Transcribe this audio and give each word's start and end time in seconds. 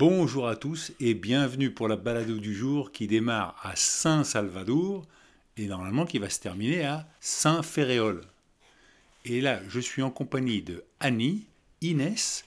Bonjour 0.00 0.46
à 0.46 0.54
tous 0.54 0.92
et 1.00 1.14
bienvenue 1.14 1.72
pour 1.72 1.88
la 1.88 1.96
balado 1.96 2.38
du 2.38 2.54
jour 2.54 2.92
qui 2.92 3.08
démarre 3.08 3.56
à 3.64 3.74
Saint-Salvador 3.74 5.04
et 5.56 5.66
normalement 5.66 6.06
qui 6.06 6.20
va 6.20 6.30
se 6.30 6.38
terminer 6.38 6.84
à 6.84 7.08
Saint-Ferréol. 7.18 8.20
Et 9.24 9.40
là, 9.40 9.60
je 9.68 9.80
suis 9.80 10.02
en 10.02 10.12
compagnie 10.12 10.62
de 10.62 10.84
Annie, 11.00 11.46
Inès, 11.80 12.44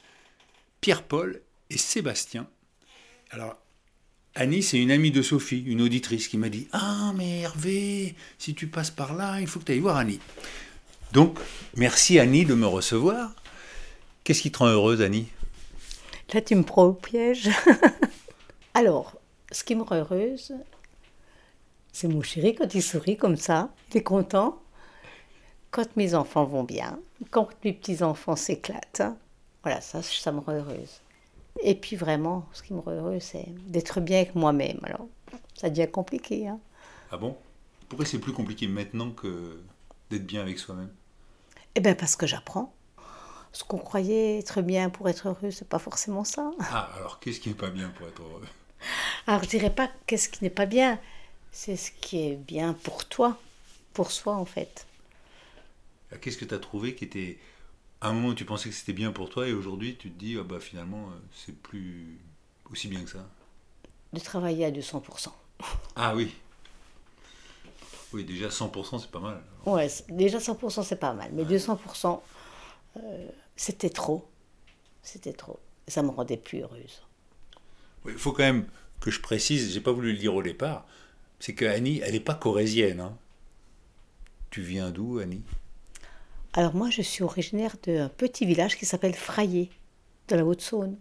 Pierre-Paul 0.80 1.42
et 1.70 1.78
Sébastien. 1.78 2.48
Alors, 3.32 3.58
Annie, 4.34 4.64
c'est 4.64 4.80
une 4.80 4.90
amie 4.90 5.12
de 5.12 5.22
Sophie, 5.22 5.62
une 5.66 5.82
auditrice 5.82 6.30
qui 6.30 6.38
m'a 6.38 6.48
dit 6.48 6.70
Ah, 6.72 7.12
mais 7.18 7.42
Hervé, 7.42 8.16
si 8.38 8.56
tu 8.56 8.68
passes 8.68 8.92
par 8.92 9.14
là, 9.14 9.42
il 9.42 9.48
faut 9.48 9.60
que 9.60 9.66
tu 9.66 9.74
ailles 9.74 9.80
voir 9.80 9.98
Annie. 9.98 10.22
Donc, 11.12 11.38
merci 11.76 12.18
Annie 12.18 12.46
de 12.46 12.54
me 12.54 12.66
recevoir. 12.66 13.36
Qu'est-ce 14.24 14.42
qui 14.42 14.54
te 14.54 14.60
rend 14.60 14.68
heureuse, 14.68 15.02
Annie? 15.02 15.28
Là, 16.34 16.42
tu 16.42 16.56
me 16.56 16.64
prends 16.64 16.86
au 16.86 16.94
piège. 16.94 17.50
Alors, 18.74 19.18
ce 19.52 19.64
qui 19.64 19.76
me 19.76 19.84
rend 19.84 19.98
heureuse, 19.98 20.54
c'est 21.92 22.08
mon 22.08 22.22
chéri 22.22 22.56
quand 22.56 22.74
il 22.74 22.82
sourit 22.82 23.18
comme 23.18 23.36
ça, 23.36 23.74
il 23.90 23.98
est 23.98 24.04
content. 24.04 24.62
Quand 25.72 25.96
mes 25.96 26.16
enfants 26.16 26.46
vont 26.46 26.64
bien, 26.64 27.00
quand 27.30 27.50
mes 27.64 27.74
petits-enfants 27.74 28.36
s'éclatent. 28.36 29.04
Voilà, 29.64 29.80
ça, 29.82 30.02
ça 30.02 30.32
me 30.32 30.40
rend 30.40 30.54
heureuse. 30.54 31.02
Et 31.62 31.76
puis 31.76 31.96
vraiment, 31.96 32.46
ce 32.54 32.64
qui 32.64 32.74
me 32.74 32.80
rend 32.80 32.92
heureuse, 32.92 33.24
c'est 33.24 33.46
d'être 33.68 34.00
bien 34.00 34.18
avec 34.20 34.36
moi-même. 34.36 34.80
Alors, 34.84 35.08
ça 35.54 35.70
devient 35.70 35.90
compliqué. 35.90 36.48
Hein. 36.48 36.60
Ah 37.12 37.18
bon? 37.18 37.38
Pourquoi 37.90 38.06
c'est 38.06 38.20
plus 38.20 38.34
compliqué 38.34 38.68
maintenant 38.68 39.12
que 39.12 39.62
d'être 40.10 40.26
bien 40.26 40.42
avec 40.42 40.60
soi-même? 40.60 40.92
Eh 41.76 41.82
bien, 41.82 41.94
parce 41.94 42.16
que 42.16 42.26
j'apprends 42.26 42.74
ce 43.54 43.64
qu'on 43.64 43.78
croyait 43.78 44.40
être 44.40 44.62
bien 44.62 44.90
pour 44.90 45.10
être 45.10 45.28
heureux, 45.28 45.52
c'est 45.52 45.68
pas 45.68 45.80
forcément 45.80 46.24
ça. 46.24 46.52
Ah, 46.60 46.90
alors 46.98 47.20
qu'est-ce 47.20 47.40
qui 47.40 47.50
n'est 47.50 47.56
pas 47.56 47.70
bien 47.70 47.90
pour 47.90 48.08
être 48.08 48.22
heureux? 48.22 48.48
Alors 49.28 49.44
je 49.44 49.50
dirais 49.50 49.74
pas 49.74 49.90
qu'est-ce 50.08 50.30
qui 50.30 50.44
n'est 50.44 50.50
pas 50.50 50.66
bien, 50.66 51.00
c'est 51.52 51.76
ce 51.76 51.92
qui 51.92 52.28
est 52.28 52.36
bien 52.36 52.74
pour 52.74 53.06
toi, 53.06 53.38
pour 53.94 54.12
soi 54.12 54.36
en 54.36 54.46
fait. 54.46 54.88
Ah, 56.12 56.18
qu'est-ce 56.18 56.38
que 56.38 56.46
tu 56.46 56.54
as 56.54 56.60
trouvé 56.60 56.96
qui 56.96 57.06
était. 57.06 57.38
À 58.04 58.10
un 58.10 58.14
moment, 58.14 58.34
tu 58.34 58.46
pensais 58.46 58.68
que 58.70 58.74
c'était 58.76 58.94
bien 58.94 59.12
pour 59.12 59.30
toi 59.30 59.48
et 59.48 59.54
aujourd'hui, 59.54 59.96
tu 59.96 60.10
te 60.10 60.18
dis, 60.18 60.36
ah 60.40 60.44
bah 60.44 60.60
finalement, 60.60 61.10
euh, 61.10 61.20
c'est 61.36 61.56
plus 61.56 62.18
aussi 62.72 62.88
bien 62.88 63.04
que 63.04 63.12
ça? 63.12 63.28
De 64.14 64.20
travailler 64.20 64.66
à 64.66 64.72
200%. 64.72 65.28
Ah 65.96 66.16
oui 66.16 66.34
Oui, 68.12 68.24
déjà 68.24 68.48
100%, 68.50 69.00
c'est 69.00 69.12
pas 69.12 69.20
mal. 69.20 69.44
Ouais, 69.68 69.88
déjà 70.10 70.40
100%, 70.40 70.84
c'est 70.84 70.96
pas 70.96 71.14
mal. 71.14 71.30
Mais 71.34 71.44
200%, 71.46 72.22
euh, 72.98 73.28
c'était 73.62 73.92
trop. 73.92 74.28
C'était 75.04 75.34
trop. 75.34 75.60
Ça 75.88 76.02
me 76.02 76.10
rendait 76.10 76.36
plus 76.36 76.62
heureuse. 76.62 77.04
Il 78.08 78.18
faut 78.18 78.32
quand 78.32 78.42
même 78.42 78.66
que 79.00 79.12
je 79.12 79.22
précise, 79.22 79.72
j'ai 79.72 79.82
pas 79.82 79.92
voulu 79.92 80.14
le 80.14 80.18
dire 80.18 80.34
au 80.34 80.42
départ, 80.42 80.88
c'est 81.40 81.54
que 81.54 81.66
Annie, 81.66 82.02
elle 82.04 82.14
n'est 82.14 82.20
pas 82.20 82.34
corésienne. 82.34 83.02
Hein. 83.02 83.16
Tu 84.50 84.64
viens 84.64 84.90
d'où, 84.90 85.20
Annie? 85.20 85.44
Alors 86.54 86.74
moi, 86.74 86.90
je 86.90 87.04
suis 87.04 87.24
originaire 87.24 87.76
d'un 87.84 88.10
petit 88.10 88.48
village 88.48 88.78
qui 88.78 88.88
s'appelle 88.88 89.14
Fraillé, 89.14 89.70
de 90.28 90.38
la 90.38 90.44
Haute-Saône. 90.44 90.98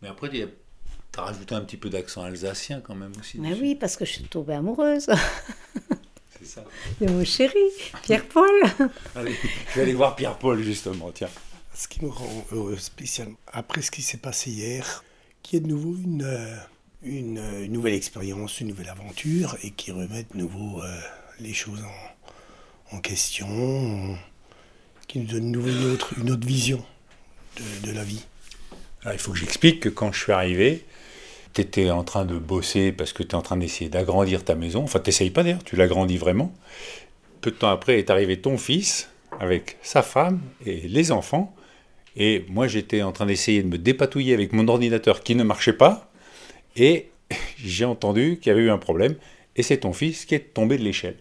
Mais 0.00 0.06
après, 0.06 0.30
tu 0.30 0.46
as 1.16 1.20
rajouté 1.20 1.56
un 1.56 1.62
petit 1.62 1.76
peu 1.76 1.90
d'accent 1.90 2.22
alsacien 2.22 2.80
quand 2.80 2.94
même 2.94 3.12
aussi. 3.18 3.40
Mais 3.40 3.54
oui, 3.54 3.74
parce 3.74 3.96
que 3.96 4.04
je 4.04 4.12
suis 4.12 4.24
tombée 4.24 4.54
amoureuse. 4.54 5.08
C'est 6.38 6.46
ça. 6.46 6.64
De 7.00 7.08
mon 7.08 7.24
chéri, 7.24 7.58
Pierre-Paul. 8.02 8.62
Allez, 9.16 9.34
je 9.70 9.74
vais 9.74 9.82
aller 9.82 9.94
voir 9.94 10.14
Pierre-Paul 10.14 10.62
justement, 10.62 11.10
tiens. 11.10 11.30
Ce 11.74 11.88
qui 11.88 12.04
me 12.04 12.08
rend 12.08 12.46
heureux 12.52 12.76
spécialement, 12.76 13.36
après 13.52 13.82
ce 13.82 13.90
qui 13.90 14.02
s'est 14.02 14.18
passé 14.18 14.50
hier, 14.50 15.04
qui 15.42 15.56
est 15.56 15.60
de 15.60 15.66
nouveau 15.66 15.96
une, 15.96 16.22
euh, 16.22 16.56
une 17.02 17.66
nouvelle 17.66 17.94
expérience, 17.94 18.60
une 18.60 18.68
nouvelle 18.68 18.88
aventure, 18.88 19.56
et 19.64 19.70
qui 19.70 19.90
remet 19.90 20.24
de 20.32 20.38
nouveau 20.38 20.82
euh, 20.82 21.00
les 21.40 21.52
choses 21.52 21.82
en, 22.92 23.00
question, 23.00 24.16
qui 25.08 25.18
nous 25.18 25.26
donne 25.26 25.50
de 25.50 25.58
nouveau 25.58 25.68
une 26.16 26.30
autre, 26.30 26.46
vision 26.46 26.84
de, 27.82 27.90
la 27.90 28.04
vie. 28.04 28.24
Il 29.12 29.18
faut 29.18 29.32
que 29.32 29.38
j'explique 29.38 29.80
que 29.80 29.88
quand 29.88 30.12
je 30.12 30.22
suis 30.22 30.32
arrivé, 30.32 30.84
tu 31.54 31.60
étais 31.60 31.90
en 31.90 32.04
train 32.04 32.24
de 32.24 32.38
bosser 32.38 32.92
parce 32.92 33.12
que 33.12 33.24
tu 33.24 33.30
es 33.30 33.34
en 33.34 33.42
train 33.42 33.56
d'essayer 33.56 33.90
d'agrandir 33.90 34.44
ta 34.44 34.54
maison. 34.54 34.84
Enfin, 34.84 35.00
tu 35.00 35.30
pas 35.30 35.42
d'ailleurs, 35.42 35.64
tu 35.64 35.74
l'agrandis 35.74 36.18
vraiment. 36.18 36.54
Peu 37.40 37.50
de 37.50 37.56
temps 37.56 37.70
après 37.70 37.98
est 37.98 38.10
arrivé 38.10 38.40
ton 38.40 38.56
fils 38.58 39.10
avec 39.40 39.76
sa 39.82 40.02
femme 40.02 40.40
et 40.64 40.86
les 40.88 41.10
enfants. 41.10 41.54
Et 42.16 42.44
moi, 42.48 42.68
j'étais 42.68 43.02
en 43.02 43.12
train 43.12 43.26
d'essayer 43.26 43.62
de 43.62 43.68
me 43.68 43.78
dépatouiller 43.78 44.34
avec 44.34 44.52
mon 44.52 44.68
ordinateur 44.68 45.22
qui 45.22 45.34
ne 45.34 45.42
marchait 45.42 45.72
pas. 45.72 46.10
Et 46.76 47.10
j'ai 47.56 47.84
entendu 47.84 48.38
qu'il 48.40 48.50
y 48.50 48.52
avait 48.52 48.62
eu 48.62 48.70
un 48.70 48.78
problème. 48.78 49.16
Et 49.56 49.62
c'est 49.62 49.78
ton 49.78 49.92
fils 49.92 50.24
qui 50.24 50.34
est 50.34 50.54
tombé 50.54 50.76
de 50.78 50.82
l'échelle. 50.82 51.16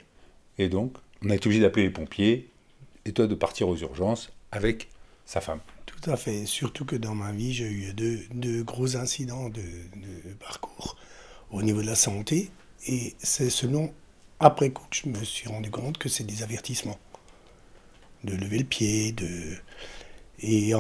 Et 0.58 0.70
donc, 0.70 0.96
on 1.24 1.30
a 1.30 1.36
été 1.36 1.48
obligé 1.48 1.62
d'appeler 1.62 1.84
les 1.84 1.92
pompiers 1.92 2.50
et 3.06 3.12
toi 3.12 3.28
de 3.28 3.36
partir 3.36 3.68
aux 3.68 3.78
urgences 3.78 4.32
avec 4.52 4.90
sa 5.26 5.42
femme. 5.42 5.60
Tout 5.86 6.10
à 6.10 6.18
fait. 6.18 6.46
Surtout 6.46 6.86
que 6.86 6.96
dans 6.96 7.16
ma 7.16 7.32
vie, 7.32 7.54
j'ai 7.54 7.70
eu 7.70 7.94
deux, 7.94 8.64
gros 8.64 8.98
incidents 8.98 9.50
de, 9.50 9.62
de, 9.62 10.34
parcours 10.40 10.98
au 11.52 11.62
niveau 11.62 11.82
de 11.82 11.88
la 11.88 11.96
santé. 11.96 12.50
Et 12.88 13.16
c'est 13.20 13.50
seulement 13.50 13.94
après 14.40 14.72
coup 14.72 14.86
que 14.90 14.98
je 14.98 15.10
me 15.10 15.24
suis 15.24 15.48
rendu 15.48 15.72
compte 15.72 15.98
que 15.98 16.10
c'est 16.10 16.24
des 16.24 16.44
avertissements. 16.44 17.00
De 18.24 18.36
lever 18.36 18.60
le 18.60 18.66
pied, 18.66 19.12
de 19.12 19.56
et 20.46 20.74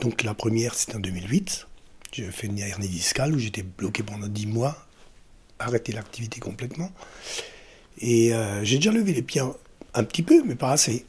donc 0.00 0.24
la 0.24 0.34
première, 0.34 0.74
c'était 0.74 0.96
en 0.96 1.00
2008. 1.00 1.68
J'ai 2.12 2.30
fait 2.32 2.48
une 2.48 2.58
hernie 2.58 2.88
discale 2.88 3.34
où 3.34 3.38
j'étais 3.38 3.62
bloqué 3.62 4.02
pendant 4.02 4.26
10 4.26 4.46
mois, 4.46 4.76
arrêté 5.60 5.92
l'activité 5.92 6.40
complètement. 6.40 6.90
Et 7.98 8.34
euh, 8.34 8.64
j'ai 8.64 8.76
déjà 8.76 8.90
levé 8.90 9.12
les 9.12 9.22
pieds 9.22 9.42
un, 9.94 10.04
petit 10.04 10.22
peu, 10.22 10.42
mais 10.44 10.56
pas 10.56 10.72
assez. 10.72 11.06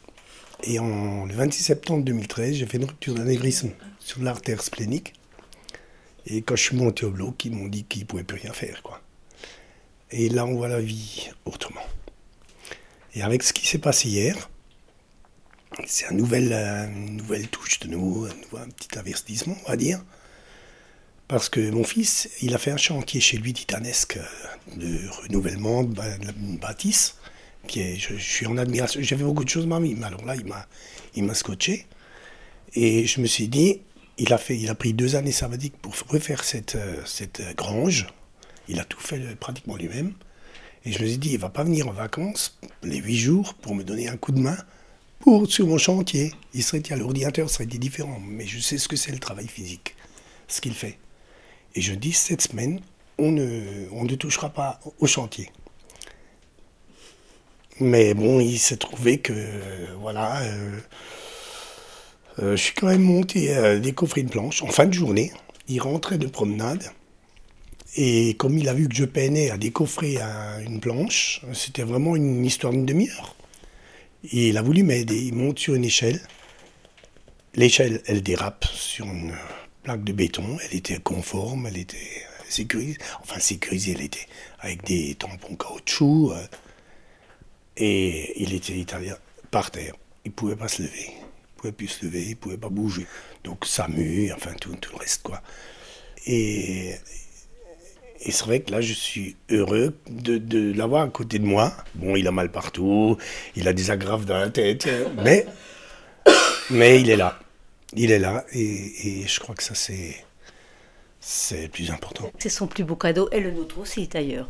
Et 0.64 0.78
en, 0.78 1.26
le 1.26 1.34
26 1.34 1.64
septembre 1.64 2.04
2013, 2.04 2.56
j'ai 2.56 2.68
fait 2.68 2.78
une 2.78 2.86
rupture 2.86 3.16
d'anévrisme 3.16 3.72
sur 4.00 4.22
l'artère 4.22 4.62
splénique. 4.62 5.14
Et 6.28 6.44
quand 6.44 6.56
je 6.56 6.64
suis 6.64 6.78
monté 6.78 7.04
au 7.04 7.10
bloc, 7.10 7.46
ils 7.46 7.52
m'ont 7.52 7.68
dit 7.68 7.84
qu'ils 7.84 8.02
ne 8.02 8.06
pouvaient 8.06 8.24
plus 8.24 8.40
rien 8.40 8.54
faire. 8.54 8.84
Quoi. 8.84 9.02
Et 10.12 10.30
là, 10.30 10.46
on 10.46 10.54
voit 10.56 10.68
la 10.68 10.82
vie 10.82 11.30
autrement. 11.46 11.86
Et 13.16 13.24
avec 13.24 13.42
ce 13.42 13.54
qui 13.54 13.66
s'est 13.66 13.80
passé 13.80 14.10
hier, 14.10 14.50
c'est 15.86 16.08
un 16.08 16.14
nouvel, 16.14 16.52
euh, 16.52 16.88
une 16.88 17.18
nouvelle 17.18 17.48
touche 17.48 17.80
de 17.80 17.88
nouveau, 17.88 18.26
un, 18.26 18.70
petit 18.70 18.98
investissement, 18.98 19.56
on 19.66 19.70
va 19.70 19.78
dire. 19.78 20.04
Parce 21.28 21.50
que 21.50 21.70
mon 21.70 21.84
fils, 21.84 22.30
il 22.42 22.56
a 22.56 22.58
fait 22.58 22.72
un 22.72 22.78
chantier 22.78 23.20
chez 23.20 23.38
lui 23.38 23.54
titanesque 23.54 24.18
euh, 24.18 24.78
de 24.78 25.08
renouvellement 25.24 25.84
de 25.84 26.58
bâtisse. 26.58 27.18
Qui 27.68 27.82
est, 27.82 27.98
je, 27.98 28.16
suis 28.16 28.48
en 28.48 28.58
admiration. 28.58 29.02
J'avais 29.04 29.26
beaucoup 29.26 29.44
de 29.44 29.50
choses, 29.50 29.66
mamie, 29.66 29.94
mais 29.96 30.06
alors 30.06 30.24
là, 30.26 30.36
il 31.16 31.24
m'a, 31.24 31.34
scotché. 31.34 31.86
Et 32.74 33.06
je 33.06 33.20
me 33.20 33.28
suis 33.28 33.50
dit, 33.50 33.82
il 34.18 34.32
a, 34.32 34.38
fait, 34.38 34.58
il 34.58 34.70
a 34.70 34.76
pris 34.76 34.94
deux 34.94 35.16
années 35.16 35.32
sabbatiques 35.32 35.78
pour 35.78 35.94
refaire 36.08 36.44
cette, 36.44 36.76
euh, 36.76 37.02
cette 37.06 37.42
grange. 37.56 38.08
Il 38.70 38.80
a 38.80 38.86
tout 38.86 39.00
fait 39.00 39.20
pratiquement 39.36 39.76
lui-même. 39.76 40.14
Et 40.86 40.94
je 40.94 41.02
me 41.02 41.08
suis 41.08 41.18
dit, 41.18 41.30
il 41.30 41.36
ne 41.36 41.42
va 41.42 41.50
pas 41.50 41.64
venir 41.64 41.90
en 41.90 41.92
vacances 41.92 42.58
les 42.84 42.98
huit 42.98 43.18
jours 43.18 43.54
pour 43.56 43.76
me 43.76 43.84
donner 43.84 44.08
un 44.08 44.16
coup 44.16 44.32
de 44.32 44.40
main 44.40 44.58
pour, 45.20 45.48
sur 45.48 45.68
mon 45.68 45.78
chantier. 45.78 46.34
Il 46.54 46.64
serait, 46.64 46.82
tiens, 46.82 46.98
l'ordinateur 46.98 47.50
serait 47.50 47.66
différent, 47.66 48.20
mais 48.26 48.46
je 48.46 48.60
sais 48.60 48.78
ce 48.78 48.88
que 48.88 48.96
c'est 48.96 49.12
le 49.12 49.20
travail 49.20 49.48
physique, 49.48 49.96
ce 50.48 50.62
qu'il 50.62 50.74
fait. 50.74 50.98
Et 51.76 51.82
je 51.82 51.94
dis, 51.94 52.14
cette 52.14 52.42
semaine, 52.42 52.82
on 53.18 53.32
ne, 53.32 53.88
on 53.92 54.06
ne 54.06 54.16
touchera 54.16 54.50
pas 54.50 54.80
au 55.00 55.08
chantier. 55.08 55.50
Mais 57.80 58.14
bon, 58.14 58.40
il 58.40 58.58
s'est 58.58 58.78
trouvé 58.78 59.20
que, 59.20 59.34
voilà, 60.00 60.42
euh, 60.42 60.80
euh, 62.40 62.56
je 62.56 62.62
suis 62.62 62.74
quand 62.74 62.88
même 62.88 63.04
monté 63.04 63.54
à 63.54 63.78
décoffrer 63.78 64.22
une 64.22 64.30
planche 64.30 64.64
en 64.64 64.68
fin 64.68 64.86
de 64.86 64.94
journée. 64.94 65.32
Il 65.68 65.80
rentrait 65.82 66.18
de 66.18 66.28
promenade. 66.28 66.84
Et 67.96 68.36
comme 68.36 68.58
il 68.58 68.68
a 68.70 68.74
vu 68.74 68.88
que 68.88 68.96
je 68.96 69.06
peinais 69.06 69.50
à 69.50 69.58
décoffrer 69.58 70.18
une 70.66 70.80
planche, 70.80 71.42
c'était 71.54 71.84
vraiment 71.84 72.16
une 72.16 72.46
histoire 72.46 72.74
d'une 72.74 72.86
demi-heure. 72.86 73.36
Il 74.24 74.58
a 74.58 74.62
voulu 74.62 74.84
m'aider. 74.84 75.18
Il 75.18 75.36
monte 75.36 75.60
sur 75.60 75.76
une 75.76 75.86
échelle. 75.86 76.22
L'échelle, 77.56 78.02
elle 78.06 78.22
dérape 78.22 78.66
sur 78.66 79.06
une 79.06 79.34
plaque 79.84 80.04
de 80.04 80.12
béton, 80.12 80.58
elle 80.64 80.78
était 80.78 81.00
conforme, 81.00 81.66
elle 81.66 81.78
était 81.78 82.24
sécurisée. 82.50 82.98
Enfin, 83.22 83.40
sécurisée, 83.40 83.94
elle 83.94 84.02
était 84.02 84.28
avec 84.60 84.84
des 84.84 85.16
tampons 85.16 85.56
caoutchouc. 85.56 86.34
euh, 86.34 86.46
et 87.78 88.42
il 88.42 88.54
était 88.54 88.74
italien 88.74 89.16
par 89.52 89.72
terre. 89.72 89.94
Il 90.26 90.32
pouvait 90.32 90.56
pas 90.56 90.68
se 90.68 90.82
lever. 90.82 91.10
Il 91.10 91.56
pouvait 91.56 91.72
plus 91.72 91.88
se 91.88 92.06
lever, 92.06 92.26
il 92.30 92.36
pouvait 92.36 92.58
pas 92.58 92.70
bouger. 92.70 93.08
Donc 93.44 93.66
SAMU, 93.66 94.32
enfin 94.34 94.54
tout, 94.60 94.76
tout 94.76 94.92
le 94.92 94.98
reste 94.98 95.24
quoi. 95.24 95.42
Et, 96.26 96.96
et 98.22 98.32
c'est 98.32 98.46
vrai 98.46 98.62
que 98.62 98.72
là 98.72 98.82
je 98.82 98.94
suis 98.94 99.36
heureux 99.50 99.96
de, 100.10 100.38
de 100.38 100.74
l'avoir 100.74 101.04
à 101.04 101.10
côté 101.10 101.40
de 101.40 101.46
moi. 101.46 101.74
Bon, 101.96 102.16
il 102.16 102.28
a 102.28 102.32
mal 102.32 102.52
partout, 102.52 103.18
il 103.56 103.68
a 103.68 103.74
des 103.74 103.92
agrafes 103.92 104.26
dans 104.26 104.38
la 104.38 104.50
tête, 104.50 104.88
mais, 105.24 105.46
mais 106.70 107.00
il 107.02 107.10
est 107.10 107.16
là. 107.16 107.40
Il 107.94 108.12
est 108.12 108.20
là 108.20 108.46
et, 108.52 109.22
et 109.22 109.28
je 109.28 109.40
crois 109.40 109.56
que 109.56 109.64
ça 109.64 109.76
c'est 109.76 110.16
c'est 111.20 111.64
le 111.64 111.70
plus 111.70 111.92
important. 111.92 112.32
C'est 112.40 112.50
son 112.50 112.68
plus 112.68 112.84
beau 112.84 112.96
cadeau 112.96 113.30
et 113.32 113.40
le 113.40 113.52
nôtre 113.52 113.80
aussi 113.80 114.08
d'ailleurs. 114.08 114.48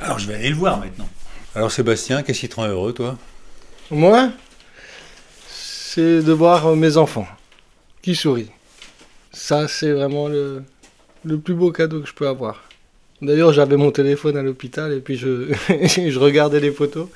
Alors 0.00 0.18
je 0.18 0.26
vais 0.26 0.34
aller 0.34 0.50
le 0.50 0.56
voir 0.56 0.78
maintenant. 0.78 1.08
Alors 1.54 1.72
Sébastien, 1.72 2.22
qu'est-ce 2.22 2.40
qui 2.40 2.48
te 2.48 2.56
rend 2.56 2.66
heureux, 2.66 2.92
toi? 2.92 3.16
Moi, 3.90 4.30
c'est 5.48 6.22
de 6.22 6.32
voir 6.32 6.76
mes 6.76 6.96
enfants 6.96 7.26
qui 8.02 8.14
sourient. 8.14 8.50
Ça, 9.32 9.68
c'est 9.68 9.92
vraiment 9.92 10.28
le, 10.28 10.64
le 11.26 11.38
plus 11.38 11.54
beau 11.54 11.72
cadeau 11.72 12.00
que 12.00 12.08
je 12.08 12.14
peux 12.14 12.28
avoir. 12.28 12.64
D'ailleurs, 13.22 13.52
j'avais 13.52 13.76
mon 13.76 13.90
téléphone 13.90 14.36
à 14.36 14.42
l'hôpital 14.42 14.92
et 14.92 15.00
puis 15.00 15.16
je, 15.16 15.52
je 15.70 16.18
regardais 16.18 16.60
les 16.60 16.70
photos 16.70 17.08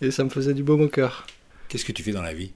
et 0.00 0.10
ça 0.10 0.24
me 0.24 0.30
faisait 0.30 0.54
du 0.54 0.62
baume 0.62 0.82
au 0.82 0.88
cœur. 0.88 1.26
Qu'est-ce 1.68 1.84
que 1.84 1.92
tu 1.92 2.02
fais 2.02 2.12
dans 2.12 2.22
la 2.22 2.32
vie? 2.32 2.50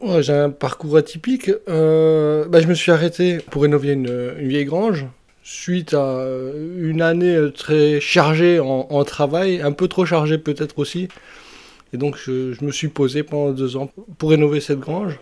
Ouais, 0.00 0.22
J'ai 0.22 0.32
un 0.32 0.50
parcours 0.50 0.96
atypique. 0.96 1.50
Euh, 1.68 2.46
bah, 2.46 2.60
je 2.60 2.66
me 2.66 2.74
suis 2.74 2.90
arrêté 2.90 3.38
pour 3.50 3.62
rénover 3.62 3.92
une, 3.92 4.34
une 4.38 4.48
vieille 4.48 4.64
grange 4.64 5.06
suite 5.42 5.94
à 5.94 6.26
une 6.76 7.00
année 7.02 7.38
très 7.54 8.00
chargée 8.00 8.58
en, 8.58 8.88
en 8.90 9.04
travail, 9.04 9.60
un 9.62 9.70
peu 9.70 9.86
trop 9.86 10.04
chargée 10.04 10.38
peut-être 10.38 10.78
aussi. 10.78 11.08
Et 11.92 11.98
donc 11.98 12.16
je, 12.18 12.52
je 12.52 12.64
me 12.64 12.72
suis 12.72 12.88
posé 12.88 13.22
pendant 13.22 13.52
deux 13.52 13.76
ans 13.76 13.90
pour 14.18 14.30
rénover 14.30 14.60
cette 14.60 14.80
grange. 14.80 15.20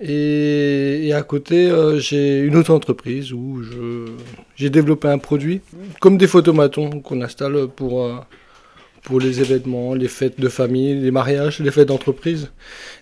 Et, 0.00 1.08
et 1.08 1.12
à 1.12 1.22
côté, 1.22 1.68
euh, 1.68 1.98
j'ai 1.98 2.38
une 2.38 2.56
autre 2.56 2.72
entreprise 2.72 3.32
où 3.32 3.62
j'ai 4.56 4.70
développé 4.70 5.08
un 5.08 5.18
produit, 5.18 5.60
comme 6.00 6.18
des 6.18 6.28
photomatons 6.28 7.00
qu'on 7.00 7.20
installe 7.20 7.66
pour, 7.68 8.04
euh, 8.04 8.16
pour 9.02 9.18
les 9.18 9.40
événements, 9.40 9.94
les 9.94 10.06
fêtes 10.06 10.38
de 10.38 10.48
famille, 10.48 10.94
les 10.94 11.10
mariages, 11.10 11.58
les 11.58 11.72
fêtes 11.72 11.88
d'entreprise. 11.88 12.50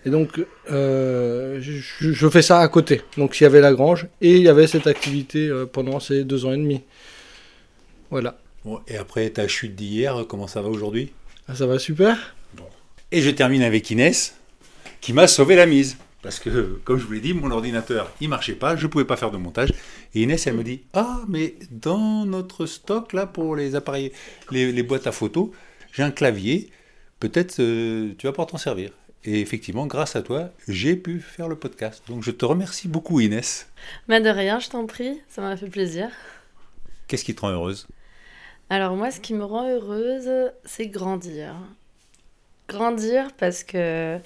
Et 0.05 0.09
donc, 0.09 0.43
euh, 0.71 1.59
je, 1.61 2.11
je 2.11 2.29
fais 2.29 2.41
ça 2.41 2.59
à 2.61 2.67
côté. 2.67 3.01
Donc, 3.17 3.39
il 3.39 3.43
y 3.43 3.45
avait 3.45 3.61
la 3.61 3.73
grange 3.73 4.07
et 4.21 4.35
il 4.37 4.41
y 4.41 4.49
avait 4.49 4.65
cette 4.67 4.87
activité 4.87 5.51
pendant 5.71 5.99
ces 5.99 6.23
deux 6.23 6.45
ans 6.45 6.53
et 6.53 6.57
demi. 6.57 6.81
Voilà. 8.09 8.39
Bon, 8.65 8.79
Et 8.87 8.97
après 8.97 9.29
ta 9.29 9.47
chute 9.47 9.75
d'hier, 9.75 10.25
comment 10.27 10.47
ça 10.47 10.61
va 10.61 10.69
aujourd'hui? 10.69 11.11
Ah, 11.47 11.55
ça 11.55 11.67
va 11.67 11.77
super 11.77 12.35
Et 13.11 13.21
je 13.21 13.29
termine 13.29 13.61
avec 13.61 13.91
Inès, 13.91 14.35
qui 14.99 15.13
m'a 15.13 15.27
sauvé 15.27 15.55
la 15.55 15.67
mise. 15.67 15.97
Parce 16.27 16.41
que, 16.41 16.81
comme 16.83 16.99
je 16.99 17.05
vous 17.05 17.13
l'ai 17.13 17.21
dit, 17.21 17.33
mon 17.33 17.51
ordinateur, 17.51 18.11
il 18.19 18.27
marchait 18.27 18.55
pas, 18.55 18.75
je 18.75 18.85
pouvais 18.85 19.05
pas 19.05 19.15
faire 19.15 19.31
de 19.31 19.37
montage. 19.37 19.71
Et 20.13 20.23
Inès, 20.23 20.45
elle 20.45 20.55
me 20.55 20.63
dit, 20.65 20.81
ah, 20.91 21.21
mais 21.29 21.55
dans 21.71 22.25
notre 22.25 22.65
stock, 22.65 23.13
là, 23.13 23.25
pour 23.25 23.55
les 23.55 23.75
appareils, 23.75 24.11
les, 24.51 24.73
les 24.73 24.83
boîtes 24.83 25.07
à 25.07 25.13
photos, 25.13 25.51
j'ai 25.93 26.03
un 26.03 26.11
clavier, 26.11 26.69
peut-être 27.21 27.61
euh, 27.61 28.13
tu 28.17 28.27
vas 28.27 28.33
pouvoir 28.33 28.47
t'en 28.47 28.57
servir. 28.57 28.91
Et 29.23 29.39
effectivement, 29.39 29.87
grâce 29.87 30.17
à 30.17 30.21
toi, 30.21 30.49
j'ai 30.67 30.97
pu 30.97 31.21
faire 31.21 31.47
le 31.47 31.55
podcast. 31.55 32.03
Donc 32.09 32.23
je 32.23 32.31
te 32.31 32.43
remercie 32.43 32.89
beaucoup, 32.89 33.21
Inès. 33.21 33.69
Mais 34.09 34.19
de 34.19 34.27
rien, 34.27 34.59
je 34.59 34.67
t'en 34.67 34.85
prie, 34.85 35.21
ça 35.29 35.41
m'a 35.41 35.55
fait 35.55 35.69
plaisir. 35.69 36.09
Qu'est-ce 37.07 37.23
qui 37.23 37.35
te 37.35 37.39
rend 37.39 37.51
heureuse? 37.51 37.87
Alors 38.69 38.97
moi, 38.97 39.11
ce 39.11 39.21
qui 39.21 39.33
me 39.33 39.45
rend 39.45 39.69
heureuse, 39.69 40.51
c'est 40.65 40.87
grandir. 40.87 41.55
Grandir 42.67 43.31
parce 43.37 43.63
que 43.63 44.19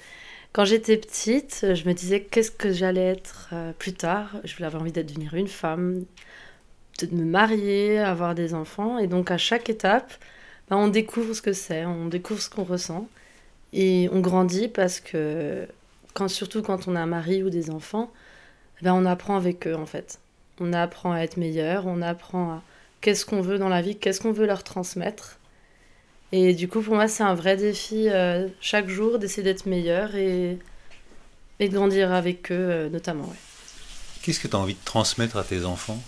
quand 0.52 0.64
j'étais 0.66 0.98
petite, 0.98 1.66
je 1.74 1.88
me 1.88 1.94
disais 1.94 2.22
qu'est-ce 2.22 2.50
que 2.50 2.72
j'allais 2.72 3.06
être 3.06 3.48
euh, 3.52 3.72
plus 3.72 3.94
tard? 3.94 4.36
Je 4.44 4.62
avoir 4.62 4.82
envie 4.82 4.92
de 4.92 5.02
devenir 5.02 5.34
une 5.34 5.48
femme, 5.48 6.04
de 7.00 7.14
me 7.14 7.24
marier, 7.24 7.98
avoir 7.98 8.34
des 8.34 8.52
enfants. 8.54 8.98
Et 8.98 9.06
donc 9.06 9.30
à 9.30 9.38
chaque 9.38 9.70
étape, 9.70 10.12
ben, 10.68 10.76
on 10.76 10.88
découvre 10.88 11.34
ce 11.34 11.42
que 11.42 11.52
c'est, 11.54 11.86
on 11.86 12.06
découvre 12.06 12.40
ce 12.40 12.50
qu'on 12.50 12.64
ressent. 12.64 13.08
Et 13.72 14.08
on 14.12 14.20
grandit 14.20 14.68
parce 14.68 15.00
que, 15.00 15.66
surtout 16.28 16.62
quand 16.62 16.86
on 16.88 16.96
a 16.96 17.00
un 17.00 17.06
mari 17.06 17.42
ou 17.42 17.50
des 17.50 17.70
enfants, 17.70 18.12
ben, 18.82 18.92
on 18.94 19.06
apprend 19.06 19.36
avec 19.36 19.66
eux 19.66 19.76
en 19.76 19.86
fait. 19.86 20.20
On 20.60 20.72
apprend 20.74 21.12
à 21.12 21.20
être 21.20 21.38
meilleur, 21.38 21.86
on 21.86 22.02
apprend 22.02 22.52
à 22.52 22.62
qu'est-ce 23.00 23.24
qu'on 23.26 23.40
veut 23.40 23.58
dans 23.58 23.70
la 23.70 23.82
vie, 23.82 23.96
qu'est-ce 23.96 24.20
qu'on 24.20 24.32
veut 24.32 24.46
leur 24.46 24.64
transmettre. 24.64 25.38
Et 26.32 26.54
du 26.54 26.66
coup, 26.66 26.80
pour 26.80 26.94
moi, 26.94 27.08
c'est 27.08 27.22
un 27.22 27.34
vrai 27.34 27.56
défi 27.56 28.08
euh, 28.08 28.48
chaque 28.60 28.88
jour 28.88 29.18
d'essayer 29.18 29.42
d'être 29.42 29.66
meilleur 29.66 30.14
et, 30.16 30.58
et 31.60 31.68
de 31.68 31.74
grandir 31.74 32.10
avec 32.10 32.50
eux, 32.50 32.54
euh, 32.58 32.88
notamment. 32.88 33.24
ouais. 33.24 33.36
Qu'est-ce 34.22 34.40
que 34.40 34.48
tu 34.48 34.56
as 34.56 34.58
envie 34.58 34.74
de 34.74 34.84
transmettre 34.84 35.36
à 35.36 35.44
tes 35.44 35.66
enfants? 35.66 36.00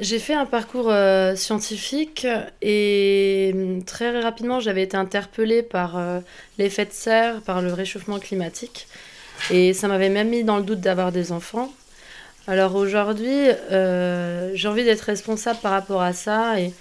J'ai 0.00 0.18
fait 0.18 0.34
un 0.34 0.44
parcours 0.44 0.90
euh, 0.90 1.34
scientifique 1.36 2.26
et 2.60 3.50
hum, 3.54 3.82
très 3.82 4.20
rapidement, 4.20 4.60
j'avais 4.60 4.82
été 4.82 4.96
interpellée 4.96 5.62
par 5.62 5.98
l'effet 6.58 6.84
de 6.84 6.92
serre, 6.92 7.40
par 7.40 7.62
le 7.62 7.72
réchauffement 7.72 8.18
climatique. 8.18 8.86
Et 9.50 9.72
ça 9.72 9.88
m'avait 9.88 10.10
même 10.10 10.28
mis 10.28 10.44
dans 10.44 10.58
le 10.58 10.62
doute 10.62 10.80
d'avoir 10.80 11.12
des 11.12 11.32
enfants. 11.32 11.72
Alors 12.46 12.74
aujourd'hui, 12.74 13.46
j'ai 13.70 14.68
envie 14.68 14.84
d'être 14.84 15.00
responsable 15.02 15.58
par 15.60 15.72
rapport 15.72 16.02
à 16.02 16.12
ça 16.12 16.60
et 16.60 16.72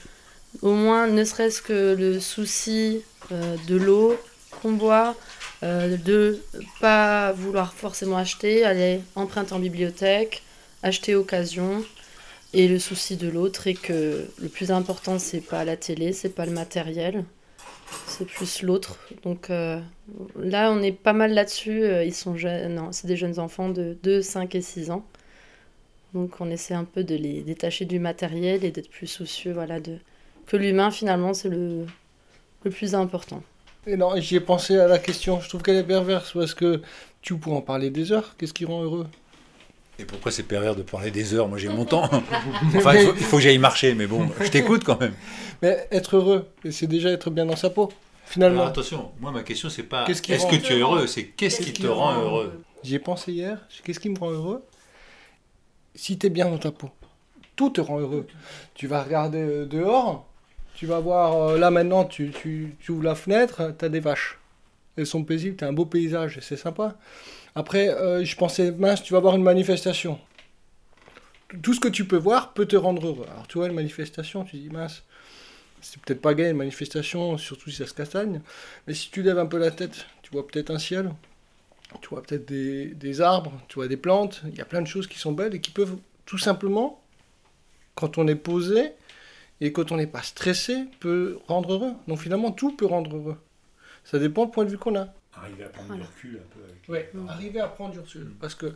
au 0.62 0.74
moins, 0.74 1.08
ne 1.08 1.24
serait-ce 1.24 1.62
que 1.62 1.96
le 1.98 2.20
souci 2.20 3.02
euh, 3.32 3.56
de 3.68 3.76
l'eau 3.76 4.18
qu'on 4.62 4.74
boit, 4.74 5.16
euh, 5.64 5.98
de 5.98 6.42
pas 6.80 7.32
vouloir 7.32 7.74
forcément 7.74 8.18
acheter, 8.18 8.64
aller 8.64 9.02
emprunter 9.16 9.54
en 9.54 9.60
bibliothèque, 9.60 10.44
acheter 10.84 11.16
occasion, 11.16 11.84
et 12.54 12.68
le 12.68 12.80
souci 12.80 13.16
de 13.16 13.30
l'autre 13.30 13.68
est 13.68 13.76
que 13.76 14.28
le 14.40 14.50
plus 14.50 14.72
important 14.72 15.18
c'est 15.20 15.40
pas 15.42 15.64
la 15.64 15.78
télé, 15.78 16.12
c'est 16.12 16.36
pas 16.36 16.46
le 16.46 16.52
matériel, 16.52 17.24
c'est 18.08 18.28
plus 18.28 18.62
l'autre. 18.62 19.00
Donc 19.24 19.50
euh, 19.50 19.80
là, 20.38 20.72
on 20.72 20.82
est 20.82 20.92
pas 20.92 21.14
mal 21.14 21.34
là-dessus. 21.34 21.84
Ils 22.06 22.14
sont 22.14 22.36
jeunes, 22.36 22.90
c'est 22.92 23.08
des 23.08 23.16
jeunes 23.18 23.40
enfants 23.40 23.70
de 23.70 23.98
2, 24.04 24.22
5 24.22 24.54
et 24.56 24.62
6 24.62 24.92
ans. 24.92 25.06
Donc 26.14 26.42
on 26.42 26.50
essaie 26.50 26.74
un 26.74 26.84
peu 26.84 27.04
de 27.04 27.16
les 27.16 27.42
détacher 27.42 27.86
du 27.86 28.00
matériel 28.00 28.66
et 28.66 28.72
d'être 28.72 28.90
plus 28.90 29.08
soucieux, 29.08 29.54
voilà, 29.54 29.80
de 29.80 29.98
que 30.52 30.58
l'humain 30.58 30.92
finalement 30.92 31.34
c'est 31.34 31.50
le, 31.50 31.86
le 32.64 32.72
plus 32.72 32.94
important. 32.94 33.42
Et 33.88 33.96
non, 33.98 34.20
j'y 34.20 34.36
ai 34.36 34.40
pensé 34.42 34.78
à 34.78 34.88
la 34.88 35.00
question. 35.00 35.40
Je 35.42 35.50
trouve 35.50 35.62
qu'elle 35.64 35.78
est 35.78 35.84
perverse 35.84 36.34
parce 36.34 36.54
que 36.54 36.82
tu 37.22 37.36
pourrais 37.38 37.56
en 37.58 37.62
parler 37.62 37.90
des 37.90 38.12
heures. 38.12 38.36
Qu'est-ce 38.38 38.54
qui 38.54 38.66
rend 38.66 38.84
heureux? 38.84 39.08
Et 39.98 40.06
pourquoi 40.06 40.32
c'est 40.32 40.44
pervers 40.44 40.76
de 40.76 40.84
parler 40.84 41.10
des 41.10 41.34
heures? 41.34 41.48
Moi 41.48 41.58
j'ai 41.58 41.70
mon 41.70 41.86
temps. 41.86 42.04
enfin, 42.76 42.96
il 42.96 43.06
faut, 43.08 43.14
il 43.16 43.24
faut 43.24 43.38
que 43.38 43.44
j'aille 43.44 43.58
marcher, 43.60 43.96
mais 43.96 44.08
bon, 44.08 44.28
je 44.40 44.50
t'écoute 44.50 44.84
quand 44.84 45.00
même. 45.00 45.14
Mais 45.62 45.88
être 45.92 46.18
heureux, 46.18 46.48
c'est 46.70 46.88
déjà 46.88 47.10
être 47.12 47.30
bien 47.30 47.46
dans 47.46 47.56
sa 47.56 47.70
peau, 47.70 47.84
Alors 47.84 47.94
finalement. 48.26 48.66
attention, 48.66 49.12
moi 49.20 49.32
ma 49.32 49.44
question 49.44 49.70
c'est 49.70 49.84
pas 49.84 50.04
Qu'est-ce 50.06 50.22
qui 50.22 50.34
est-ce 50.34 50.44
rend- 50.44 50.50
que 50.52 50.56
tu 50.58 50.74
es 50.74 50.80
heureux, 50.80 51.08
c'est 51.08 51.26
qu'est-ce 51.26 51.62
qui 51.62 51.74
te 51.74 51.88
rend 51.88 52.20
heureux? 52.22 52.62
J'y 52.84 52.96
ai 52.96 53.00
pensé 53.00 53.32
hier. 53.32 53.58
Qu'est-ce 53.84 54.00
qui 54.00 54.10
me 54.10 54.18
rend 54.20 54.32
heureux? 54.32 54.64
Si 55.96 56.18
tu 56.18 56.28
es 56.28 56.30
bien 56.30 56.50
dans 56.50 56.58
ta 56.58 56.72
peau, 56.72 56.90
tout 57.56 57.70
te 57.70 57.82
rend 57.82 58.00
heureux. 58.00 58.28
Tu 58.74 58.88
vas 58.88 59.04
regarder 59.04 59.40
euh, 59.42 59.66
dehors, 59.66 60.26
tu 60.82 60.88
vas 60.88 61.00
voir, 61.00 61.36
euh, 61.36 61.60
là 61.60 61.70
maintenant, 61.70 62.06
tu, 62.06 62.34
ouvres 62.90 63.04
la 63.04 63.14
fenêtre, 63.14 63.72
tu 63.78 63.86
as 63.86 63.90
des 63.90 64.00
vaches. 64.00 64.40
Elles 64.98 65.06
sont 65.06 65.24
paisibles, 65.24 65.56
tu 65.56 65.64
as 65.64 65.68
un 65.68 65.74
beau 65.74 65.86
paysage, 65.86 66.40
c'est 66.42 66.58
sympa. 66.58 66.98
Après, 67.54 67.90
euh, 67.90 68.26
je 68.26 68.36
pensais, 68.36 68.72
mince, 68.72 69.04
tu 69.04 69.14
vas 69.14 69.20
voir 69.20 69.36
une 69.36 69.44
manifestation. 69.44 70.20
Tout 71.62 71.76
ce 71.76 71.80
que 71.80 71.88
tu 71.88 72.06
peux 72.06 72.18
voir 72.18 72.54
peut 72.54 72.66
te 72.66 72.76
rendre 72.76 73.06
heureux. 73.06 73.28
Alors 73.32 73.46
tu 73.46 73.60
vois 73.60 73.68
une 73.68 73.76
manifestation, 73.76 74.44
tu 74.44 74.58
dis, 74.58 74.70
mince, 74.70 75.04
c'est 75.82 76.02
peut-être 76.02 76.20
pas 76.20 76.34
gay 76.34 76.50
une 76.50 76.58
manifestation, 76.58 77.38
surtout 77.38 77.70
si 77.70 77.76
ça 77.76 77.86
se 77.86 77.94
castagne. 77.94 78.42
Mais 78.88 78.96
si 78.96 79.12
tu 79.12 79.22
lèves 79.22 79.38
un 79.38 79.46
peu 79.46 79.60
la 79.60 79.70
tête, 79.70 80.08
tu 80.24 80.32
vois 80.32 80.48
peut-être 80.48 80.72
un 80.72 80.80
ciel, 80.80 81.12
tu 82.02 82.10
vois 82.10 82.24
peut-être 82.24 82.48
des 82.48 83.22
arbres, 83.22 83.54
tu 83.68 83.76
vois 83.76 83.88
des 83.88 83.98
plantes, 83.98 84.42
il 84.48 84.58
y 84.58 84.62
a 84.62 84.66
plein 84.66 84.82
de 84.82 84.88
choses 84.88 85.06
qui 85.06 85.20
sont 85.20 85.34
belles 85.34 85.54
et 85.54 85.62
qui 85.62 85.70
peuvent 85.70 85.98
tout 86.26 86.40
simplement, 86.40 87.04
quand 87.94 88.18
on 88.18 88.28
est 88.28 88.34
posé 88.34 88.94
et 89.62 89.72
quand 89.72 89.92
on 89.92 89.98
n'est 89.98 90.08
pas 90.08 90.22
stressé, 90.24 90.86
peut 91.00 91.40
rendre 91.48 91.74
heureux. 91.74 91.94
Donc 92.08 92.20
finalement, 92.20 92.52
tout 92.52 92.76
peut 92.76 92.86
rendre 92.86 93.16
heureux. 93.16 93.38
Ça 94.04 94.20
dépend 94.20 94.46
du 94.46 94.52
point 94.52 94.66
de 94.66 94.72
vue 94.72 94.78
qu'on 94.78 94.96
a. 94.96 95.14
Arriver 95.34 95.64
à 95.64 95.70
prendre 95.70 95.88
Voilà. 95.90 96.04
du 96.04 96.10
recul 96.10 96.40
un 96.44 96.54
peu 96.56 96.64
avec 96.64 96.90
Ouais, 96.90 97.12
arriver 97.30 97.60
à 97.60 97.68
prendre 97.68 97.92
du 97.94 98.00
recul. 98.00 98.32
Parce 98.40 98.56
que 98.56 98.74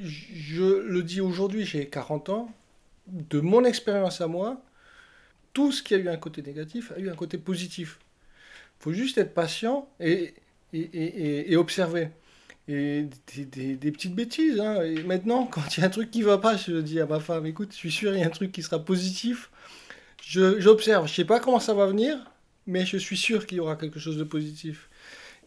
je 0.00 0.64
le 0.82 1.02
dis 1.02 1.20
aujourd'hui, 1.20 1.64
j'ai 1.66 1.86
40 1.88 2.28
ans, 2.28 2.52
de 3.08 3.40
mon 3.40 3.64
expérience 3.64 4.20
à 4.20 4.28
moi, 4.28 4.62
tout 5.52 5.72
ce 5.72 5.82
qui 5.82 5.94
a 5.94 5.98
eu 5.98 6.08
un 6.08 6.16
côté 6.16 6.42
négatif 6.42 6.92
a 6.96 6.98
eu 7.00 7.10
un 7.10 7.14
côté 7.16 7.36
positif. 7.38 7.98
Il 8.78 8.82
faut 8.84 8.92
juste 8.92 9.18
être 9.18 9.34
patient 9.34 9.88
et, 9.98 10.32
et, 10.72 10.78
et- 10.80 11.04
et- 11.48 11.52
et 11.52 11.56
observer. 11.56 12.08
et 12.68 13.08
des, 13.34 13.44
des- 13.46 13.76
des 13.76 13.90
petites 13.90 14.14
bêtises. 14.14 14.60
hein. 14.60 14.82
Et 14.84 15.02
maintenant, 15.02 15.44
quand 15.46 15.76
il 15.76 15.80
y 15.80 15.82
a 15.82 15.86
un 15.86 15.90
truc 15.90 16.10
qui 16.12 16.22
va 16.22 16.38
pas, 16.38 16.56
je 16.56 16.80
dis 16.80 17.00
à 17.00 17.06
ma 17.06 17.18
femme, 17.18 17.44
écoute, 17.46 17.72
je 17.72 17.76
suis 17.76 17.90
sûr, 17.90 18.14
il 18.14 18.20
y 18.20 18.22
a 18.22 18.26
un 18.26 18.30
truc 18.30 18.52
qui 18.52 18.62
sera 18.62 18.78
positif. 18.78 19.50
J'observe, 20.30 21.08
je 21.08 21.14
sais 21.14 21.24
pas 21.24 21.40
comment 21.40 21.58
ça 21.60 21.74
va 21.74 21.86
venir, 21.86 22.16
mais 22.66 22.86
je 22.86 22.96
suis 22.96 23.16
sûr 23.16 23.46
qu'il 23.46 23.58
y 23.58 23.60
aura 23.60 23.74
quelque 23.76 23.98
chose 23.98 24.16
de 24.16 24.24
positif. 24.24 24.88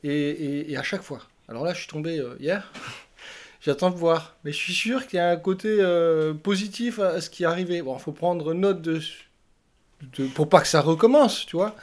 Et, 0.04 0.12
et- 0.12 0.72
et 0.72 0.78
à 0.78 0.84
chaque 0.84 1.04
fois. 1.04 1.22
Alors 1.48 1.64
là, 1.64 1.74
je 1.74 1.80
suis 1.80 1.88
tombé 1.88 2.20
euh, 2.20 2.36
hier. 2.40 2.72
J'attends 3.62 3.92
de 3.92 3.96
voir. 3.96 4.36
Mais 4.44 4.52
je 4.52 4.58
suis 4.58 4.74
sûr 4.74 5.08
qu'il 5.08 5.18
y 5.18 5.22
a 5.22 5.30
un 5.30 5.38
côté 5.38 5.70
euh, 5.80 6.34
positif 6.34 7.00
à 7.00 7.22
ce 7.22 7.30
qui 7.30 7.44
est 7.44 7.46
arrivé. 7.46 7.82
Bon, 7.82 7.96
il 7.98 8.02
faut 8.02 8.12
prendre 8.12 8.54
note 8.54 8.82
de, 8.82 9.00
de- 10.18 10.28
pour 10.28 10.50
pas 10.50 10.62
que 10.62 10.68
ça 10.68 10.82
recommence, 10.82 11.46
tu 11.46 11.56
vois. 11.56 11.76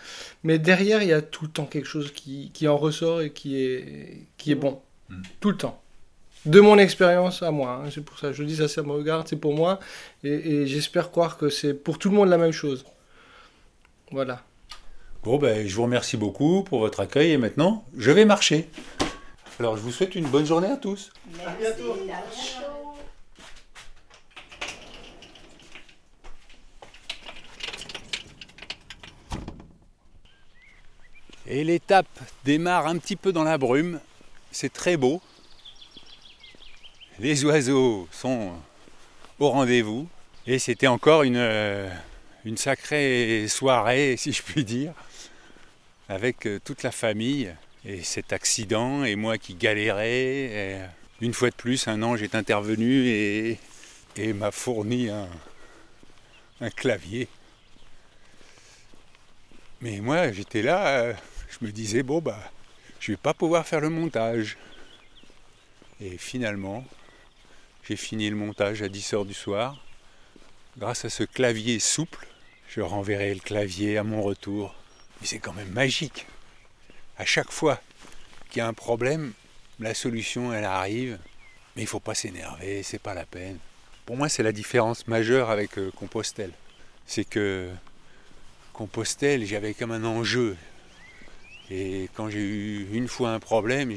Mais 0.44 0.58
derrière, 0.58 1.02
il 1.02 1.08
y 1.08 1.12
a 1.12 1.22
tout 1.22 1.44
le 1.46 1.50
temps 1.50 1.66
quelque 1.66 1.86
chose 1.88 2.12
qui, 2.12 2.50
qui 2.52 2.68
en 2.68 2.76
ressort 2.76 3.22
et 3.22 3.30
qui 3.32 3.56
est, 3.62 4.26
qui 4.36 4.52
est 4.52 4.56
bon. 4.56 4.80
Mm. 5.08 5.22
Tout 5.40 5.50
le 5.50 5.56
temps. 5.56 5.82
De 6.46 6.60
mon 6.60 6.78
expérience 6.78 7.42
à 7.42 7.50
moi. 7.50 7.82
hein. 7.84 7.90
C'est 7.92 8.04
pour 8.04 8.18
ça 8.18 8.28
que 8.28 8.32
je 8.32 8.42
dis 8.44 8.56
ça, 8.56 8.66
ça 8.68 8.82
me 8.82 8.92
regarde, 8.92 9.28
c'est 9.28 9.36
pour 9.36 9.54
moi. 9.54 9.78
Et, 10.24 10.30
et 10.30 10.66
j'espère 10.66 11.10
croire 11.10 11.36
que 11.36 11.50
c'est 11.50 11.74
pour 11.74 11.98
tout 11.98 12.08
le 12.10 12.16
monde 12.16 12.28
la 12.30 12.38
même 12.38 12.52
chose. 12.52 12.84
Voilà. 14.10 14.42
Bon, 15.22 15.36
ben, 15.36 15.68
je 15.68 15.74
vous 15.76 15.82
remercie 15.82 16.16
beaucoup 16.16 16.62
pour 16.62 16.78
votre 16.78 17.00
accueil 17.00 17.32
et 17.32 17.36
maintenant, 17.36 17.84
je 17.96 18.10
vais 18.10 18.24
marcher. 18.24 18.68
Alors, 19.58 19.76
je 19.76 19.82
vous 19.82 19.92
souhaite 19.92 20.14
une 20.14 20.26
bonne 20.26 20.46
journée 20.46 20.68
à 20.70 20.78
tous. 20.78 21.12
Et 31.46 31.64
l'étape 31.64 32.06
démarre 32.44 32.86
un 32.86 32.96
petit 32.98 33.16
peu 33.16 33.32
dans 33.32 33.44
la 33.44 33.58
brume. 33.58 34.00
C'est 34.52 34.72
très 34.72 34.96
beau. 34.96 35.20
Les 37.20 37.44
oiseaux 37.44 38.08
sont 38.10 38.54
au 39.38 39.50
rendez-vous. 39.50 40.08
Et 40.46 40.58
c'était 40.58 40.86
encore 40.86 41.22
une, 41.22 41.36
euh, 41.36 41.90
sacrée 42.56 43.46
soirée, 43.46 44.16
si 44.18 44.32
je 44.32 44.42
puis 44.42 44.64
dire, 44.64 44.94
avec 46.08 46.46
euh, 46.46 46.58
toute 46.64 46.82
la 46.82 46.90
famille. 46.90 47.54
Et 47.84 48.02
cet 48.02 48.32
accident, 48.32 49.04
et 49.04 49.16
moi 49.16 49.36
qui 49.36 49.54
galérais. 49.54 50.14
et 50.16 50.78
une 51.20 51.34
fois 51.34 51.50
de 51.50 51.54
plus, 51.54 51.88
un 51.88 52.02
ange 52.02 52.22
est 52.22 52.34
intervenu 52.34 53.06
et, 53.08 53.58
m'a 54.32 54.50
fourni 54.50 55.10
un, 55.10 55.28
un 56.62 56.70
clavier. 56.70 57.28
Mais 59.82 60.00
moi, 60.00 60.32
j'étais 60.32 60.62
là, 60.62 60.86
euh, 60.88 61.12
je 61.50 61.66
me 61.66 61.70
disais, 61.70 62.02
bon, 62.02 62.20
bah, 62.20 62.50
je 62.98 63.12
vais 63.12 63.18
pas 63.18 63.34
pouvoir 63.34 63.66
faire 63.66 63.80
le 63.80 63.90
montage. 63.90 64.56
Et 66.00 66.16
finalement, 66.16 66.84
j'ai 67.90 67.96
fini 67.96 68.30
le 68.30 68.36
montage 68.36 68.82
à 68.82 68.86
10h 68.86 69.26
du 69.26 69.34
soir. 69.34 69.76
Grâce 70.78 71.04
à 71.04 71.10
ce 71.10 71.24
clavier 71.24 71.80
souple, 71.80 72.24
je 72.68 72.82
renverrai 72.82 73.34
le 73.34 73.40
clavier 73.40 73.98
à 73.98 74.04
mon 74.04 74.22
retour. 74.22 74.76
Mais 75.20 75.26
c'est 75.26 75.40
quand 75.40 75.52
même 75.52 75.72
magique. 75.72 76.28
À 77.18 77.24
chaque 77.24 77.50
fois 77.50 77.80
qu'il 78.48 78.58
y 78.58 78.60
a 78.60 78.68
un 78.68 78.74
problème, 78.74 79.32
la 79.80 79.92
solution, 79.92 80.52
elle 80.52 80.66
arrive. 80.66 81.18
Mais 81.74 81.82
il 81.82 81.88
faut 81.88 81.98
pas 81.98 82.14
s'énerver, 82.14 82.84
c'est 82.84 83.00
pas 83.00 83.12
la 83.12 83.26
peine. 83.26 83.58
Pour 84.06 84.16
moi, 84.16 84.28
c'est 84.28 84.44
la 84.44 84.52
différence 84.52 85.08
majeure 85.08 85.50
avec 85.50 85.76
euh, 85.76 85.90
Compostelle. 85.96 86.52
C'est 87.06 87.24
que 87.24 87.70
Compostelle, 88.72 89.44
j'avais 89.46 89.74
comme 89.74 89.90
un 89.90 90.04
enjeu. 90.04 90.56
Et 91.72 92.08
quand 92.14 92.30
j'ai 92.30 92.38
eu 92.38 92.88
une 92.92 93.08
fois 93.08 93.32
un 93.32 93.40
problème, 93.40 93.92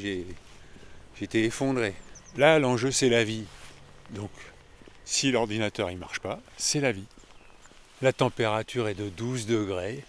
j'étais 1.16 1.44
effondré. 1.44 1.94
Là, 2.36 2.58
l'enjeu, 2.58 2.90
c'est 2.90 3.08
la 3.08 3.22
vie. 3.22 3.44
Donc, 4.14 4.30
si 5.04 5.30
l'ordinateur 5.32 5.90
ne 5.90 5.96
marche 5.96 6.20
pas, 6.20 6.40
c'est 6.56 6.80
la 6.80 6.92
vie. 6.92 7.06
La 8.00 8.12
température 8.12 8.88
est 8.88 8.94
de 8.94 9.08
12 9.08 9.46
degrés. 9.46 10.04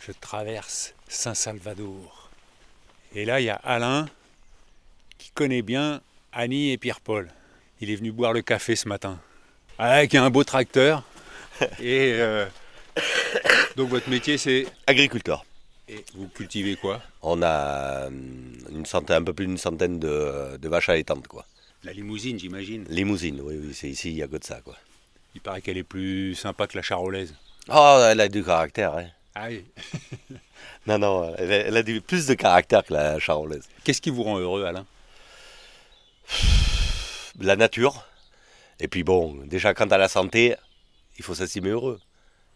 Je 0.00 0.12
traverse 0.12 0.94
Saint-Salvador. 1.08 2.30
Et 3.14 3.24
là, 3.24 3.40
il 3.40 3.44
y 3.44 3.50
a 3.50 3.54
Alain 3.56 4.08
qui 5.16 5.30
connaît 5.30 5.62
bien 5.62 6.00
Annie 6.32 6.70
et 6.70 6.78
Pierre-Paul. 6.78 7.30
Il 7.80 7.90
est 7.90 7.96
venu 7.96 8.12
boire 8.12 8.32
le 8.32 8.42
café 8.42 8.76
ce 8.76 8.88
matin. 8.88 9.18
Avec 9.78 10.14
un 10.14 10.28
beau 10.30 10.44
tracteur. 10.44 11.02
Et 11.80 12.12
euh, 12.14 12.46
donc 13.76 13.88
votre 13.88 14.08
métier 14.10 14.38
c'est... 14.38 14.66
Agriculteur. 14.86 15.44
Et 15.88 16.04
vous 16.14 16.28
cultivez 16.28 16.76
quoi? 16.76 17.00
On 17.22 17.40
a 17.42 18.04
euh, 18.06 18.10
une 18.70 18.84
centaine, 18.86 19.16
un 19.22 19.24
peu 19.24 19.32
plus 19.32 19.46
d'une 19.46 19.56
centaine 19.58 19.98
de, 19.98 20.56
de 20.58 20.68
vaches 20.68 20.88
allaitantes, 20.90 21.26
quoi. 21.28 21.46
La 21.84 21.92
limousine 21.92 22.38
j'imagine. 22.38 22.84
Limousine, 22.88 23.40
oui, 23.40 23.58
oui, 23.62 23.72
c'est 23.74 23.88
ici, 23.88 24.10
il 24.10 24.16
n'y 24.16 24.22
a 24.22 24.28
que 24.28 24.36
de 24.36 24.44
ça, 24.44 24.60
quoi. 24.60 24.76
Il 25.34 25.40
paraît 25.40 25.60
qu'elle 25.62 25.78
est 25.78 25.84
plus 25.84 26.34
sympa 26.34 26.66
que 26.66 26.76
la 26.76 26.82
charolaise. 26.82 27.34
Oh, 27.70 28.00
elle 28.10 28.20
a 28.20 28.28
du 28.28 28.42
caractère, 28.44 28.96
hein. 28.96 29.06
Ah 29.34 29.46
oui. 29.48 29.64
Non, 30.86 30.98
non, 30.98 31.34
elle 31.36 31.52
a, 31.52 31.56
elle 31.66 31.76
a 31.76 31.82
du- 31.82 32.00
plus 32.00 32.26
de 32.26 32.34
caractère 32.34 32.82
que 32.82 32.94
la 32.94 33.18
charolaise. 33.18 33.68
Qu'est-ce 33.84 34.00
qui 34.00 34.08
vous 34.10 34.22
rend 34.22 34.38
heureux 34.38 34.64
Alain? 34.64 34.86
La 37.40 37.56
nature. 37.56 38.04
Et 38.80 38.88
puis 38.88 39.04
bon, 39.04 39.34
déjà, 39.44 39.74
quand 39.74 39.86
t'as 39.88 39.98
la 39.98 40.08
santé, 40.08 40.54
il 41.18 41.24
faut 41.24 41.34
s'estimer 41.34 41.70
heureux. 41.70 42.00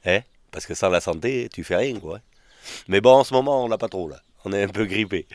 Hein 0.06 0.20
Parce 0.50 0.66
que 0.66 0.74
sans 0.74 0.88
la 0.88 1.00
santé, 1.00 1.48
tu 1.52 1.62
fais 1.62 1.76
rien, 1.76 1.98
quoi. 2.00 2.20
Mais 2.88 3.00
bon, 3.00 3.12
en 3.12 3.24
ce 3.24 3.34
moment, 3.34 3.64
on 3.64 3.68
l'a 3.68 3.78
pas 3.78 3.88
trop, 3.88 4.08
là. 4.08 4.20
On 4.44 4.52
est 4.52 4.62
un 4.62 4.68
peu 4.68 4.86
grippé. 4.86 5.26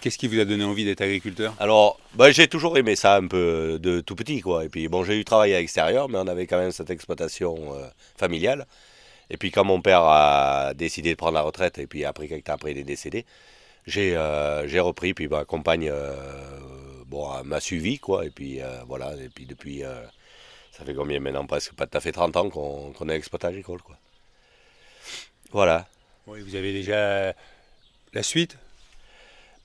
Qu'est-ce 0.00 0.18
qui 0.18 0.28
vous 0.28 0.38
a 0.38 0.44
donné 0.44 0.64
envie 0.64 0.84
d'être 0.84 1.00
agriculteur? 1.00 1.54
Alors, 1.58 1.98
bah, 2.14 2.30
j'ai 2.30 2.48
toujours 2.48 2.76
aimé 2.76 2.96
ça 2.96 3.16
un 3.16 3.26
peu 3.26 3.78
de 3.80 4.00
tout 4.00 4.14
petit, 4.14 4.40
quoi. 4.40 4.64
Et 4.64 4.68
puis, 4.68 4.88
bon, 4.88 5.04
j'ai 5.04 5.18
eu 5.18 5.24
travail 5.24 5.54
à 5.54 5.58
l'extérieur, 5.58 6.08
mais 6.08 6.18
on 6.18 6.26
avait 6.26 6.46
quand 6.46 6.58
même 6.58 6.72
cette 6.72 6.90
exploitation 6.90 7.74
euh, 7.74 7.86
familiale. 8.16 8.66
Et 9.30 9.36
puis, 9.36 9.50
quand 9.50 9.64
mon 9.64 9.80
père 9.80 10.02
a 10.02 10.74
décidé 10.74 11.10
de 11.10 11.16
prendre 11.16 11.34
la 11.34 11.42
retraite, 11.42 11.78
et 11.78 11.86
puis 11.86 12.04
après, 12.04 12.28
quelques 12.28 12.44
temps 12.44 12.54
après, 12.54 12.72
il 12.72 12.78
est 12.78 12.84
décédé, 12.84 13.24
j'ai 13.86 14.14
euh, 14.16 14.66
repris, 14.82 15.14
puis 15.14 15.28
ma 15.28 15.44
compagne 15.44 15.88
euh, 15.90 16.14
bon, 17.06 17.42
m'a 17.44 17.60
suivi, 17.60 17.98
quoi. 17.98 18.24
Et 18.26 18.30
puis, 18.30 18.60
euh, 18.60 18.82
voilà, 18.86 19.14
et 19.16 19.28
puis 19.28 19.46
depuis, 19.46 19.84
euh, 19.84 20.02
ça 20.72 20.84
fait 20.84 20.94
combien 20.94 21.20
maintenant? 21.20 21.46
Presque 21.46 21.74
pas 21.74 21.86
tout 21.86 21.96
à 21.96 22.00
fait 22.00 22.12
30 22.12 22.36
ans 22.36 22.50
qu'on 22.50 22.92
qu'on 22.92 23.08
est 23.08 23.16
exploitant 23.16 23.48
agricole, 23.48 23.82
quoi. 23.82 23.96
Voilà. 25.52 25.86
Oui, 26.26 26.40
vous 26.40 26.54
avez 26.56 26.72
déjà 26.72 27.34
la 28.12 28.22
suite? 28.22 28.56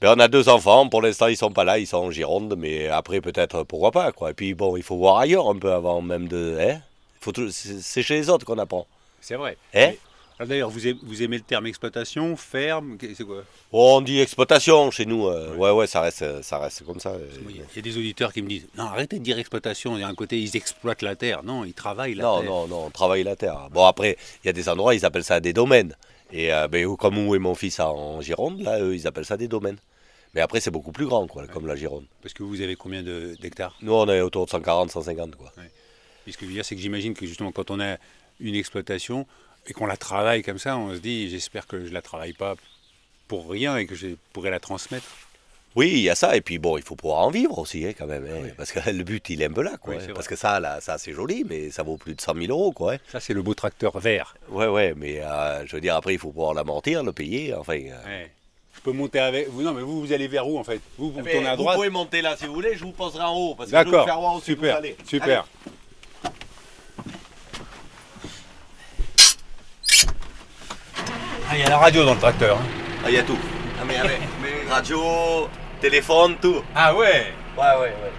Ben, 0.02 0.14
on 0.16 0.20
a 0.20 0.28
deux 0.30 0.48
enfants, 0.48 0.88
pour 0.88 1.02
l'instant 1.02 1.28
ils 1.28 1.36
sont 1.38 1.52
pas 1.52 1.64
là, 1.66 1.78
ils 1.78 1.88
sont 1.88 1.98
en 1.98 2.12
Gironde, 2.12 2.56
mais 2.58 2.88
après 2.88 3.20
peut-être 3.22 3.64
pourquoi 3.64 3.92
pas 3.92 4.12
quoi. 4.12 4.32
Et 4.32 4.34
puis 4.34 4.54
bon, 4.54 4.78
il 4.78 4.84
faut 4.84 4.96
voir 4.98 5.18
ailleurs 5.18 5.50
un 5.50 5.56
peu 5.58 5.72
avant 5.74 6.02
même 6.02 6.28
de. 6.28 6.58
Hein? 6.60 6.82
Faut 7.20 7.32
tout- 7.34 7.52
c'est 7.52 8.02
chez 8.04 8.16
les 8.16 8.30
autres 8.30 8.46
qu'on 8.46 8.58
apprend. 8.58 8.88
C'est 9.20 9.36
vrai. 9.36 9.58
Hein? 9.74 9.88
Mais- 9.92 10.00
alors 10.38 10.48
D'ailleurs, 10.48 10.70
vous, 10.70 10.88
aimez- 10.88 11.00
vous 11.04 11.22
aimez 11.22 11.36
le 11.36 11.44
terme 11.44 11.66
exploitation, 11.68 12.38
ferme, 12.38 12.98
c'est 13.02 13.26
quoi? 13.26 13.44
Oh, 13.74 13.96
on 13.98 14.02
dit 14.02 14.22
exploitation 14.22 14.90
chez 14.90 15.06
nous. 15.06 15.28
euh, 15.28 15.54
ouais, 15.56 15.72
ouais, 15.72 15.86
ça 15.86 16.00
reste, 16.00 16.42
ça 16.44 16.60
reste 16.60 16.86
comme 16.86 17.02
ça. 17.02 17.10
euh. 17.10 17.28
Il 17.50 17.58
y 17.58 17.80
a- 17.80 17.82
des 17.82 17.98
auditeurs 17.98 18.32
qui 18.32 18.42
me 18.42 18.48
disent 18.48 18.68
Non, 18.78 18.86
arrêtez 18.86 19.20
de 19.20 19.24
dire 19.24 19.38
exploitation. 19.38 19.98
Il 19.98 20.00
y 20.00 20.04
a 20.04 20.08
un 20.08 20.16
côté, 20.16 20.40
ils 20.40 20.56
exploitent 20.56 21.02
la 21.02 21.18
terre. 21.18 21.44
Non, 21.44 21.66
ils 21.66 21.74
travaillent 21.74 22.16
la 22.16 22.24
Non, 22.24 22.40
terre. 22.40 22.50
non, 22.50 22.68
non, 22.70 22.86
on 22.86 22.90
travaille 22.90 23.24
la 23.24 23.36
terre. 23.36 23.68
Bon, 23.72 23.86
après, 23.86 24.18
il 24.46 24.48
y 24.48 24.50
a 24.50 24.54
des 24.54 24.70
endroits, 24.70 24.96
ils 24.96 25.06
appellent 25.06 25.26
ça 25.26 25.42
des 25.42 25.52
domaines. 25.52 25.94
Et 26.32 26.54
euh, 26.54 26.68
ben, 26.68 26.96
comme 26.96 27.18
où 27.18 27.36
est 27.36 27.40
mon 27.40 27.56
fils 27.56 27.80
en 27.80 28.22
Gironde, 28.22 28.62
là, 28.62 28.80
eux, 28.82 28.96
ils 28.96 29.08
appellent 29.08 29.26
ça 29.26 29.38
des 29.38 29.48
domaines. 29.48 29.78
Mais 30.36 30.42
après, 30.42 30.60
c'est 30.60 30.72
beaucoup 30.72 30.92
plus 30.92 31.08
grand, 31.08 31.26
quoi, 31.28 31.48
comme 31.48 31.66
la 31.66 31.76
Gironde. 31.76 32.06
Parce 32.22 32.34
que 32.34 32.44
vous 32.44 32.62
avez 32.62 32.76
combien 32.76 33.02
d'hectares? 33.02 33.76
Nous, 33.82 33.94
on 33.94 34.08
est 34.08 34.22
autour 34.22 34.46
de 34.46 34.52
140, 34.52 34.92
150, 34.92 35.36
quoi. 35.36 35.52
Et 36.28 36.32
ce 36.32 36.38
que 36.38 36.46
je 36.46 36.50
veux 36.50 36.54
dire, 36.54 36.66
c'est 36.66 36.76
que 36.76 36.82
j'imagine 36.82 37.16
que 37.16 37.26
justement, 37.26 37.52
quand 37.52 37.72
on 37.72 37.80
a 37.80 37.98
une 38.40 38.56
exploitation 38.56 39.26
et 39.66 39.74
qu'on 39.74 39.88
la 39.88 39.98
travaille 39.98 40.44
comme 40.44 40.60
ça, 40.60 40.78
on 40.78 40.94
se 40.94 41.00
dit 41.00 41.30
J'espère 41.30 41.66
que 41.66 41.86
je 41.86 41.92
la 41.92 42.02
travaille 42.04 42.34
pas 42.34 42.56
pour 43.28 43.50
rien 43.50 43.78
et 43.78 43.88
que 43.88 43.96
je 43.96 44.10
pourrais 44.34 44.52
la 44.52 44.60
transmettre. 44.60 45.08
Oui, 45.76 45.90
il 45.92 46.00
y 46.00 46.10
a 46.10 46.16
ça, 46.16 46.36
et 46.36 46.42
puis 46.42 46.58
bon, 46.58 46.78
il 46.78 46.84
faut 46.84 46.96
pouvoir 46.96 47.20
en 47.20 47.30
vivre 47.30 47.58
aussi, 47.60 47.86
hein, 47.86 47.92
quand 47.98 48.08
même, 48.08 48.26
hein, 48.26 48.40
Oui. 48.44 48.50
parce 48.58 48.72
que 48.72 48.80
le 48.90 49.04
but, 49.04 49.30
il 49.30 49.42
est 49.42 49.46
un 49.46 49.52
peu 49.52 49.62
là, 49.62 49.78
quoi. 49.80 49.96
Oui, 49.96 50.02
hein, 50.04 50.12
parce 50.16 50.28
que 50.28 50.36
ça, 50.36 50.60
là, 50.60 50.80
ça 50.82 50.98
c'est 50.98 51.14
joli, 51.14 51.46
mais 51.48 51.70
ça 51.70 51.84
vaut 51.84 51.96
plus 51.98 52.16
de 52.16 52.22
100 52.22 52.34
000 52.36 52.48
euros, 52.48 52.72
quoi. 52.72 52.94
hein. 52.94 52.98
Ça, 53.12 53.20
c'est 53.20 53.34
le 53.34 53.42
beau 53.44 53.54
tracteur 53.54 53.98
vert. 54.00 54.36
Ouais, 54.50 54.68
ouais, 54.68 54.94
mais 54.98 55.22
euh, 55.22 55.66
je 55.68 55.76
veux 55.76 55.82
dire, 55.82 55.96
après, 55.96 56.14
il 56.14 56.20
faut 56.20 56.30
pouvoir 56.32 56.54
l'amortir, 56.54 57.04
le 57.04 57.14
payer, 57.14 57.54
enfin... 57.54 57.74
euh. 57.78 58.06
Ouais. 58.06 58.32
Je 58.76 58.82
peux 58.82 58.92
monter 58.94 59.20
avec 59.20 59.50
vous. 59.50 59.62
Non, 59.62 59.74
mais 59.74 59.82
vous, 59.82 60.00
vous 60.00 60.14
allez 60.14 60.28
vers 60.30 60.48
où 60.48 60.58
en 60.58 60.64
fait? 60.64 60.80
Vous, 60.98 61.12
vous 61.12 61.22
Mais 61.22 61.34
tournez 61.34 61.48
à 61.50 61.56
vous 61.56 61.64
droite? 61.64 61.76
pouvez 61.76 61.90
monter 61.90 62.22
là 62.22 62.38
si 62.38 62.46
vous 62.46 62.54
voulez, 62.54 62.76
je 62.78 62.84
vous 62.86 62.94
poserai 62.94 63.24
en 63.26 63.36
haut, 63.36 63.54
parce 63.56 63.70
que 63.70 63.76
je 63.76 63.78
vais 63.78 63.84
vous 63.86 63.92
D'accord, 63.92 64.06
faire 64.06 64.20
voir 64.20 64.34
où 64.36 64.38
vous 64.40 64.44
super, 64.44 64.78
allez. 64.78 64.96
super. 65.06 65.46
Ah, 71.50 71.56
il 71.56 71.60
y 71.60 71.64
a 71.64 71.70
la 71.70 71.78
radio 71.78 72.06
dans 72.06 72.14
le 72.14 72.20
tracteur. 72.20 72.58
hein. 72.58 72.66
Ah, 73.04 73.10
il 73.10 73.16
y 73.16 73.18
a 73.18 73.24
tout. 73.24 73.38
Ah, 73.80 73.84
mais, 73.86 73.96
mais, 74.04 74.20
mais 74.39 74.39
radio, 74.70 75.50
téléphone, 75.82 76.36
tout. 76.42 76.62
Ah 76.76 76.94
ouais 76.96 77.34
Ouais, 77.58 77.64
ouais, 77.80 77.88
ouais. 77.88 78.12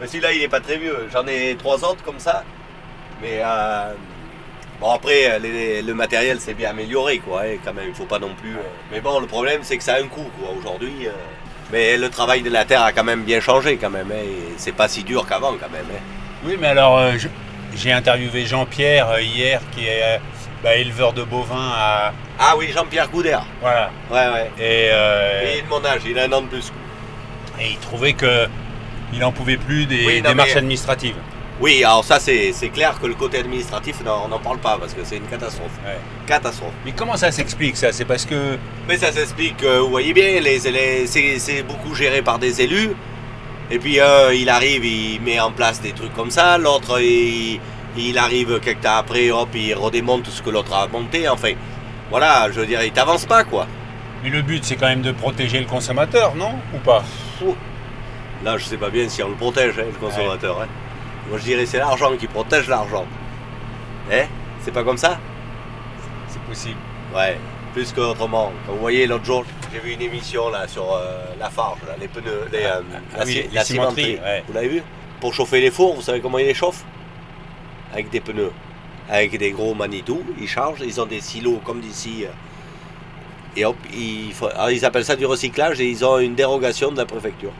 Mais 0.00 0.06
celui-là, 0.06 0.32
il 0.32 0.42
est 0.42 0.48
pas 0.48 0.60
très 0.60 0.76
vieux. 0.76 1.08
J'en 1.12 1.26
ai 1.26 1.54
trois 1.58 1.76
autres 1.84 2.02
comme 2.04 2.18
ça. 2.18 2.42
Mais 3.22 3.40
euh, 3.44 3.92
Bon 4.80 4.90
après, 4.90 5.38
les- 5.38 5.82
le 5.82 5.94
matériel 5.94 6.40
s'est 6.40 6.52
bien 6.52 6.70
amélioré 6.70 7.18
quoi, 7.18 7.42
hein, 7.42 7.56
quand 7.64 7.72
même, 7.72 7.86
il 7.88 7.94
faut 7.94 8.06
pas 8.06 8.18
non 8.18 8.34
plus... 8.34 8.50
euh, 8.56 8.62
Mais 8.90 9.00
bon, 9.00 9.20
le 9.20 9.26
problème 9.26 9.60
c'est 9.62 9.78
que 9.78 9.84
ça 9.84 9.94
a 9.94 10.00
un 10.00 10.08
coût 10.08 10.28
quoi, 10.38 10.50
aujourd'hui. 10.58 11.06
euh. 11.06 11.12
Mais 11.72 11.96
le 11.96 12.10
travail 12.10 12.42
de 12.42 12.50
la 12.50 12.64
terre 12.64 12.82
a 12.82 12.92
quand 12.92 13.04
même 13.04 13.22
bien 13.22 13.38
changé 13.40 13.76
quand 13.76 13.88
même, 13.90 14.10
hein, 14.10 14.16
et 14.22 14.52
c'est 14.56 14.72
pas 14.72 14.88
si 14.88 15.04
dur 15.04 15.26
qu'avant 15.28 15.52
quand 15.52 15.70
même. 15.70 15.86
hein. 15.94 16.00
Oui, 16.44 16.56
mais 16.60 16.66
alors, 16.66 17.00
j'ai 17.76 17.92
interviewé 17.92 18.44
Jean-Pierre 18.46 19.20
hier, 19.20 19.60
qui 19.74 19.86
est 19.86 20.20
bah, 20.62 20.76
éleveur 20.76 21.12
de 21.12 21.22
bovins 21.22 21.72
à. 21.74 22.12
Ah 22.38 22.54
oui, 22.56 22.70
Jean-Pierre 22.74 23.10
Coudert. 23.10 23.44
Voilà. 23.60 23.90
Ouais, 24.10 24.26
ouais. 24.32 24.50
Et, 24.58 24.88
euh, 24.92 25.42
Il 25.52 25.58
est 25.58 25.62
de 25.62 25.68
mon 25.68 25.84
âge, 25.84 26.00
il 26.06 26.18
a 26.18 26.24
un 26.24 26.32
an 26.32 26.42
de 26.42 26.46
plus. 26.48 26.72
et 27.60 27.70
il 27.70 27.78
trouvait 27.78 28.14
que 28.14 28.46
il 29.12 29.22
en 29.24 29.30
pouvait 29.32 29.56
plus 29.58 29.86
des 29.86 30.04
Oui, 30.06 30.22
non, 30.22 30.30
démarches 30.30 30.50
mais- 30.52 30.58
administratives. 30.58 31.16
Oui, 31.60 31.84
alors 31.84 32.02
ça 32.04 32.18
c'est 32.18 32.52
c'est 32.52 32.70
clair 32.70 32.98
que 33.00 33.06
le 33.06 33.14
côté 33.14 33.38
administratif, 33.38 34.00
non, 34.04 34.22
on 34.24 34.28
n'en 34.28 34.40
parle 34.40 34.58
pas 34.58 34.76
parce 34.80 34.92
que 34.92 35.04
c'est 35.04 35.18
une 35.18 35.26
catastrophe. 35.28 35.70
Ouais. 35.86 35.98
Catastrophe. 36.26 36.72
Mais 36.84 36.90
comment 36.90 37.16
ça 37.16 37.30
s'explique 37.30 37.76
ça? 37.76 37.92
C'est 37.92 38.04
parce 38.04 38.24
que. 38.26 38.58
Mais 38.88 38.96
ça 38.96 39.12
s'explique, 39.12 39.62
euh, 39.62 39.78
vous 39.80 39.90
voyez 39.90 40.12
bien, 40.12 40.40
les, 40.40 40.58
les- 40.58 41.06
c'est 41.06 41.38
c'est 41.38 41.62
beaucoup 41.62 41.94
géré 41.94 42.22
par 42.22 42.40
des 42.40 42.60
élus. 42.60 42.90
Et 43.70 43.78
puis 43.78 44.00
euh, 44.00 44.34
il 44.34 44.48
arrive, 44.48 44.84
il 44.84 45.20
met 45.20 45.38
en 45.38 45.52
place 45.52 45.80
des 45.80 45.92
trucs 45.92 46.12
comme 46.12 46.30
ça. 46.32 46.58
L'autre, 46.58 47.00
il, 47.00 47.60
il 47.96 48.18
arrive 48.18 48.58
quelques 48.60 48.80
temps 48.82 48.96
après, 48.96 49.30
hop, 49.30 49.48
il 49.54 49.74
redémonte 49.74 50.26
ce 50.28 50.42
que 50.42 50.50
l'autre 50.50 50.74
a 50.74 50.86
monté. 50.88 51.28
Enfin, 51.28 51.52
voilà, 52.10 52.48
je 52.50 52.60
veux 52.60 52.66
dire, 52.66 52.82
il 52.82 52.92
t'avance 52.92 53.26
pas 53.26 53.44
quoi. 53.44 53.66
Mais 54.22 54.30
le 54.30 54.42
but, 54.42 54.64
c'est 54.64 54.76
quand 54.76 54.86
même 54.88 55.02
de 55.02 55.12
protéger 55.12 55.60
le 55.60 55.66
consommateur, 55.66 56.34
non? 56.34 56.52
Ou 56.74 56.78
pas? 56.78 57.02
Là, 58.44 58.58
je 58.58 58.64
sais 58.64 58.76
pas 58.76 58.90
bien 58.90 59.08
si 59.08 59.22
on 59.22 59.28
le 59.28 59.34
protège, 59.34 59.78
hein, 59.78 59.84
le 59.86 59.98
consommateur. 59.98 60.60
hein. 60.62 60.66
Moi, 61.28 61.38
je 61.38 61.44
dirais 61.44 61.64
c'est 61.66 61.78
l'argent 61.78 62.10
qui 62.18 62.26
protège 62.26 62.68
l'argent. 62.68 63.06
Hein? 64.12 64.24
C'est 64.60 64.72
pas 64.72 64.82
comme 64.84 64.98
ça? 64.98 65.18
C'est 66.28 66.42
possible. 66.42 66.78
Ouais, 67.14 67.38
plus 67.72 67.92
qu'autrement. 67.92 68.52
Vous 68.68 68.78
voyez, 68.78 69.06
l'autre 69.06 69.24
jour, 69.24 69.44
j'ai 69.72 69.78
vu 69.78 69.92
une 69.92 70.02
émission 70.02 70.50
là 70.50 70.66
sur 70.68 70.92
euh, 70.94 71.22
la 71.38 71.48
farge, 71.48 71.78
là, 71.86 71.94
les 71.98 72.08
pneus, 72.08 72.48
les, 72.52 72.64
euh, 72.64 72.80
Ah 73.14 73.18
la, 73.20 73.24
oui, 73.24 73.32
ci- 73.32 73.42
les 73.42 73.48
la 73.54 73.64
cimenterie. 73.64 74.18
ouais. 74.22 74.42
Vous 74.46 74.52
l'avez 74.52 74.68
vu? 74.68 74.82
Pour 75.20 75.32
chauffer 75.32 75.60
les 75.60 75.70
fours, 75.70 75.94
vous 75.94 76.02
savez 76.02 76.20
comment 76.20 76.38
ils 76.38 76.46
les 76.46 76.54
chauffent? 76.54 76.84
Avec 77.94 78.10
des 78.10 78.20
pneus. 78.20 78.52
Avec 79.08 79.36
des 79.38 79.50
gros 79.52 79.74
Manitou, 79.74 80.22
ils 80.38 80.48
chargent, 80.48 80.82
ils 80.84 81.00
ont 81.00 81.06
des 81.06 81.20
silos 81.20 81.60
comme 81.64 81.80
d'ici. 81.80 82.24
euh, 82.24 82.28
et 83.56 83.64
hop, 83.64 83.76
ils, 83.94 84.32
font- 84.32 84.48
alors, 84.48 84.70
ils 84.70 84.84
appellent 84.84 85.04
ça 85.04 85.14
du 85.16 85.26
recyclage 85.26 85.80
et 85.80 85.88
ils 85.88 86.04
ont 86.04 86.18
une 86.18 86.34
dérogation 86.34 86.90
de 86.90 86.96
la 86.96 87.06
préfecture. 87.06 87.52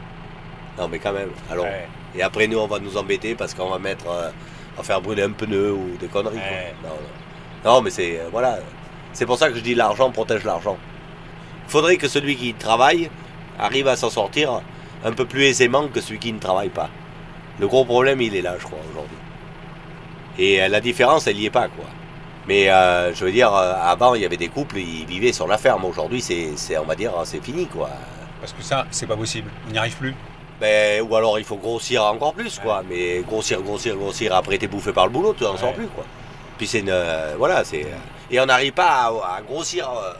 Non 0.77 0.87
mais 0.89 0.99
quand 0.99 1.13
même, 1.13 1.29
alors. 1.49 1.65
Ouais. 1.65 1.87
Et 2.15 2.21
après 2.21 2.47
nous 2.47 2.57
on 2.57 2.67
va 2.67 2.79
nous 2.79 2.97
embêter 2.97 3.33
parce 3.35 3.53
qu'on 3.53 3.69
va 3.69 3.79
mettre, 3.79 4.05
euh, 4.09 4.29
on 4.75 4.81
va 4.81 4.83
faire 4.83 4.99
brûler 5.01 5.23
un 5.23 5.31
pneu 5.31 5.71
ou 5.71 5.95
des 5.97 6.07
conneries. 6.07 6.35
Ouais. 6.35 6.73
Non, 6.83 6.89
non. 6.89 7.71
Non, 7.75 7.81
mais 7.81 7.89
c'est 7.91 8.19
euh, 8.19 8.27
voilà, 8.31 8.57
c'est 9.13 9.25
pour 9.25 9.37
ça 9.37 9.49
que 9.49 9.55
je 9.55 9.61
dis 9.61 9.73
l'argent 9.73 10.11
protège 10.11 10.43
l'argent. 10.43 10.77
Il 11.67 11.71
faudrait 11.71 11.95
que 11.97 12.07
celui 12.09 12.35
qui 12.35 12.53
travaille 12.53 13.09
arrive 13.57 13.87
à 13.87 13.95
s'en 13.95 14.09
sortir 14.09 14.61
un 15.05 15.11
peu 15.13 15.25
plus 15.25 15.43
aisément 15.45 15.87
que 15.87 16.01
celui 16.01 16.19
qui 16.19 16.33
ne 16.33 16.39
travaille 16.39 16.69
pas. 16.69 16.89
Le 17.59 17.67
gros 17.67 17.85
problème 17.85 18.19
il 18.21 18.35
est 18.35 18.41
là, 18.41 18.55
je 18.59 18.65
crois 18.65 18.79
aujourd'hui. 18.91 19.17
Et 20.37 20.61
euh, 20.61 20.67
la 20.67 20.81
différence 20.81 21.27
elle 21.27 21.37
y 21.39 21.45
est 21.45 21.49
pas 21.51 21.67
quoi. 21.67 21.85
Mais 22.47 22.69
euh, 22.69 23.13
je 23.13 23.25
veux 23.25 23.31
dire, 23.31 23.53
euh, 23.53 23.73
avant 23.81 24.13
il 24.15 24.21
y 24.21 24.25
avait 24.25 24.37
des 24.37 24.49
couples, 24.49 24.77
ils 24.77 25.05
vivaient 25.05 25.31
sur 25.33 25.47
la 25.47 25.57
ferme. 25.57 25.83
Aujourd'hui 25.85 26.21
c'est, 26.21 26.77
on 26.77 26.83
va 26.85 26.95
dire, 26.95 27.11
c'est 27.23 27.43
fini 27.43 27.65
quoi. 27.67 27.89
Parce 28.39 28.53
que 28.53 28.61
ça, 28.61 28.85
c'est 28.91 29.07
pas 29.07 29.15
possible. 29.17 29.49
On 29.67 29.71
n'y 29.71 29.77
arrive 29.77 29.95
plus. 29.95 30.13
Ben, 30.61 31.01
ou 31.01 31.15
alors 31.15 31.37
il 31.39 31.43
faut 31.45 31.55
grossir 31.57 32.03
encore 32.03 32.33
plus, 32.33 32.59
quoi. 32.59 32.83
Mais 32.87 33.21
grossir, 33.27 33.61
grossir, 33.61 33.95
grossir, 33.95 34.33
après 34.35 34.57
t'es 34.57 34.67
bouffé 34.67 34.93
par 34.93 35.05
le 35.05 35.11
boulot, 35.11 35.33
tu 35.37 35.43
n'en 35.43 35.57
sors 35.57 35.69
Ouais. 35.69 35.75
plus, 35.75 35.87
quoi. 35.87 36.05
Puis 36.57 36.67
c'est 36.67 36.79
une. 36.79 36.89
euh, 36.89 37.33
voilà, 37.37 37.63
c'est. 37.65 37.85
et 38.31 38.39
on 38.39 38.45
n'arrive 38.45 38.71
pas 38.73 38.87
à, 38.87 39.37
à 39.37 39.41
grossir 39.41 39.89
euh, 39.89 40.13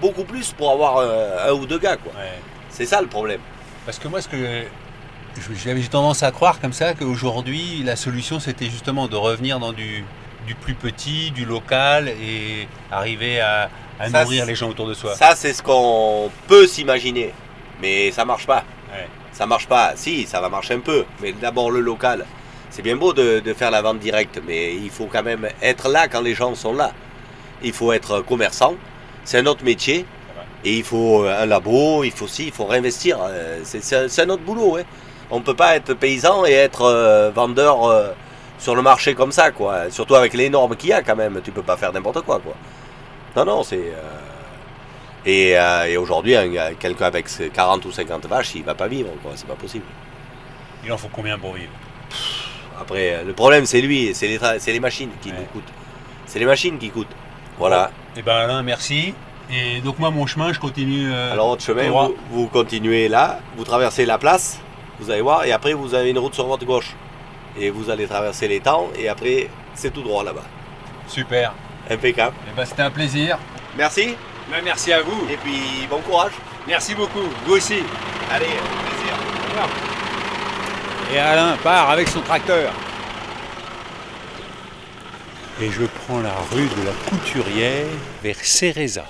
beaucoup 0.00 0.24
plus 0.24 0.52
pour 0.52 0.70
avoir 0.70 1.00
un 1.00 1.52
ou 1.52 1.66
deux 1.66 1.78
gars, 1.78 1.96
quoi. 1.96 2.12
C'est 2.70 2.86
ça 2.86 3.00
le 3.02 3.08
problème. 3.08 3.40
Parce 3.84 3.98
que 3.98 4.08
moi, 4.08 4.22
ce 4.22 4.28
que 4.28 4.62
j'avais 5.64 5.80
tendance 5.82 6.22
à 6.22 6.30
croire 6.30 6.60
comme 6.60 6.72
ça 6.72 6.94
qu'aujourd'hui, 6.94 7.82
la 7.84 7.96
solution, 7.96 8.40
c'était 8.40 8.66
justement 8.66 9.08
de 9.08 9.16
revenir 9.16 9.58
dans 9.58 9.72
du, 9.72 10.04
du 10.46 10.54
plus 10.54 10.74
petit, 10.74 11.30
du 11.30 11.44
local 11.44 12.08
et 12.08 12.68
arriver 12.90 13.40
à, 13.40 13.70
à 13.98 14.08
Ça, 14.08 14.24
nourrir 14.24 14.46
les 14.46 14.54
gens 14.54 14.68
autour 14.68 14.86
de 14.86 14.94
soi. 14.94 15.14
Ça, 15.14 15.34
c'est 15.34 15.52
ce 15.52 15.62
qu'on 15.62 16.30
peut 16.48 16.66
s'imaginer. 16.66 17.32
Mais 17.80 18.10
ça 18.12 18.24
marche 18.24 18.46
pas. 18.46 18.64
Ouais. 18.92 19.08
Ça 19.32 19.46
marche 19.46 19.66
pas. 19.66 19.92
Si, 19.96 20.26
ça 20.26 20.40
va 20.40 20.48
marcher 20.48 20.74
un 20.74 20.80
peu. 20.80 21.04
Mais 21.20 21.32
d'abord 21.32 21.70
le 21.70 21.80
local. 21.80 22.24
C'est 22.70 22.82
bien 22.82 22.96
beau 22.96 23.12
de, 23.12 23.40
de 23.40 23.52
faire 23.54 23.70
la 23.70 23.82
vente 23.82 23.98
directe, 23.98 24.40
mais 24.46 24.74
il 24.74 24.88
faut 24.88 25.06
quand 25.06 25.22
même 25.22 25.46
être 25.60 25.88
là 25.90 26.08
quand 26.08 26.22
les 26.22 26.34
gens 26.34 26.54
sont 26.54 26.72
là. 26.72 26.92
Il 27.62 27.72
faut 27.72 27.92
être 27.92 28.20
commerçant. 28.22 28.74
C'est 29.24 29.38
un 29.38 29.46
autre 29.46 29.64
métier. 29.64 30.06
Et 30.64 30.76
il 30.78 30.84
faut 30.84 31.24
un 31.24 31.44
labo, 31.44 32.04
il 32.04 32.12
faut 32.12 32.24
aussi, 32.26 32.46
il 32.46 32.52
faut 32.52 32.64
réinvestir. 32.66 33.18
Euh, 33.20 33.60
C'est 33.64 33.82
c'est 33.82 33.96
un, 33.96 34.08
c'est 34.08 34.22
un 34.22 34.28
autre 34.30 34.42
boulot. 34.42 34.76
hein. 34.76 34.82
On 35.32 35.38
ne 35.38 35.42
peut 35.44 35.54
pas 35.56 35.74
être 35.74 35.94
paysan 35.94 36.44
et 36.46 36.52
être 36.52 36.82
euh, 36.82 37.30
vendeur 37.34 37.84
euh, 37.86 38.12
sur 38.58 38.76
le 38.76 38.82
marché 38.82 39.14
comme 39.14 39.32
ça, 39.32 39.50
quoi. 39.50 39.90
Surtout 39.90 40.14
avec 40.14 40.34
les 40.34 40.48
normes 40.50 40.76
qu'il 40.76 40.90
y 40.90 40.92
a 40.92 41.02
quand 41.02 41.16
même. 41.16 41.40
Tu 41.42 41.50
peux 41.50 41.62
pas 41.62 41.76
faire 41.76 41.92
n'importe 41.92 42.20
quoi, 42.20 42.38
quoi. 42.38 42.54
Non, 43.34 43.44
non, 43.44 43.62
c'est. 43.64 43.76
euh, 43.96 45.24
Et, 45.24 45.52
et 45.92 45.96
aujourd'hui, 45.96 46.36
un- 46.36 46.74
quelqu'un 46.78 47.06
avec 47.06 47.28
ses 47.28 47.48
40 47.48 47.84
ou 47.86 47.92
50 47.92 48.26
vaches, 48.26 48.54
il 48.56 48.62
va 48.64 48.74
pas 48.74 48.88
vivre, 48.88 49.10
quoi. 49.22 49.32
C'est 49.34 49.46
pas 49.46 49.54
possible. 49.54 49.84
Il 50.84 50.92
en 50.92 50.98
faut 50.98 51.08
combien 51.12 51.38
pour 51.38 51.54
vivre? 51.54 51.70
Après, 52.80 53.22
le 53.24 53.32
problème, 53.32 53.64
c'est 53.66 53.80
lui, 53.80 54.12
c'est 54.14 54.26
les, 54.28 54.80
machines 54.80 55.10
qui 55.22 55.30
Ouais. 55.30 55.36
nous 55.38 55.44
coûtent. 55.46 55.72
C'est 56.26 56.38
les 56.40 56.44
machines 56.46 56.78
qui 56.78 56.90
coûtent. 56.90 57.14
Voilà. 57.58 57.90
Eh 58.16 58.22
ben 58.22 58.34
Alain, 58.34 58.62
merci. 58.62 59.14
Et 59.50 59.80
donc 59.80 59.98
moi, 59.98 60.10
mon 60.10 60.26
chemin, 60.26 60.52
je 60.52 60.58
continue. 60.58 61.12
Alors, 61.12 61.48
votre 61.48 61.62
chemin, 61.62 61.88
vous 62.30 62.46
continuez 62.48 63.08
là, 63.08 63.38
vous 63.56 63.64
traversez 63.64 64.04
la 64.06 64.18
place, 64.18 64.58
vous 65.02 65.10
allez 65.10 65.20
voir, 65.22 65.44
et 65.44 65.52
après, 65.52 65.72
vous 65.74 65.94
avez 65.94 66.10
une 66.10 66.18
route 66.18 66.34
sur 66.34 66.46
votre 66.46 66.64
gauche. 66.64 66.94
Et 67.58 67.70
vous 67.70 67.90
allez 67.90 68.06
traverser 68.06 68.48
les 68.48 68.60
temps, 68.60 68.88
et 68.96 69.08
après, 69.08 69.48
c'est 69.74 69.92
tout 69.92 70.02
droit 70.02 70.22
là-bas. 70.24 70.44
Super. 71.08 71.52
Impeccable. 71.90 72.34
Eh 72.50 72.56
ben, 72.56 72.64
c'était 72.64 72.82
un 72.82 72.90
plaisir. 72.90 73.38
Merci, 73.76 74.14
Ben, 74.50 74.60
merci 74.62 74.92
à 74.92 75.02
vous. 75.02 75.26
et 75.30 75.36
puis 75.36 75.86
bon 75.90 76.00
courage. 76.00 76.32
Merci 76.66 76.94
beaucoup. 76.94 77.22
Vous 77.44 77.54
aussi. 77.54 77.80
Allez, 78.30 78.46
plaisir. 78.46 79.14
Et 81.12 81.18
Alain 81.18 81.56
part 81.62 81.90
avec 81.90 82.08
son 82.08 82.20
tracteur. 82.20 82.72
Et 85.60 85.70
je 85.70 85.84
prends 85.84 86.20
la 86.20 86.34
rue 86.52 86.66
de 86.66 86.86
la 86.86 86.92
Couturière 87.08 87.86
vers 88.22 88.36
Céreza. 88.36 89.04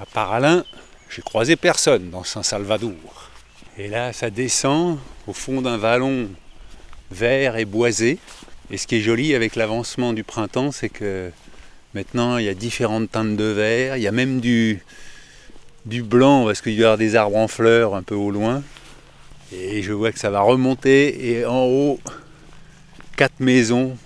À 0.00 0.06
part 0.06 0.32
Alain, 0.32 0.64
j'ai 1.10 1.22
croisé 1.22 1.56
personne 1.56 2.10
dans 2.10 2.24
Saint-Salvador. 2.24 3.21
Et 3.78 3.88
là, 3.88 4.12
ça 4.12 4.28
descend 4.28 4.98
au 5.26 5.32
fond 5.32 5.62
d'un 5.62 5.78
vallon 5.78 6.28
vert 7.10 7.56
et 7.56 7.64
boisé. 7.64 8.18
Et 8.70 8.76
ce 8.76 8.86
qui 8.86 8.96
est 8.96 9.00
joli 9.00 9.34
avec 9.34 9.56
l'avancement 9.56 10.12
du 10.12 10.24
printemps, 10.24 10.72
c'est 10.72 10.90
que 10.90 11.30
maintenant 11.94 12.36
il 12.36 12.44
y 12.44 12.48
a 12.50 12.54
différentes 12.54 13.10
teintes 13.10 13.36
de 13.36 13.44
vert. 13.44 13.96
Il 13.96 14.02
y 14.02 14.06
a 14.06 14.12
même 14.12 14.40
du, 14.40 14.82
blanc 15.86 16.44
parce 16.44 16.60
qu'il 16.60 16.74
y 16.74 16.84
a 16.84 16.98
des 16.98 17.16
arbres 17.16 17.38
en 17.38 17.48
fleurs 17.48 17.94
un 17.94 18.02
peu 18.02 18.14
au 18.14 18.30
loin. 18.30 18.62
Et 19.54 19.82
je 19.82 19.92
vois 19.94 20.12
que 20.12 20.18
ça 20.18 20.28
va 20.28 20.42
remonter 20.42 21.30
et 21.30 21.46
en 21.46 21.64
haut, 21.64 21.98
quatre 23.16 23.40
maisons 23.40 23.96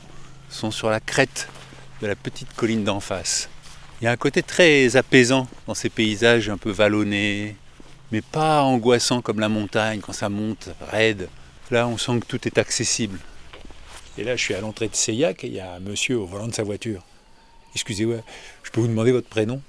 sont 0.49 0.71
sur 0.71 0.91
la 0.91 1.01
crête 1.01 1.49
de 2.03 2.07
la 2.07 2.15
petite 2.15 2.53
colline 2.55 2.85
d'en 2.85 3.01
face. 3.01 3.49
Il 4.01 4.05
y 4.05 4.07
a 4.07 4.13
un 4.13 4.17
côté 4.17 4.45
très 4.45 4.97
apaisant 4.97 5.49
dans 5.67 5.75
ces 5.75 5.89
paysages 5.89 6.51
un 6.51 6.57
peu 6.57 6.71
vallonnés, 6.71 7.57
mais 8.13 8.21
pas 8.23 8.63
angoissant 8.63 9.23
comme 9.23 9.41
la 9.41 9.49
montagne 9.49 10.01
quand 10.01 10.13
ça 10.13 10.29
monte 10.29 10.69
raide. 10.91 11.29
Là, 11.71 11.89
on 11.89 11.99
sent 11.99 12.21
que 12.21 12.27
tout 12.27 12.47
est 12.47 12.59
accessible. 12.59 13.19
Et 14.19 14.25
là, 14.25 14.37
je 14.37 14.43
suis 14.43 14.55
à 14.55 14.61
l'entrée 14.61 14.89
de 14.89 14.95
Seillac 14.95 15.45
et 15.45 15.49
il 15.49 15.55
y 15.55 15.61
a 15.61 15.75
un 15.75 15.81
monsieur 15.81 16.19
au 16.19 16.27
volant 16.27 16.47
de 16.47 16.55
sa 16.55 16.63
voiture. 16.63 17.03
Excusez-moi, 17.75 18.19
je 18.63 18.71
peux 18.71 18.81
vous 18.81 18.89
demander 18.89 19.13
votre 19.13 19.29
prénom? 19.29 19.61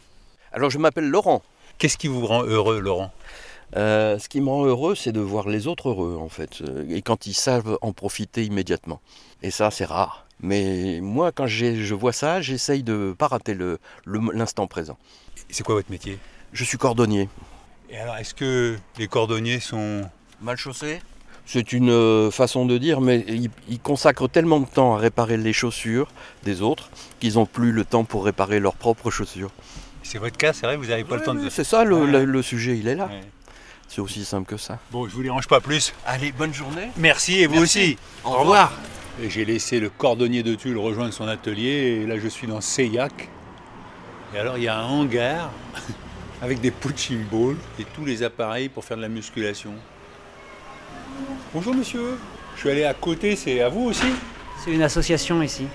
Alors 0.53 0.69
je 0.69 0.77
m'appelle 0.77 1.09
Laurent. 1.09 1.43
Qu'est-ce 1.77 1.97
qui 1.97 2.07
vous 2.07 2.25
rend 2.25 2.43
heureux, 2.43 2.79
Laurent? 2.79 3.11
Euh, 3.75 4.17
ce 4.17 4.29
qui 4.29 4.39
me 4.39 4.47
rend 4.47 4.65
heureux, 4.65 4.95
c'est 4.95 5.11
de 5.11 5.19
voir 5.19 5.49
les 5.49 5.67
autres 5.67 5.89
heureux, 5.89 6.17
en 6.17 6.29
fait, 6.29 6.61
euh, 6.61 6.85
et 6.89 7.01
quand 7.01 7.25
ils 7.25 7.33
savent 7.33 7.77
en 7.81 7.91
profiter 7.91 8.45
immédiatement. 8.45 9.01
Et 9.43 9.51
ça, 9.51 9.71
c'est 9.71 9.85
rare. 9.85 10.25
Mais 10.39 10.99
moi, 11.01 11.33
quand 11.33 11.47
je 11.47 11.93
vois 11.93 12.13
ça, 12.13 12.41
j'essaye 12.41 12.83
de 12.83 13.13
pas 13.17 13.27
rater 13.27 13.53
le- 13.53 13.79
le- 14.05 14.31
l'instant 14.33 14.67
présent. 14.67 14.97
C'est 15.49 15.63
quoi 15.63 15.75
votre 15.75 15.91
métier? 15.91 16.17
Je 16.53 16.63
suis 16.63 16.77
cordonnier. 16.77 17.27
Et 17.89 17.97
alors, 17.97 18.17
est-ce 18.17 18.33
que 18.33 18.77
les 18.97 19.07
cordonniers 19.07 19.59
sont 19.59 20.01
Mal 20.41 20.57
chaussé 20.57 20.99
C'est 21.45 21.71
une 21.73 21.89
euh, 21.89 22.29
façon 22.31 22.65
de 22.65 22.77
dire, 22.77 23.01
mais 23.01 23.23
ils, 23.27 23.49
ils 23.69 23.79
consacrent 23.79 24.29
tellement 24.29 24.59
de 24.59 24.65
temps 24.67 24.95
à 24.95 24.97
réparer 24.99 25.37
les 25.37 25.53
chaussures 25.53 26.07
des 26.43 26.61
autres 26.61 26.89
qu'ils 27.19 27.35
n'ont 27.35 27.45
plus 27.45 27.71
le 27.71 27.85
temps 27.85 28.03
pour 28.03 28.25
réparer 28.25 28.59
leurs 28.59 28.75
propres 28.75 29.09
chaussures. 29.09 29.51
C'est 30.03 30.17
votre 30.19 30.37
cas, 30.37 30.53
c'est 30.53 30.65
vrai, 30.65 30.77
vous 30.77 30.85
n'avez 30.87 31.03
pas 31.03 31.15
le 31.17 31.23
temps 31.23 31.33
de... 31.33 31.49
C'est 31.49 31.63
ça, 31.63 31.83
le, 31.83 31.95
Ouais. 31.95 32.11
le- 32.11 32.25
le 32.25 32.41
sujet, 32.41 32.77
il 32.77 32.87
est 32.87 32.95
là. 32.95 33.05
Ouais. 33.07 33.21
C'est 33.87 34.01
aussi 34.01 34.25
simple 34.25 34.47
que 34.49 34.57
ça. 34.57 34.79
Bon, 34.91 35.07
je 35.07 35.13
vous 35.15 35.23
dérange 35.23 35.47
pas 35.47 35.59
plus. 35.61 35.93
Allez, 36.05 36.31
bonne 36.33 36.53
journée. 36.53 36.89
Merci 36.97 37.39
et 37.41 37.47
vous 37.47 37.55
Merci. 37.59 37.79
aussi. 37.79 37.97
Au 38.25 38.29
Au 38.29 38.39
revoir. 38.39 38.73
J'ai 39.27 39.45
laissé 39.45 39.79
le 39.79 39.89
cordonnier 39.89 40.43
de 40.43 40.55
Tulle 40.55 40.77
rejoindre 40.77 41.13
son 41.13 41.27
atelier. 41.27 42.01
Et 42.03 42.05
là, 42.05 42.19
je 42.19 42.27
suis 42.27 42.47
dans 42.47 42.59
Seillac. 42.61 43.29
Et 44.35 44.37
alors, 44.37 44.57
il 44.57 44.65
y 44.65 44.67
a 44.67 44.77
un 44.77 44.83
hangar 44.85 45.51
avec 46.41 46.61
des 46.61 46.71
punching 46.71 47.23
balls 47.31 47.55
et 47.79 47.83
tous 47.95 48.05
les 48.05 48.23
appareils 48.23 48.69
pour 48.69 48.83
faire 48.85 48.97
de 48.97 49.01
la 49.01 49.09
musculation. 49.09 49.71
Bonjour 51.53 51.73
monsieur. 51.73 52.17
Je 52.55 52.61
suis 52.61 52.69
allé 52.69 52.83
à 52.85 52.93
côté, 52.93 53.35
c'est 53.35 53.61
à 53.61 53.69
vous 53.69 53.85
aussi 53.85 54.07
C'est 54.63 54.71
une 54.71 54.81
association 54.81 55.41
ici, 55.43 55.65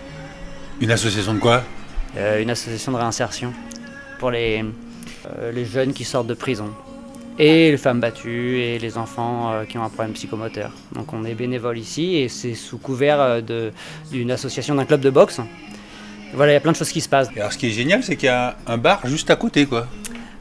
Une 0.81 0.91
association 0.91 1.35
de 1.35 1.39
quoi? 1.39 1.63
Euh, 2.17 2.43
une 2.43 2.51
association 2.51 2.93
de 2.93 2.97
réinsertion 2.99 3.53
pour 4.19 4.31
les, 4.31 4.65
euh, 5.39 5.53
les 5.53 5.65
jeunes 5.65 5.93
qui 5.93 6.05
sortent 6.05 6.27
de 6.27 6.35
prison. 6.35 6.71
Et 7.39 7.71
les 7.71 7.77
femmes 7.79 8.01
battues 8.01 8.59
et 8.61 8.79
les 8.79 8.99
enfants 8.99 9.53
euh, 9.53 9.65
qui 9.65 9.79
ont 9.79 9.85
un 9.85 9.89
problème 9.89 10.13
psychomoteur. 10.13 10.71
Donc 10.93 11.13
on 11.13 11.25
est 11.25 11.35
bénévole 11.35 11.79
ici 11.79 12.17
et 12.17 12.29
c'est 12.29 12.55
sous 12.55 12.79
couvert 12.79 13.43
de- 13.43 13.73
d'une 14.11 14.31
association 14.31 14.75
d'un 14.75 14.85
club 14.85 15.01
de 15.01 15.11
boxe. 15.11 15.41
Voilà, 16.35 16.53
il 16.53 16.55
y 16.55 16.59
a 16.59 16.61
plein 16.61 16.73
de 16.73 16.77
choses 16.77 16.91
qui 16.93 17.01
se 17.01 17.09
passent. 17.09 17.29
Et 17.37 17.41
alors, 17.41 17.53
ce 17.53 17.59
qui 17.59 17.67
est 17.69 17.71
génial, 17.71 18.03
c'est 18.03 18.17
qu'il 18.17 18.27
y 18.27 18.31
a 18.31 18.57
un 18.67 18.79
bar 18.79 19.01
juste 19.07 19.31
à 19.31 19.37
côté, 19.37 19.67
quoi. 19.67 19.87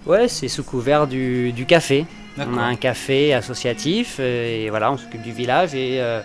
Ouais, 0.05 0.27
c'est 0.27 0.47
sous 0.47 0.63
couvert 0.63 1.07
du, 1.07 1.51
du 1.51 1.65
café. 1.65 2.05
On 2.37 2.57
a 2.57 2.61
un 2.61 2.75
café 2.75 3.33
associatif 3.33 4.17
euh, 4.19 4.65
et 4.65 4.69
voilà, 4.69 4.91
on 4.91 4.97
s'occupe 4.97 5.21
du 5.21 5.31
village 5.33 5.75
et 5.75 5.99
euh, 6.01 6.21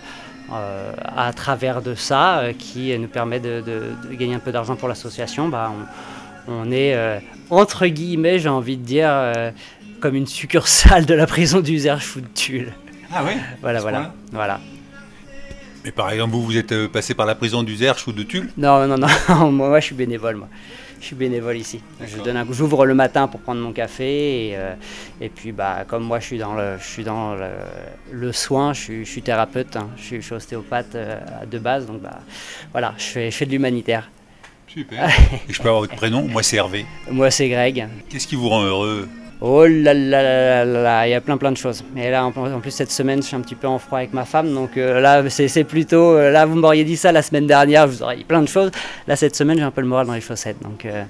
euh, 0.53 0.91
à 1.15 1.31
travers 1.33 1.81
de 1.81 1.93
ça, 1.95 2.39
euh, 2.39 2.53
qui 2.57 2.97
nous 2.97 3.09
permet 3.09 3.39
de, 3.39 3.61
de- 3.61 4.09
de 4.09 4.15
gagner 4.15 4.33
un 4.35 4.39
peu 4.39 4.51
d'argent 4.51 4.75
pour 4.77 4.87
l'association, 4.87 5.49
bah, 5.49 5.71
on, 6.47 6.53
on 6.53 6.71
est 6.71 6.95
euh, 6.95 7.19
entre 7.49 7.85
guillemets, 7.87 8.39
j'ai 8.39 8.49
envie 8.49 8.77
de 8.77 8.83
dire, 8.83 9.09
euh, 9.11 9.51
comme 9.99 10.15
une 10.15 10.27
succursale 10.27 11.05
de 11.05 11.13
la 11.13 11.27
prison 11.27 11.59
d'Uzerche 11.59 12.15
ou 12.15 12.21
de 12.21 12.27
Tulle. 12.33 12.73
Ah 13.13 13.23
ouais? 13.25 13.37
Voilà, 13.61 13.81
voilà, 13.81 13.97
point-là? 13.99 14.13
voilà. 14.31 14.59
Mais 15.83 15.91
par 15.91 16.09
exemple, 16.09 16.31
vous, 16.31 16.41
vous 16.43 16.57
êtes 16.57 16.87
passé 16.87 17.13
par 17.13 17.25
la 17.25 17.35
prison 17.35 17.63
d'Uzerche 17.63 18.07
ou 18.07 18.11
de 18.13 18.23
Tulle 18.23 18.49
Non, 18.57 18.87
non, 18.87 18.97
non, 18.97 19.07
moi, 19.51 19.67
moi, 19.69 19.79
je 19.81 19.85
suis 19.87 19.95
bénévole, 19.95 20.37
moi. 20.37 20.47
Je 20.99 21.05
suis 21.05 21.15
bénévole 21.15 21.57
ici. 21.57 21.79
Je 22.05 22.17
donne 22.21 22.37
un 22.37 22.45
coup- 22.45 22.53
j'ouvre 22.53 22.85
le 22.85 22.93
matin 22.95 23.27
pour 23.27 23.39
prendre 23.39 23.61
mon 23.61 23.71
café 23.71 24.49
et, 24.49 24.57
euh, 24.57 24.73
et 25.21 25.29
puis 25.29 25.51
bah 25.51 25.85
comme 25.87 26.03
moi 26.03 26.19
je 26.19 26.25
suis 26.25 26.37
dans 26.39 26.55
le, 26.55 26.77
je 26.79 26.85
suis 26.87 27.03
dans 27.03 27.35
le, 27.35 27.49
le 28.11 28.31
soin, 28.31 28.73
je 28.73 28.81
suis, 28.81 29.05
je 29.05 29.09
suis 29.11 29.21
thérapeute, 29.21 29.75
hein. 29.75 29.89
je, 29.97 30.01
suis, 30.03 30.15
je 30.17 30.25
suis 30.25 30.33
ostéopathe 30.35 30.95
euh, 30.95 31.19
de 31.49 31.59
base, 31.59 31.85
donc 31.85 32.01
bah 32.01 32.19
voilà, 32.71 32.93
je 32.97 33.03
fais, 33.03 33.31
je 33.31 33.35
fais 33.37 33.45
de 33.45 33.51
l'humanitaire. 33.51 34.09
Super. 34.67 35.07
Et 35.49 35.53
je 35.53 35.61
peux 35.61 35.67
avoir 35.69 35.81
votre 35.81 35.95
prénom? 35.95 36.27
Moi, 36.27 36.43
c'est 36.43 36.57
Hervé. 36.57 36.85
Moi 37.09 37.31
c'est 37.31 37.47
Greg. 37.49 37.87
Qu'est-ce 38.09 38.27
qui 38.27 38.35
vous 38.35 38.49
rend 38.49 38.63
heureux? 38.63 39.07
Oh 39.39 39.67
là 39.67 39.93
là 39.93 40.23
là 40.23 40.65
là 40.65 40.81
là, 40.81 41.07
il 41.07 41.11
y 41.11 41.13
a 41.13 41.21
plein 41.21 41.37
plein 41.37 41.51
de 41.51 41.57
choses. 41.57 41.83
Et 41.95 42.09
là, 42.09 42.25
en, 42.25 42.31
plus, 42.31 42.71
cette 42.71 42.89
semaine, 42.91 43.21
je 43.21 43.27
suis 43.27 43.35
un 43.35 43.41
petit 43.41 43.53
peu 43.53 43.67
en 43.67 43.77
froid 43.77 43.99
avec 43.99 44.11
ma 44.11 44.25
femme. 44.25 44.51
Donc 44.51 44.77
euh, 44.77 44.99
là, 44.99 45.29
c'est 45.29 45.63
plutôt. 45.63 46.15
euh, 46.15 46.31
là, 46.31 46.47
vous 46.47 46.55
m'auriez 46.55 46.83
dit 46.83 46.97
ça 46.97 47.11
la 47.11 47.21
semaine 47.21 47.45
dernière, 47.45 47.87
vous 47.87 48.01
auriez 48.01 48.17
dit 48.17 48.23
plein 48.23 48.41
de 48.41 48.47
choses. 48.47 48.71
Là, 49.07 49.15
cette 49.15 49.35
semaine, 49.35 49.57
j'ai 49.57 49.63
un 49.63 49.69
peu 49.71 49.81
le 49.81 49.87
moral 49.87 50.07
dans 50.07 50.13
les 50.13 50.21
chaussettes. 50.21 50.59
Donc, 50.63 50.85
euh, 50.85 51.03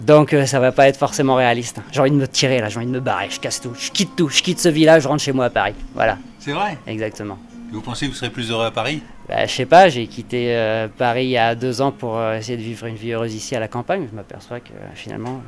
donc 0.00 0.34
euh, 0.34 0.46
ça 0.46 0.58
va 0.58 0.72
pas 0.72 0.88
être 0.88 0.96
forcément 0.98 1.36
réaliste. 1.36 1.80
J'ai 1.92 2.00
envie 2.00 2.10
de 2.10 2.16
me 2.16 2.26
tirer 2.26 2.58
là, 2.58 2.68
j'ai 2.68 2.78
envie 2.78 2.86
de 2.86 2.92
me 2.92 3.00
barrer. 3.00 3.28
Je 3.30 3.38
casse 3.38 3.60
tout, 3.60 3.72
je 3.78 3.92
quitte 3.92 4.16
tout, 4.16 4.28
je 4.28 4.42
quitte 4.42 4.58
ce 4.58 4.68
village, 4.68 5.04
je 5.04 5.08
rentre 5.08 5.22
chez 5.22 5.32
moi 5.32 5.44
à 5.44 5.50
Paris. 5.50 5.74
Voilà, 5.94 6.18
C'est 6.40 6.52
vrai? 6.52 6.76
Exactement. 6.88 7.38
Et 7.70 7.72
Vous 7.72 7.82
pensez 7.82 8.06
que 8.06 8.10
vous 8.10 8.16
serez 8.16 8.30
plus 8.30 8.50
heureux 8.50 8.66
à 8.66 8.72
Paris? 8.72 9.00
Bah, 9.28 9.46
je 9.46 9.52
sais 9.52 9.66
pas, 9.66 9.88
j'ai 9.88 10.06
quitté 10.08 10.56
Paris 10.98 11.24
il 11.24 11.30
y 11.30 11.38
a 11.38 11.54
deux 11.54 11.80
ans 11.80 11.90
pour 11.92 12.20
essayer 12.32 12.56
de 12.56 12.62
vivre 12.62 12.86
une 12.86 12.94
vie 12.94 13.12
heureuse 13.12 13.34
ici 13.34 13.56
à 13.56 13.60
la 13.60 13.66
campagne. 13.68 14.06
Je 14.10 14.14
m'aperçois 14.16 14.60
que 14.60 14.70
finalement, 14.94 15.42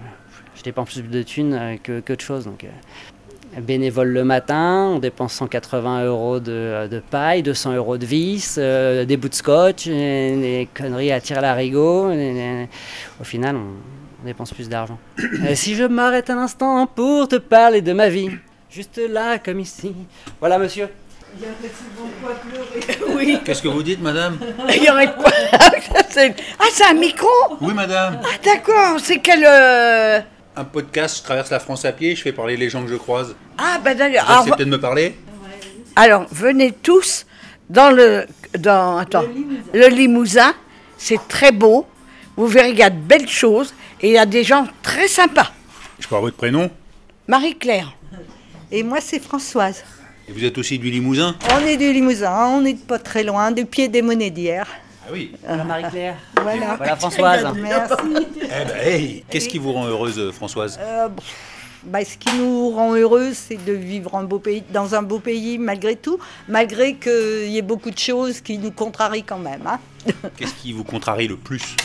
je 0.58 0.62
dépense 0.64 0.90
plus 0.90 1.02
de 1.02 1.22
thunes 1.22 1.54
euh, 1.54 1.76
que, 1.82 2.00
que 2.00 2.12
de 2.12 2.20
choses. 2.20 2.44
Donc, 2.44 2.64
euh, 2.64 3.60
bénévole 3.60 4.08
le 4.08 4.24
matin, 4.24 4.90
on 4.94 4.98
dépense 4.98 5.32
180 5.34 6.04
euros 6.04 6.38
de, 6.40 6.86
de 6.88 7.00
paille, 7.00 7.42
200 7.42 7.72
euros 7.74 7.96
de 7.96 8.04
vis, 8.06 8.56
euh, 8.58 9.04
des 9.04 9.16
bouts 9.16 9.28
de 9.28 9.34
scotch, 9.34 9.86
et 9.86 10.36
des 10.36 10.68
conneries 10.74 11.12
à 11.12 11.20
tirer 11.20 11.38
à 11.38 11.42
l'arigot. 11.42 12.10
Au 13.20 13.24
final, 13.24 13.56
on, 13.56 13.70
on 14.22 14.26
dépense 14.26 14.52
plus 14.52 14.68
d'argent. 14.68 14.98
Et 15.48 15.54
si 15.54 15.74
je 15.76 15.84
m'arrête 15.84 16.28
un 16.30 16.38
instant 16.38 16.86
pour 16.86 17.28
te 17.28 17.36
parler 17.36 17.80
de 17.82 17.92
ma 17.92 18.08
vie, 18.08 18.30
juste 18.70 19.00
là 19.08 19.38
comme 19.38 19.60
ici. 19.60 19.94
Voilà, 20.40 20.58
monsieur. 20.58 20.88
Oui, 23.14 23.38
Qu'est-ce 23.44 23.62
que 23.62 23.68
vous 23.68 23.82
dites, 23.82 24.00
madame? 24.00 24.38
Il 24.74 24.82
y 24.84 24.90
aurait 24.90 25.06
de 25.08 25.12
quoi? 25.12 25.30
C'est- 26.08 26.34
ah, 26.58 26.64
c'est 26.72 26.84
un 26.84 26.94
micro? 26.94 27.28
Oui, 27.60 27.74
madame. 27.74 28.18
Ah, 28.22 28.28
d'accord, 28.44 28.98
c'est 29.00 29.18
quel. 29.18 29.44
euh, 29.46 30.20
Un 30.58 30.64
podcast, 30.64 31.18
je 31.18 31.22
traverse 31.22 31.50
la 31.50 31.60
France 31.60 31.84
à 31.84 31.92
pied, 31.92 32.16
je 32.16 32.22
fais 32.22 32.32
parler 32.32 32.56
les 32.56 32.68
gens 32.68 32.82
que 32.82 32.88
je 32.90 32.96
croise. 32.96 33.36
Ah, 33.58 33.78
ben 33.78 33.96
d'accord. 33.96 34.24
Vous 34.24 34.32
Alors, 34.32 34.42
acceptez 34.42 34.64
de 34.64 34.70
me 34.70 34.80
parler? 34.80 35.14
alors, 35.94 36.26
venez 36.32 36.72
tous 36.72 37.26
dans 37.70 37.92
le. 37.92 38.26
Dans, 38.58 38.96
attends, 38.96 39.22
le 39.72 39.86
Limousin. 39.86 40.52
C'est 40.96 41.20
très 41.28 41.52
beau. 41.52 41.86
Vous 42.36 42.48
verrez, 42.48 42.70
il 42.70 42.76
y 42.76 42.82
a 42.82 42.90
de 42.90 42.98
belles 42.98 43.28
choses 43.28 43.72
et 44.00 44.08
il 44.08 44.14
y 44.14 44.18
a 44.18 44.26
des 44.26 44.42
gens 44.42 44.66
très 44.82 45.06
sympas. 45.06 45.52
Je 46.00 46.06
avoir 46.06 46.22
votre 46.22 46.36
prénom? 46.36 46.68
Marie-Claire. 47.28 47.96
Et 48.72 48.82
moi, 48.82 48.98
c'est 49.00 49.20
Françoise. 49.22 49.84
Et 50.28 50.32
vous 50.32 50.44
êtes 50.44 50.58
aussi 50.58 50.76
du 50.80 50.90
Limousin? 50.90 51.36
On 51.54 51.64
est 51.64 51.76
du 51.76 51.92
Limousin, 51.92 52.34
on 52.48 52.62
n'est 52.62 52.74
pas 52.74 52.98
très 52.98 53.22
loin, 53.22 53.52
du 53.52 53.64
pied 53.64 53.86
des 53.86 54.02
monnaies 54.02 54.30
d'hier. 54.30 54.66
Ah 55.08 55.10
oui. 55.12 55.32
Voilà 55.46 55.64
Marie-Claire. 55.64 56.16
Voilà. 56.42 56.76
Voilà 56.76 56.96
Françoise. 56.96 57.46
Merci. 57.56 57.94
Eh 58.50 58.64
ben, 58.64 58.76
hey, 58.82 59.24
qu'est-ce 59.30 59.48
qui 59.48 59.58
vous 59.58 59.72
rend 59.72 59.86
heureuse, 59.86 60.32
Françoise 60.32 60.78
Euh, 60.80 61.08
bah, 61.84 62.04
ce 62.04 62.16
qui 62.16 62.34
nous 62.38 62.70
rend 62.70 62.94
heureux, 62.94 63.32
c'est 63.34 63.62
de 63.62 63.72
vivre 63.72 64.14
en 64.14 64.24
beau 64.24 64.38
pays, 64.38 64.62
dans 64.72 64.94
un 64.94 65.02
beau 65.02 65.18
pays 65.18 65.58
malgré 65.58 65.96
tout, 65.96 66.18
malgré 66.48 66.94
qu'il 66.94 67.48
y 67.48 67.58
ait 67.58 67.62
beaucoup 67.62 67.90
de 67.90 67.98
choses 67.98 68.40
qui 68.40 68.56
nous 68.58 68.70
contrarient 68.70 69.22
quand 69.22 69.38
même. 69.38 69.66
hein. 69.66 69.78
Qu'est-ce 70.36 70.54
qui 70.54 70.72
vous 70.72 70.84
contrarie 70.84 71.28
le 71.28 71.36
plus? 71.36 71.76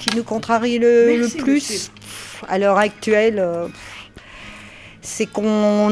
Qui 0.00 0.16
nous 0.16 0.22
contrarie 0.24 0.78
le, 0.78 1.16
Merci, 1.18 1.38
le 1.38 1.42
plus? 1.42 1.90
à 2.48 2.58
l'heure 2.58 2.78
actuelle, 2.78 3.38
euh, 3.38 3.66
c'est 5.04 5.26
qu'on 5.26 5.88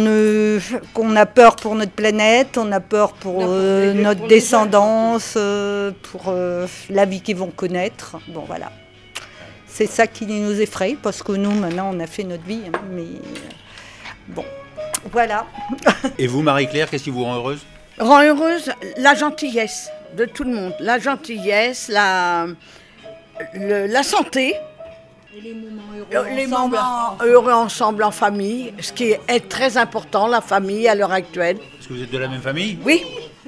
a 1.17 1.27
peur 1.27 1.57
pour 1.57 1.75
notre 1.75 1.91
planète, 1.93 2.57
on 2.57 2.71
a 2.71 2.79
peur 2.81 3.13
pour 3.15 3.39
euh, 3.43 3.93
notre 3.93 4.27
descendance, 4.29 5.35
euh, 5.37 5.91
pour 6.11 6.27
euh, 6.29 6.67
la 6.89 7.05
vie 7.07 7.21
qu'ils 7.21 7.37
vont 7.37 7.51
connaître. 7.51 8.17
Bon, 8.29 8.45
voilà. 8.47 8.71
C'est 9.67 9.87
ça 9.87 10.07
qui 10.07 10.27
nous 10.27 10.61
effraie, 10.61 10.97
parce 11.03 11.23
que 11.23 11.33
nous, 11.33 11.51
maintenant, 11.53 11.91
on 11.93 11.99
a 12.01 12.07
fait 12.07 12.23
notre 12.25 12.45
vie. 12.45 12.63
hein, 12.73 12.79
mais 12.93 13.05
bon, 14.29 14.45
voilà. 15.11 15.47
Et 16.19 16.27
vous, 16.27 16.43
Marie-Claire, 16.43 16.89
qu'est-ce 16.89 17.05
qui 17.05 17.11
vous 17.11 17.25
rend 17.25 17.35
heureuse? 17.37 17.61
Rend 17.99 18.23
heureuse 18.23 18.71
la 18.97 19.15
gentillesse 19.15 19.91
de 20.17 20.25
tout 20.25 20.45
le 20.45 20.53
monde. 20.53 20.75
La 20.81 20.99
gentillesse, 20.99 21.89
la, 21.89 22.47
le- 23.55 23.87
la 23.87 24.03
santé. 24.03 24.55
Euh, 25.33 26.25
Les 26.35 26.47
moments 26.47 27.17
heureux 27.23 27.53
ensemble 27.53 28.03
en 28.03 28.11
famille, 28.11 28.73
ce 28.81 28.93
qui 28.93 29.13
est 29.29 29.49
très 29.49 29.77
important, 29.77 30.27
la 30.27 30.41
famille 30.41 30.89
à 30.89 30.95
l'heure 30.95 31.13
actuelle. 31.13 31.59
Est-ce 31.79 31.89
que 31.89 31.95
vous 31.95 32.03
êtes 32.03 32.11
de 32.11 32.19
la 32.19 32.29
même 32.29 32.41
famille? 32.41 32.79
Oui, 32.85 33.05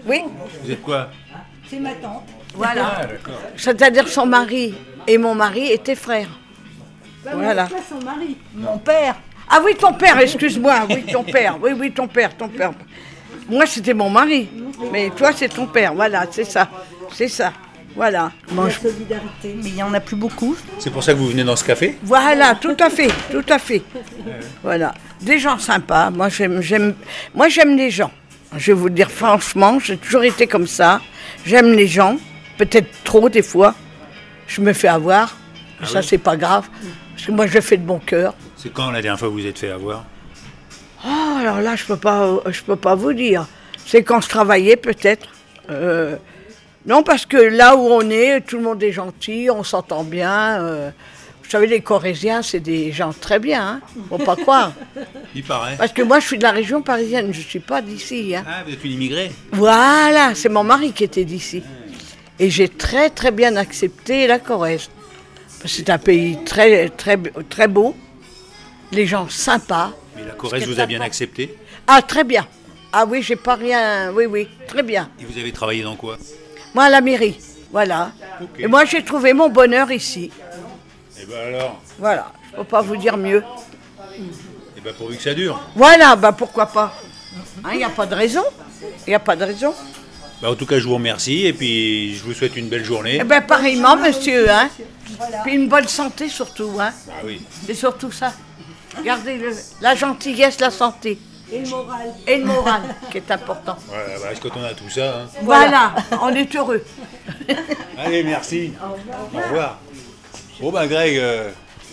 oui, 0.07 0.23
Vous 0.63 0.71
êtes 0.71 0.83
quoi? 0.83 1.09
C'est 1.69 1.81
ma 1.81 1.91
tante. 1.95 2.23
voilà. 2.55 2.93
Ah, 2.99 3.07
d'accord. 3.07 3.35
C'est-à-dire 3.57 4.07
son 4.09 4.27
mari 4.27 4.75
et 5.09 5.19
mon 5.19 5.35
mari 5.35 5.73
étaient 5.73 5.95
frères. 5.97 6.29
Voilà. 7.25 7.69
son 7.89 8.05
mari. 8.05 8.37
Mon 8.55 8.79
père. 8.79 9.17
Ah 9.49 9.61
oui, 9.65 9.75
ton 9.75 9.93
père, 9.93 10.19
excuse-moi, 10.21 10.87
oui, 10.89 11.05
ton 11.13 11.25
père, 11.25 11.59
oui, 11.61 11.73
oui, 11.79 11.93
ton 11.93 12.07
père, 12.07 12.37
ton 12.37 12.49
père. 12.49 12.73
Moi, 13.49 13.67
c'était 13.67 13.93
mon 13.95 14.09
mari, 14.09 14.49
mais 14.93 15.11
toi, 15.11 15.31
c'est 15.35 15.49
ton 15.49 15.67
père, 15.67 15.95
voilà, 15.95 16.27
c'est 16.31 16.45
ça, 16.45 16.69
c'est 17.13 17.29
ça, 17.29 17.53
voilà. 17.97 18.33
La 18.57 18.69
je- 18.69 18.79
solidarité. 18.81 19.55
Mais 19.63 19.69
il 19.71 19.75
n'y 19.75 19.83
en 19.83 19.93
a 19.95 20.01
plus 20.01 20.17
beaucoup. 20.17 20.57
C'est 20.79 20.91
pour 20.91 21.03
ça 21.05 21.13
que 21.13 21.19
vous 21.19 21.29
venez 21.29 21.45
dans 21.45 21.57
ce 21.57 21.65
café? 21.65 21.99
Voilà, 22.03 22.55
tout 22.55 22.77
à 22.81 22.91
fait, 22.91 23.11
tout 23.31 23.45
à 23.49 23.59
fait. 23.59 23.83
Voilà, 24.63 24.95
des 25.21 25.39
gens 25.39 25.59
sympas, 25.59 26.11
moi, 26.11 26.29
j'aime, 26.29 26.61
j'aime, 26.63 26.95
moi, 27.35 27.49
j'aime 27.49 27.77
les 27.77 27.91
gens. 27.91 28.11
Je 28.57 28.67
vais 28.73 28.79
vous 28.79 28.91
dire 28.91 29.11
franchement, 29.11 29.79
j'ai 29.79 29.97
toujours 29.97 30.25
été 30.25 30.47
comme 30.47 30.67
ça. 30.67 31.01
J'aime 31.47 31.73
les 31.73 31.87
gens, 31.87 32.17
peut-être 32.59 32.89
trop 33.05 33.29
des 33.29 33.43
fois. 33.43 33.75
Je 34.47 34.61
me 34.61 34.73
fais 34.73 34.89
avoir, 34.89 35.37
mais 35.81 35.87
ça, 35.87 36.03
c'est 36.03 36.19
pas 36.19 36.37
grave, 36.37 36.69
parce 37.15 37.27
que 37.27 37.33
moi, 37.33 37.47
je 37.47 37.61
fais 37.61 37.77
de 37.79 37.85
bon 37.87 37.99
cœur. 37.99 38.35
C'est 38.57 38.73
quand 38.73 38.91
la 38.91 39.01
dernière 39.01 39.19
fois 39.19 39.29
que 39.29 39.33
vous 39.35 39.47
êtes 39.47 39.59
fait 39.59 39.71
avoir? 39.71 40.05
Oh, 41.05 41.37
alors 41.41 41.61
là, 41.61 41.75
je 41.77 41.85
peux 41.85 41.97
pas, 41.97 42.41
je 42.51 42.63
peux 42.63 42.77
pas 42.77 42.95
vous 42.95 43.13
dire. 43.13 43.47
C'est 43.87 44.03
quand 44.03 44.21
je 44.21 44.29
travaillais, 44.29 44.77
peut-être. 44.77 45.29
Euh, 45.71 46.17
non, 46.87 47.03
parce 47.03 47.27
que 47.27 47.37
là 47.37 47.77
où 47.77 47.81
on 47.81 48.09
est, 48.11 48.41
tout 48.41 48.57
le 48.57 48.63
monde 48.63 48.83
est 48.83 48.93
gentil, 48.93 49.49
on 49.51 49.63
s'entend 49.63 50.03
bien. 50.05 50.61
euh. 50.63 50.91
vous 51.45 51.51
savez, 51.51 51.67
les 51.67 51.81
Corésiens, 51.81 52.43
c'est 52.43 52.61
des 52.61 52.91
gens 52.93 53.13
très 53.13 53.39
bien, 53.39 53.63
hein. 53.67 53.81
Faut 54.09 54.19
pas 54.19 54.37
croire. 54.37 54.73
Il 55.35 55.45
paraît. 55.45 55.77
Parce 55.77 55.93
que 55.93 56.03
moi, 56.03 56.19
je 56.21 56.27
suis 56.27 56.39
de 56.39 56.43
la 56.43 56.51
région 56.51 56.83
parisienne, 56.83 57.33
je 57.33 57.41
suis 57.41 57.61
pas 57.61 57.81
d'ici. 57.83 58.35
Hein. 58.35 58.45
Ah, 58.47 58.63
vous 58.67 58.73
êtes 58.73 58.85
une 58.85 58.93
immigrée 58.93 59.31
Voilà, 59.53 60.35
c'est 60.35 60.49
mon 60.49 60.65
mari 60.65 60.93
qui 60.93 61.05
était 61.05 61.25
d'ici. 61.25 61.63
Et 62.39 62.51
j'ai 62.51 62.69
très 62.69 63.11
très 63.11 63.31
bien 63.31 63.55
accepté 63.57 64.27
la 64.27 64.39
Corrèze. 64.39 64.89
C'est 65.65 65.91
un 65.91 65.99
pays 65.99 66.39
très 66.45 66.89
très 66.89 67.17
très 67.49 67.69
beau, 67.69 67.95
les 68.91 69.07
gens 69.07 69.29
sympas. 69.29 69.93
Mais 70.17 70.25
la 70.25 70.33
Corrèze 70.33 70.67
vous 70.67 70.81
a 70.81 70.87
bien 70.87 71.01
accepté? 71.01 71.55
Ah 71.87 72.03
très 72.03 72.25
bien. 72.25 72.47
Ah 72.93 73.05
oui, 73.09 73.23
j'ai 73.23 73.37
pas 73.37 73.55
rien. 73.55 74.13
Oui 74.13 74.27
oui, 74.27 74.49
très 74.67 74.83
bien. 74.83 75.09
Et 75.21 75.25
vous 75.25 75.39
avez 75.39 75.53
travaillé 75.53 75.83
dans 75.85 75.95
quoi? 75.95 76.19
Moi, 76.75 76.85
à 76.85 76.91
la 76.91 77.01
mairie. 77.01 77.39
Voilà. 77.71 78.13
Et 78.59 78.67
moi, 78.67 78.85
j'ai 78.85 79.05
trouvé 79.05 79.33
mon 79.33 79.49
bonheur 79.49 79.91
ici. 79.91 80.31
Et 81.21 81.27
ben 81.27 81.37
alors, 81.55 81.81
Voilà. 81.99 82.33
Je 82.53 82.57
peux 82.59 82.65
pas 82.65 82.83
vous 82.83 82.97
dire 82.97 83.17
mieux. 83.17 83.43
et 84.77 84.81
ben 84.81 84.93
pourvu 84.95 85.17
que 85.17 85.23
ça 85.23 85.35
dure. 85.35 85.61
Voilà, 85.75 86.17
bah 86.17 86.33
pourquoi 86.33 86.67
pas. 86.67 86.93
Il 87.73 87.79
n'y 87.79 87.85
a 87.85 87.89
pas 87.91 88.07
de 88.07 88.15
raison. 88.15 88.43
Il 89.07 89.11
n'y 89.11 89.15
a 89.15 89.19
pas 89.21 89.37
de 89.37 89.45
raison. 89.45 89.75
Bah, 90.43 90.51
en 90.51 90.55
tout 90.55 90.67
cas, 90.67 90.79
je 90.79 90.85
vous 90.87 90.95
remercie 90.95 91.47
et 91.47 91.53
puis 91.53 92.15
je 92.17 92.23
vous 92.25 92.35
souhaite 92.35 92.57
une 92.57 92.69
belle 92.69 92.85
journée. 92.85 93.19
Eh 93.21 93.25
bien, 93.25 93.41
pareillement, 93.41 93.97
monsieur. 93.97 94.51
Hein. 94.51 94.69
Puis 95.45 95.55
une 95.55 95.69
bonne 95.69 95.89
santé 95.89 96.29
surtout. 96.29 96.73
Hein. 96.81 96.91
Ah 97.09 97.13
oui. 97.25 97.41
C'est 97.67 97.75
surtout 97.75 98.11
ça. 98.11 98.33
Gardez 99.05 99.37
le, 99.39 99.53
la 99.81 99.95
gentillesse, 99.95 100.61
la 100.61 100.71
santé. 100.71 101.19
Et 101.53 101.61
le 101.61 101.69
moral. 101.69 102.15
Et 102.27 102.39
le 102.39 102.45
moral, 102.47 102.81
qui 103.11 103.19
est 103.19 103.31
important. 103.31 103.77
Voilà, 103.89 104.05
bah, 104.07 104.15
parce 104.29 104.41
que 104.41 104.49
quand 104.49 104.61
on 104.61 104.65
a 104.65 104.73
tout 104.75 104.89
ça. 104.89 105.19
hein. 105.21 105.29
Voilà, 105.43 105.95
on 106.23 106.29
est 106.35 106.55
heureux. 106.57 106.83
Allez, 107.99 108.23
merci. 108.25 108.73
Au 109.35 109.39
revoir. 109.39 109.79
Bon, 110.61 110.71
ben 110.71 110.87
Greg, 110.87 111.17
euh, 111.19 111.51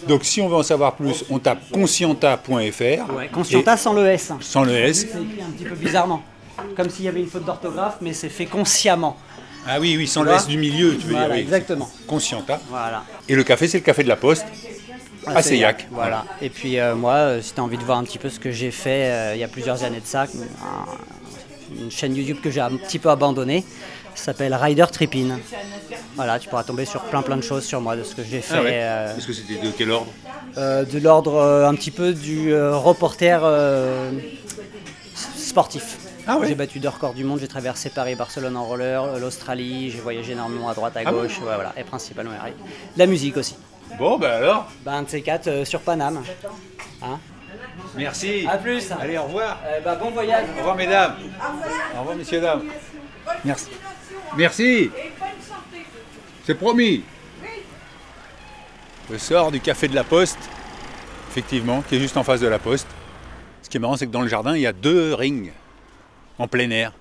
donc 0.07 0.23
si 0.23 0.41
on 0.41 0.47
veut 0.47 0.55
en 0.55 0.63
savoir 0.63 0.95
plus, 0.95 1.25
on 1.29 1.39
tape 1.39 1.69
conscienta.fr. 1.71 3.13
Ouais, 3.13 3.27
Conscienta 3.31 3.75
sans 3.77 3.93
le 3.93 4.05
S. 4.07 4.31
Sans 4.41 4.63
le 4.63 4.73
S. 4.75 5.07
C'est 5.11 5.21
écrit 5.21 5.41
un 5.45 5.51
petit 5.51 5.65
peu 5.65 5.75
bizarrement. 5.75 6.21
Comme 6.75 6.89
s'il 6.89 7.05
y 7.05 7.07
avait 7.07 7.21
une 7.21 7.27
faute 7.29 7.45
d'orthographe, 7.45 7.97
mais 8.01 8.13
c'est 8.13 8.29
fait 8.29 8.45
consciemment. 8.45 9.17
Ah 9.67 9.79
oui, 9.79 9.95
oui, 9.97 10.07
sans 10.07 10.23
le 10.23 10.31
S 10.31 10.47
du 10.47 10.57
milieu, 10.57 10.95
tu 10.97 11.07
veux 11.07 11.11
Voilà, 11.13 11.27
dire. 11.27 11.35
oui. 11.35 11.41
exactement. 11.41 11.89
Conscienta. 12.07 12.59
Voilà. 12.69 13.03
Et 13.27 13.35
le 13.35 13.43
café, 13.43 13.67
c'est 13.67 13.79
le 13.79 13.83
café 13.83 14.03
de 14.03 14.07
la 14.09 14.15
Poste. 14.15 14.45
À 15.27 15.41
Seillac. 15.41 15.87
Voilà. 15.91 16.25
Et 16.41 16.49
puis 16.49 16.79
euh, 16.79 16.95
moi, 16.95 17.13
euh, 17.13 17.41
si 17.41 17.53
tu 17.53 17.59
as 17.59 17.63
envie 17.63 17.77
de 17.77 17.83
voir 17.83 17.97
un 17.97 18.03
petit 18.03 18.17
peu 18.17 18.29
ce 18.29 18.39
que 18.39 18.51
j'ai 18.51 18.71
fait 18.71 19.11
euh, 19.11 19.35
il 19.35 19.39
y 19.39 19.43
a 19.43 19.47
plusieurs 19.47 19.83
années 19.83 19.99
de 19.99 20.05
ça, 20.05 20.23
un- 20.23 21.77
une 21.83 21.91
chaîne 21.91 22.15
YouTube 22.15 22.37
que 22.43 22.49
j'ai 22.49 22.61
un 22.61 22.71
petit 22.77 22.97
peu 22.99 23.09
abandonnée, 23.09 23.63
s'appelle 24.15 24.53
Rider 24.55 24.85
Trippin. 24.91 25.39
Voilà, 26.15 26.39
tu 26.39 26.49
pourras 26.49 26.63
tomber 26.63 26.85
sur 26.85 27.01
plein 27.03 27.21
plein 27.21 27.37
de 27.37 27.43
choses 27.43 27.63
sur 27.63 27.79
moi, 27.79 27.95
de 27.95 28.03
ce 28.03 28.15
que 28.15 28.23
j'ai 28.23 28.41
fait. 28.41 28.55
Ah 28.57 28.63
ouais. 28.63 28.69
euh, 28.73 29.17
Est-ce 29.17 29.27
que 29.27 29.33
c'était 29.33 29.55
de 29.55 29.71
quel 29.77 29.91
ordre? 29.91 30.11
euh, 30.57 30.83
de 30.83 30.97
l'ordre 30.99 31.35
euh, 31.35 31.67
un 31.67 31.75
petit 31.75 31.91
peu 31.91 32.13
du 32.13 32.53
reporter 32.55 33.41
sportif. 35.15 35.97
J'ai 36.47 36.53
battu 36.55 36.79
deux 36.79 36.89
records 36.89 37.13
du 37.15 37.23
monde, 37.23 37.39
j'ai 37.39 37.47
traversé 37.47 37.89
Paris, 37.89 38.13
Barcelone 38.15 38.55
en 38.55 38.63
roller, 38.65 39.17
l'Australie, 39.19 39.89
j'ai 39.89 39.99
voyagé 39.99 40.33
énormément 40.33 40.69
à 40.69 40.75
droite, 40.75 40.95
à 40.95 41.01
Ah 41.05 41.11
gauche, 41.11 41.39
ouais, 41.39 41.55
voilà, 41.55 41.73
et 41.75 41.83
principalement. 41.83 42.31
La 42.97 43.05
musique 43.07 43.35
aussi. 43.37 43.55
Bon, 43.97 44.17
ben 44.17 44.31
alors 44.31 44.71
Ben, 44.85 44.93
un 44.93 45.03
de 45.03 45.09
ces 45.09 45.21
quatre 45.21 45.47
euh, 45.47 45.65
sur 45.65 45.81
Paname. 45.81 46.23
Hein 47.01 47.19
Merci. 47.95 48.45
À 48.47 48.57
plus. 48.57 48.91
Allez, 48.91 49.17
au 49.17 49.23
revoir. 49.23 49.59
bah, 49.83 49.95
bon 49.95 50.11
voyage. 50.11 50.45
Au 50.55 50.57
revoir, 50.59 50.75
mesdames. 50.75 51.15
Au 51.95 51.99
revoir, 51.99 52.15
messieurs, 52.15 52.41
dames. 52.41 52.63
Merci. 53.43 53.67
Merci. 54.37 54.91
C'est 56.45 56.55
promis. 56.55 57.03
Je 59.11 59.17
sors 59.17 59.51
du 59.51 59.59
café 59.59 59.87
de 59.87 59.95
la 59.95 60.03
Poste, 60.03 60.37
effectivement, 61.31 61.81
qui 61.81 61.95
est 61.95 61.99
juste 61.99 62.15
en 62.15 62.23
face 62.23 62.39
de 62.41 62.47
la 62.47 62.59
Poste. 62.59 62.87
Ce 63.63 63.69
qui 63.69 63.77
est 63.77 63.79
marrant, 63.79 63.97
c'est 63.97 64.05
que 64.05 64.11
dans 64.11 64.21
le 64.21 64.27
jardin, 64.27 64.55
il 64.55 64.61
y 64.61 64.67
a 64.67 64.73
deux 64.73 65.13
rings 65.15 65.51
en 66.37 66.47
plein 66.47 66.69
air. 66.69 66.93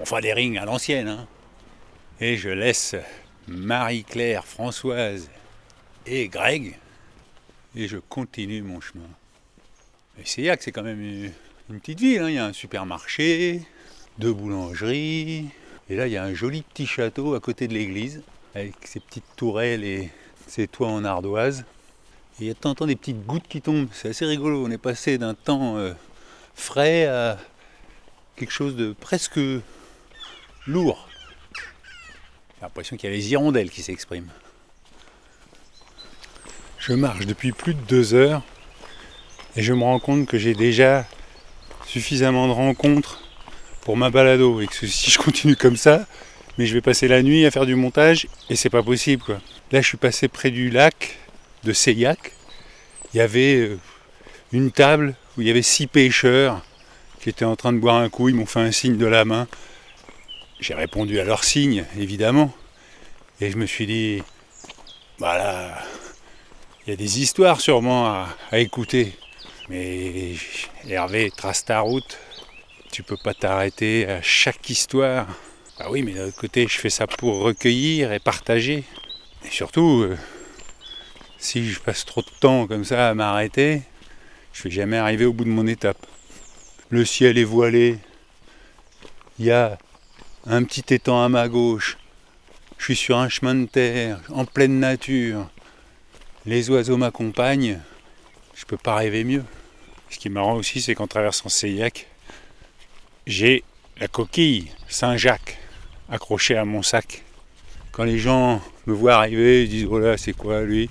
Enfin, 0.00 0.20
des 0.20 0.32
rings 0.32 0.58
à 0.58 0.64
l'ancienne. 0.64 1.08
hein. 1.08 1.26
Et 2.20 2.36
je 2.36 2.48
laisse 2.50 2.94
Marie-Claire, 3.48 4.44
Françoise 4.44 5.28
et 6.06 6.28
Greg. 6.28 6.78
Et 7.74 7.88
je 7.88 7.98
continue 7.98 8.62
mon 8.62 8.80
chemin. 8.80 9.08
Et 10.18 10.26
Seillac, 10.26 10.62
c'est 10.62 10.72
quand 10.72 10.82
même 10.82 11.00
une, 11.00 11.80
petite 11.80 12.00
ville. 12.00 12.22
hein. 12.22 12.28
Il 12.28 12.34
y 12.34 12.38
a 12.38 12.44
un 12.44 12.52
supermarché, 12.52 13.62
deux 14.18 14.32
boulangeries. 14.32 15.48
Et 15.88 15.96
là, 15.96 16.06
il 16.06 16.12
y 16.12 16.16
a 16.16 16.24
un 16.24 16.34
joli 16.34 16.62
petit 16.62 16.86
château 16.86 17.34
à 17.34 17.40
côté 17.40 17.66
de 17.68 17.74
l'église, 17.74 18.22
avec 18.54 18.74
ses 18.84 19.00
petites 19.00 19.24
tourelles 19.36 19.84
et 19.84 20.10
ses 20.46 20.68
toits 20.68 20.88
en 20.88 21.04
ardoise. 21.04 21.64
Et 22.38 22.44
il 22.44 22.46
y 22.46 22.50
a 22.50 22.54
de 22.54 22.58
temps 22.58 22.70
en 22.70 22.74
temps 22.74 22.86
des 22.86 22.96
petites 22.96 23.24
gouttes 23.24 23.48
qui 23.48 23.62
tombent. 23.62 23.88
C'est 23.92 24.10
assez 24.10 24.26
rigolo. 24.26 24.64
On 24.66 24.70
est 24.70 24.78
passé 24.78 25.18
d'un 25.18 25.34
temps 25.34 25.76
euh, 25.78 25.92
frais 26.54 27.06
à 27.06 27.38
quelque 28.36 28.52
chose 28.52 28.76
de 28.76 28.92
presque 28.92 29.40
lourd. 30.66 31.08
J'ai 32.56 32.62
l'impression 32.62 32.96
qu'il 32.96 33.10
y 33.10 33.12
a 33.12 33.16
les 33.16 33.32
hirondelles 33.32 33.70
qui 33.70 33.82
s'expriment. 33.82 34.30
Je 36.84 36.94
marche 36.94 37.26
depuis 37.26 37.52
plus 37.52 37.74
de 37.74 37.80
deux 37.82 38.12
heures 38.12 38.42
et 39.54 39.62
je 39.62 39.72
me 39.72 39.84
rends 39.84 40.00
compte 40.00 40.26
que 40.26 40.36
j'ai 40.36 40.52
déjà 40.52 41.06
suffisamment 41.86 42.48
de 42.48 42.52
rencontres 42.52 43.22
pour 43.82 43.96
ma 43.96 44.10
balado 44.10 44.60
et 44.60 44.66
que 44.66 44.88
si 44.88 45.08
je 45.12 45.18
continue 45.18 45.54
comme 45.54 45.76
ça, 45.76 46.06
mais 46.58 46.66
je 46.66 46.74
vais 46.74 46.80
passer 46.80 47.06
la 47.06 47.22
nuit 47.22 47.46
à 47.46 47.52
faire 47.52 47.66
du 47.66 47.76
montage 47.76 48.26
et 48.50 48.56
c'est 48.56 48.68
pas 48.68 48.82
possible 48.82 49.22
quoi. 49.22 49.40
Là 49.70 49.80
je 49.80 49.86
suis 49.86 49.96
passé 49.96 50.26
près 50.26 50.50
du 50.50 50.70
lac 50.70 51.20
de 51.62 51.72
Seillac. 51.72 52.32
Il 53.14 53.18
y 53.18 53.20
avait 53.20 53.54
euh, 53.54 53.78
une 54.50 54.72
table 54.72 55.14
où 55.36 55.42
il 55.42 55.46
y 55.46 55.50
avait 55.50 55.62
six 55.62 55.86
pêcheurs 55.86 56.62
qui 57.20 57.28
étaient 57.28 57.44
en 57.44 57.54
train 57.54 57.72
de 57.72 57.78
boire 57.78 57.98
un 57.98 58.08
coup, 58.08 58.28
ils 58.28 58.34
m'ont 58.34 58.44
fait 58.44 58.58
un 58.58 58.72
signe 58.72 58.96
de 58.96 59.06
la 59.06 59.24
main. 59.24 59.46
J'ai 60.58 60.74
répondu 60.74 61.20
à 61.20 61.24
leur 61.24 61.44
signe, 61.44 61.84
évidemment. 61.96 62.52
Et 63.40 63.52
je 63.52 63.56
me 63.56 63.66
suis 63.66 63.86
dit, 63.86 64.22
voilà, 65.18 65.78
il 66.86 66.90
y 66.90 66.92
a 66.92 66.96
des 66.96 67.20
histoires 67.20 67.60
sûrement 67.60 68.06
à, 68.50 68.58
écouter. 68.58 69.12
Mais 69.68 70.34
Hervé, 70.88 71.30
trace 71.30 71.64
ta 71.64 71.80
route. 71.80 72.18
Tu 72.90 73.02
peux 73.02 73.16
pas 73.16 73.34
t'arrêter 73.34 74.08
à 74.08 74.20
chaque 74.20 74.68
histoire. 74.68 75.28
Ah 75.78 75.90
oui, 75.90 76.02
mais 76.02 76.12
d'un 76.12 76.26
autre 76.26 76.36
côté, 76.36 76.66
je 76.68 76.78
fais 76.78 76.90
ça 76.90 77.06
pour 77.06 77.40
recueillir 77.40 78.12
et 78.12 78.18
partager. 78.18 78.84
Et 79.44 79.50
surtout, 79.50 80.02
euh, 80.02 80.16
si 81.38 81.70
je 81.70 81.80
passe 81.80 82.04
trop 82.04 82.22
de 82.22 82.30
temps 82.40 82.66
comme 82.66 82.84
ça 82.84 83.10
à 83.10 83.14
m'arrêter, 83.14 83.82
je 84.52 84.64
vais 84.64 84.70
jamais 84.70 84.98
arriver 84.98 85.24
au 85.24 85.32
bout 85.32 85.44
de 85.44 85.50
mon 85.50 85.66
étape. 85.66 86.04
Le 86.90 87.04
ciel 87.04 87.38
est 87.38 87.44
voilé. 87.44 87.98
Il 89.38 89.46
y 89.46 89.52
a 89.52 89.78
un 90.46 90.64
petit 90.64 90.92
étang 90.92 91.22
à 91.22 91.28
ma 91.28 91.48
gauche. 91.48 91.96
Je 92.76 92.86
suis 92.86 92.96
sur 92.96 93.18
un 93.18 93.28
chemin 93.28 93.54
de 93.54 93.66
terre, 93.66 94.20
en 94.30 94.44
pleine 94.44 94.80
nature. 94.80 95.48
Les 96.44 96.70
oiseaux 96.70 96.96
m'accompagnent. 96.96 97.78
Je 98.56 98.64
peux 98.64 98.76
pas 98.76 98.96
rêver 98.96 99.22
mieux. 99.22 99.44
Ce 100.10 100.18
qui 100.18 100.26
est 100.26 100.30
marrant 100.30 100.56
aussi, 100.56 100.80
c'est 100.80 100.96
qu'en 100.96 101.06
traversant 101.06 101.48
Seillac, 101.48 102.08
j'ai 103.28 103.62
la 104.00 104.08
coquille 104.08 104.72
Saint-Jacques 104.88 105.58
accrochée 106.10 106.56
à 106.56 106.64
mon 106.64 106.82
sac. 106.82 107.22
Quand 107.92 108.02
les 108.02 108.18
gens 108.18 108.60
me 108.86 108.92
voient 108.92 109.14
arriver, 109.14 109.62
ils 109.62 109.68
disent 109.68 109.86
Oh 109.88 110.00
là, 110.00 110.16
c'est 110.16 110.32
quoi 110.32 110.62
lui? 110.62 110.90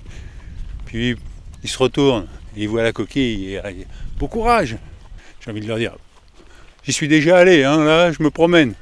Puis 0.86 1.16
ils 1.62 1.68
se 1.68 1.76
retournent, 1.76 2.28
ils 2.56 2.68
voient 2.68 2.82
la 2.82 2.92
coquille 2.92 3.50
et 3.50 3.58
euh, 3.58 3.72
bon 4.18 4.28
courage 4.28 4.78
J'ai 5.40 5.50
envie 5.50 5.60
de 5.60 5.68
leur 5.68 5.78
dire 5.78 5.96
J'y 6.82 6.94
suis 6.94 7.08
déjà 7.08 7.36
allé, 7.36 7.62
hein, 7.62 7.84
là, 7.84 8.10
je 8.10 8.22
me 8.22 8.30
promène. 8.30 8.72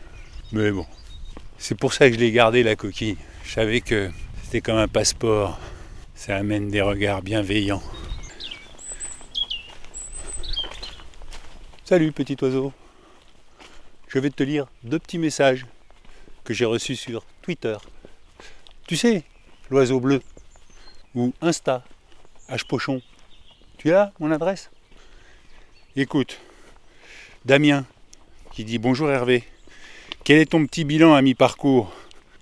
Mais 0.52 0.70
bon, 0.70 0.86
c'est 1.58 1.76
pour 1.76 1.92
ça 1.92 2.08
que 2.08 2.14
je 2.14 2.20
l'ai 2.20 2.30
gardé 2.30 2.62
la 2.62 2.76
coquille. 2.76 3.16
Je 3.44 3.52
savais 3.54 3.80
que 3.80 4.08
c'était 4.44 4.60
comme 4.60 4.78
un 4.78 4.88
passeport. 4.88 5.58
Ça 6.20 6.36
amène 6.36 6.68
des 6.68 6.82
regards 6.82 7.22
bienveillants. 7.22 7.82
Salut 11.86 12.12
petit 12.12 12.36
oiseau. 12.42 12.74
Je 14.06 14.18
vais 14.18 14.28
te 14.28 14.42
lire 14.42 14.66
deux 14.82 14.98
petits 14.98 15.16
messages 15.16 15.64
que 16.44 16.52
j'ai 16.52 16.66
reçus 16.66 16.96
sur 16.96 17.24
Twitter. 17.40 17.74
Tu 18.86 18.98
sais, 18.98 19.24
l'oiseau 19.70 19.98
bleu. 19.98 20.20
Ou 21.14 21.32
Insta, 21.40 21.84
H 22.50 22.66
Pochon. 22.66 23.00
Tu 23.78 23.94
as 23.94 24.12
mon 24.20 24.30
adresse? 24.30 24.70
Écoute, 25.96 26.38
Damien 27.46 27.86
qui 28.52 28.64
dit 28.64 28.76
Bonjour 28.76 29.10
Hervé. 29.10 29.42
Quel 30.24 30.36
est 30.36 30.50
ton 30.50 30.66
petit 30.66 30.84
bilan 30.84 31.14
à 31.14 31.22
mi-parcours? 31.22 31.90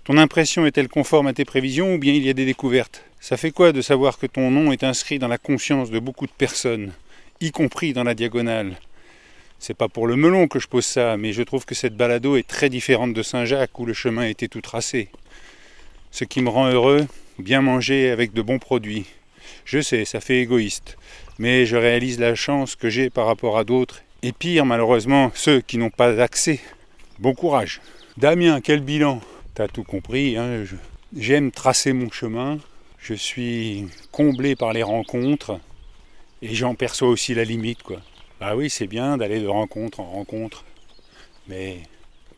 Ton 0.02 0.18
impression 0.18 0.66
est-elle 0.66 0.88
conforme 0.88 1.28
à 1.28 1.32
tes 1.32 1.44
prévisions 1.44 1.94
ou 1.94 1.98
bien 1.98 2.14
il 2.14 2.24
y 2.24 2.28
a 2.28 2.34
des 2.34 2.44
découvertes? 2.44 3.04
Ça 3.20 3.37
fait 3.37 3.50
quoi 3.50 3.72
de 3.72 3.83
savoir 3.83 4.18
que 4.18 4.26
ton 4.26 4.50
nom 4.50 4.72
est 4.72 4.85
inscrit 4.85 5.18
dans 5.18 5.28
la 5.28 5.38
conscience 5.38 5.90
de 5.90 5.98
beaucoup 5.98 6.26
de 6.26 6.33
personnes, 6.33 6.92
y 7.40 7.50
compris 7.50 7.92
dans 7.92 8.04
la 8.04 8.14
diagonale? 8.14 8.76
C'est 9.59 9.76
pas 9.76 9.88
pour 9.88 10.07
le 10.07 10.14
melon 10.14 10.46
que 10.46 10.61
je 10.61 10.68
pose 10.68 10.87
ça, 10.87 11.16
mais 11.16 11.33
je 11.33 11.42
trouve 11.42 11.66
que 11.66 11.74
cette 11.74 11.96
balado 11.96 12.37
est 12.37 12.46
très 12.46 12.68
différente 12.68 13.12
de 13.12 13.22
Saint-Jacques 13.22 13.78
où 13.78 13.87
le 13.87 13.92
chemin 13.92 14.24
était 14.24 14.46
tout 14.46 14.61
tracé. 14.61 15.09
Ce 16.12 16.24
qui 16.24 16.42
me 16.42 16.48
rend 16.48 16.68
heureux, 16.68 17.07
bien 17.40 17.61
manger 17.61 18.11
avec 18.11 18.33
de 18.33 18.40
bons 18.40 18.61
produits. 18.61 19.07
Je 19.64 19.81
sais, 19.81 20.04
ça 20.04 20.20
fait 20.20 20.40
égoïste, 20.40 20.96
mais 21.38 21.66
je 21.66 21.76
réalise 21.76 22.20
la 22.20 22.37
chance 22.37 22.76
que 22.76 22.88
j'ai 22.88 23.11
par 23.11 23.26
rapport 23.26 23.59
à 23.59 23.64
d'autres, 23.64 24.02
et 24.22 24.33
pire 24.33 24.64
malheureusement 24.64 25.33
ceux 25.35 25.61
qui 25.61 25.76
n'ont 25.76 25.90
pas 25.90 26.20
accès. 26.22 26.61
Bon 27.18 27.35
courage. 27.35 27.81
Damien, 28.16 28.61
quel 28.61 28.81
bilan? 28.81 29.20
T'as 29.54 29.68
tout 29.68 29.83
compris, 29.83 30.37
hein, 30.37 30.64
j'aime 31.16 31.50
tracer 31.50 31.92
mon 31.92 32.11
chemin, 32.11 32.59
je 32.98 33.14
suis 33.14 33.87
comblé 34.12 34.56
par 34.56 34.72
les 34.72 34.82
rencontres, 34.82 35.61
et 36.42 36.54
j'en 36.54 36.74
perçois 36.74 37.08
aussi 37.08 37.34
la 37.34 37.44
limite, 37.44 37.82
quoi. 37.82 38.00
Bah 38.40 38.54
oui, 38.54 38.70
c'est 38.70 38.87
bien 38.87 39.16
d'aller 39.16 39.40
de 39.40 39.48
rencontre 39.48 40.00
en 40.00 40.11
rencontre, 40.11 40.64
mais 41.48 41.78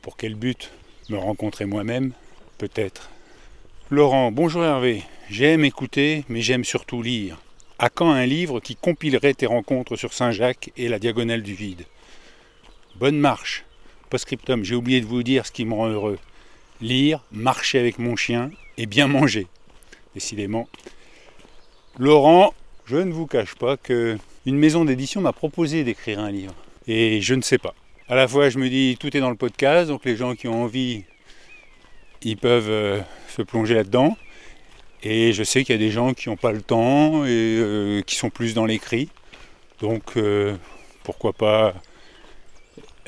pour 0.03 0.17
quel 0.17 0.35
but? 0.35 0.71
Me 1.09 1.19
rencontrer 1.19 1.65
moi-même, 1.65 2.13
peut-être. 2.57 3.11
Laurent, 3.91 4.31
bonjour 4.31 4.63
Hervé. 4.63 5.03
J'aime 5.29 5.65
écouter, 5.65 6.25
mais 6.29 6.41
j'aime 6.41 6.65
surtout 6.65 7.03
lire. 7.03 7.41
À 7.81 7.89
quand 7.89 8.11
un 8.11 8.27
livre 8.27 8.61
qui 8.61 8.77
compilerait 8.77 9.35
tes 9.35 9.47
rencontres 9.47 9.97
sur 9.97 10.13
Saint-Jacques 10.13 10.71
et 10.77 10.89
la 10.89 11.01
diagonale 11.01 11.43
du 11.43 11.55
vide? 11.55 11.87
Bonne 12.95 13.19
marche. 13.19 13.65
Postscriptum, 14.09 14.63
j'ai 14.63 14.75
oublié 14.75 15.01
de 15.01 15.07
vous 15.07 15.23
dire 15.23 15.47
ce 15.47 15.53
qui 15.53 15.65
me 15.65 15.75
rend 15.75 15.89
heureux. 15.89 16.19
Lire, 16.81 17.25
marcher 17.33 17.79
avec 17.79 17.99
mon 17.99 18.15
chien 18.15 18.51
et 18.77 18.87
bien 18.87 19.09
manger. 19.09 19.49
Décidément. 20.15 20.69
Laurent, 21.99 22.55
je 22.87 22.97
ne 22.97 23.13
vous 23.13 23.27
cache 23.27 23.55
pas 23.55 23.77
que 23.77 24.19
une 24.47 24.57
maison 24.57 24.85
d'édition 24.85 25.21
m'a 25.21 25.33
proposé 25.33 25.85
d'écrire 25.85 26.19
un 26.19 26.31
livre. 26.31 26.55
Et 26.87 27.21
je 27.21 27.35
ne 27.35 27.43
sais 27.43 27.59
pas. 27.59 27.75
À 28.09 28.15
la 28.15 28.27
fois, 28.27 28.49
je 28.49 28.59
me 28.59 28.69
dis, 28.69 28.97
tout 28.99 29.17
est 29.17 29.21
dans 29.21 29.31
le 29.31 29.37
podcast, 29.37 29.89
donc 29.89 30.05
les 30.05 30.17
gens 30.17 30.35
qui 30.35 30.49
ont 30.49 30.65
envie, 30.65 31.05
ils 32.23 32.37
peuvent 32.37 32.71
euh, 32.71 33.01
se 33.29 33.43
plonger 33.43 33.75
là-dedans. 33.75 34.17
Et 35.03 35.33
je 35.33 35.45
sais 35.45 35.63
qu'il 35.63 35.75
y 35.75 35.79
a 35.79 35.79
des 35.79 35.91
gens 35.91 36.13
qui 36.15 36.29
n'ont 36.29 36.37
pas 36.37 36.53
le 36.53 36.63
temps 36.63 37.25
et 37.25 37.29
euh, 37.29 38.03
qui 38.03 38.17
sont 38.17 38.31
plus 38.31 38.55
dans 38.55 38.67
l'écrit. 38.67 39.09
Donc 39.81 40.17
euh, 40.17 40.57
pourquoi 41.05 41.33
pas 41.33 41.75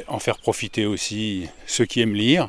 en 0.07 0.19
faire 0.19 0.39
profiter 0.39 0.87
aussi 0.87 1.49
ceux 1.67 1.85
qui 1.85 2.01
aiment 2.01 2.15
lire. 2.15 2.49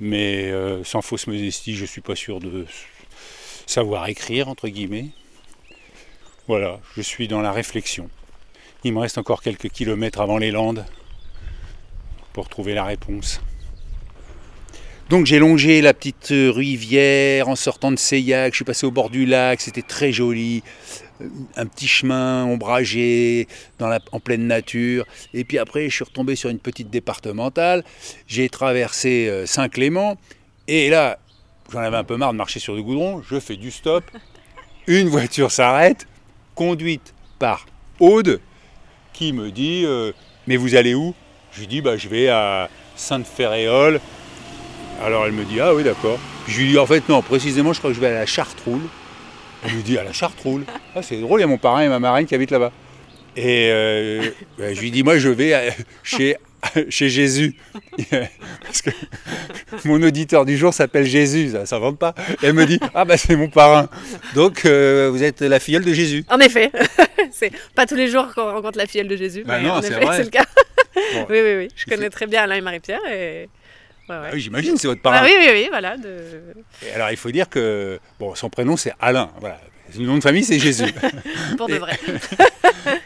Mais 0.00 0.50
sans 0.82 1.02
fausse 1.02 1.26
modestie, 1.26 1.76
je 1.76 1.82
ne 1.82 1.86
suis 1.86 2.00
pas 2.00 2.16
sûr 2.16 2.40
de 2.40 2.64
savoir 3.70 4.08
écrire, 4.08 4.48
entre 4.48 4.68
guillemets. 4.68 5.10
Voilà, 6.48 6.80
je 6.96 7.02
suis 7.02 7.28
dans 7.28 7.40
la 7.40 7.52
réflexion. 7.52 8.10
Il 8.82 8.92
me 8.92 8.98
reste 8.98 9.18
encore 9.18 9.42
quelques 9.42 9.68
kilomètres 9.68 10.20
avant 10.20 10.38
les 10.38 10.50
Landes 10.50 10.84
pour 12.32 12.48
trouver 12.48 12.74
la 12.74 12.84
réponse. 12.84 13.40
Donc 15.08 15.26
j'ai 15.26 15.38
longé 15.38 15.82
la 15.82 15.92
petite 15.92 16.28
rivière 16.30 17.48
en 17.48 17.56
sortant 17.56 17.90
de 17.90 17.98
Seillac, 17.98 18.52
je 18.52 18.56
suis 18.56 18.64
passé 18.64 18.86
au 18.86 18.92
bord 18.92 19.10
du 19.10 19.26
lac, 19.26 19.60
c'était 19.60 19.82
très 19.82 20.12
joli. 20.12 20.62
Un 21.56 21.66
petit 21.66 21.88
chemin 21.88 22.44
ombragé 22.44 23.46
en 23.80 24.20
pleine 24.20 24.46
nature. 24.46 25.04
Et 25.34 25.44
puis 25.44 25.58
après, 25.58 25.88
je 25.88 25.94
suis 25.94 26.04
retombé 26.04 26.34
sur 26.34 26.48
une 26.48 26.60
petite 26.60 26.88
départementale. 26.88 27.84
J'ai 28.26 28.48
traversé 28.48 29.28
euh, 29.28 29.44
Saint-Clément. 29.44 30.16
Et 30.66 30.88
là, 30.88 31.18
j'en 31.70 31.80
avais 31.80 31.96
un 31.96 32.04
peu 32.04 32.16
marre 32.16 32.32
de 32.32 32.38
marcher 32.38 32.60
sur 32.60 32.74
le 32.74 32.82
goudron. 32.82 33.22
Je 33.28 33.38
fais 33.40 33.56
du 33.56 33.70
stop. 33.70 34.04
Une 34.86 35.08
voiture 35.08 35.50
s'arrête, 35.50 36.06
conduite 36.54 37.14
par 37.38 37.66
Aude, 38.00 38.40
qui 39.12 39.32
me 39.32 39.50
dit 39.50 39.84
euh, 39.84 40.12
Mais 40.46 40.56
vous 40.56 40.74
allez 40.74 40.94
où? 40.94 41.14
Je 41.52 41.60
lui 41.60 41.66
dis 41.66 41.80
bah, 41.80 41.96
Je 41.96 42.08
vais 42.08 42.28
à 42.28 42.68
Sainte-Féréole 42.96 44.00
alors 45.02 45.24
elle 45.26 45.32
me 45.32 45.44
dit 45.44 45.60
Ah 45.60 45.74
oui, 45.74 45.82
d'accord. 45.82 46.18
Je 46.46 46.60
lui 46.60 46.68
dis 46.68 46.78
En 46.78 46.86
fait, 46.86 47.08
non, 47.08 47.22
précisément, 47.22 47.72
je 47.72 47.78
crois 47.78 47.90
que 47.90 47.96
je 47.96 48.00
vais 48.00 48.08
à 48.08 48.12
la 48.12 48.26
Chartroule. 48.26 48.82
Elle 49.64 49.74
me 49.74 49.82
dit 49.82 49.98
À 49.98 50.04
la 50.04 50.12
Chartroule 50.12 50.64
Ah, 50.94 51.02
c'est 51.02 51.20
drôle, 51.20 51.40
il 51.40 51.42
y 51.42 51.44
a 51.44 51.48
mon 51.48 51.58
parrain 51.58 51.82
et 51.82 51.88
ma 51.88 51.98
marraine 51.98 52.26
qui 52.26 52.34
habitent 52.34 52.50
là-bas. 52.50 52.72
Et 53.36 53.68
euh, 53.70 54.30
ben, 54.58 54.74
je 54.74 54.80
lui 54.80 54.90
dis 54.90 55.02
Moi, 55.02 55.18
je 55.18 55.30
vais 55.30 55.74
chez, 56.02 56.36
chez 56.88 57.08
Jésus. 57.08 57.54
Parce 58.62 58.82
que 58.82 58.90
mon 59.84 60.02
auditeur 60.02 60.44
du 60.44 60.56
jour 60.56 60.72
s'appelle 60.74 61.04
Jésus, 61.06 61.50
ça 61.52 61.60
ne 61.60 61.64
s'invente 61.64 61.98
pas. 61.98 62.14
Et 62.42 62.46
elle 62.46 62.52
me 62.54 62.66
dit 62.66 62.78
Ah, 62.94 63.04
bah, 63.04 63.16
c'est 63.16 63.36
mon 63.36 63.48
parrain. 63.48 63.88
Donc, 64.34 64.64
euh, 64.64 65.08
vous 65.10 65.22
êtes 65.22 65.40
la 65.40 65.60
filleule 65.60 65.84
de 65.84 65.92
Jésus. 65.92 66.24
En 66.28 66.38
effet, 66.38 66.70
c'est 67.32 67.52
pas 67.74 67.86
tous 67.86 67.94
les 67.96 68.08
jours 68.08 68.32
qu'on 68.34 68.50
rencontre 68.52 68.78
la 68.78 68.86
filleule 68.86 69.08
de 69.08 69.16
Jésus, 69.16 69.44
Bah 69.44 69.58
mais 69.58 69.68
non, 69.68 69.74
en 69.74 69.82
c'est 69.82 69.88
effet, 69.92 70.04
vrai. 70.04 70.16
c'est 70.16 70.24
le 70.24 70.30
cas. 70.30 70.44
Bon. 71.14 71.26
oui, 71.30 71.38
oui, 71.42 71.54
oui. 71.56 71.68
Je 71.76 71.84
connais 71.86 72.10
très 72.10 72.26
bien 72.26 72.42
Alain 72.42 72.56
et 72.56 72.60
Marie-Pierre 72.60 73.00
et. 73.10 73.48
Ouais, 74.08 74.16
ouais. 74.16 74.22
Ah 74.26 74.30
oui, 74.32 74.40
j'imagine, 74.40 74.76
c'est 74.76 74.88
votre 74.88 75.02
parrain. 75.02 75.18
Ah 75.20 75.24
oui, 75.24 75.32
oui, 75.38 75.48
oui, 75.52 75.66
voilà. 75.70 75.96
De... 75.96 76.24
Et 76.84 76.92
alors, 76.94 77.10
il 77.12 77.16
faut 77.16 77.30
dire 77.30 77.48
que 77.48 78.00
bon, 78.18 78.34
son 78.34 78.50
prénom, 78.50 78.76
c'est 78.76 78.92
Alain. 79.00 79.30
Voilà. 79.40 79.60
Son 79.94 80.02
nom 80.02 80.16
de 80.16 80.22
famille, 80.22 80.42
c'est 80.44 80.58
Jésus. 80.58 80.92
Pour 81.56 81.68
de 81.68 81.76
vrai. 81.76 81.98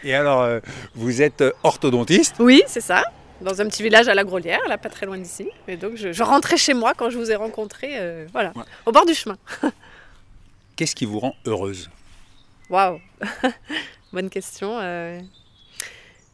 Et 0.02 0.14
alors, 0.14 0.42
euh, 0.42 0.60
vous 0.94 1.20
êtes 1.22 1.44
orthodontiste 1.62 2.36
Oui, 2.38 2.62
c'est 2.66 2.80
ça. 2.82 3.02
Dans 3.40 3.61
un 3.61 3.66
petit 3.68 3.83
village 3.83 4.09
à 4.09 4.14
la 4.14 4.25
Grolière, 4.25 4.61
là, 4.68 4.79
pas 4.79 4.88
très 4.88 5.07
loin 5.07 5.18
d'ici. 5.18 5.49
Et 5.68 5.77
donc, 5.77 5.97
je, 5.97 6.12
je 6.12 6.23
rentrais 6.23 6.57
chez 6.57 6.73
moi 6.75 6.94
quand 6.97 7.11
je 7.11 7.18
vous 7.18 7.31
ai 7.31 7.35
rencontré, 7.35 7.99
euh, 7.99 8.27
voilà, 8.33 8.53
au 8.87 8.92
bord 8.92 9.05
du 9.07 9.14
chemin. 9.14 9.37
Qu'est-ce 10.77 10.94
qui 10.94 11.05
vous 11.05 11.20
rend 11.20 11.35
heureuse? 11.44 11.90
Waouh 12.70 13.01
Bonne 14.12 14.31
question. 14.31 14.79
euh, 14.81 15.20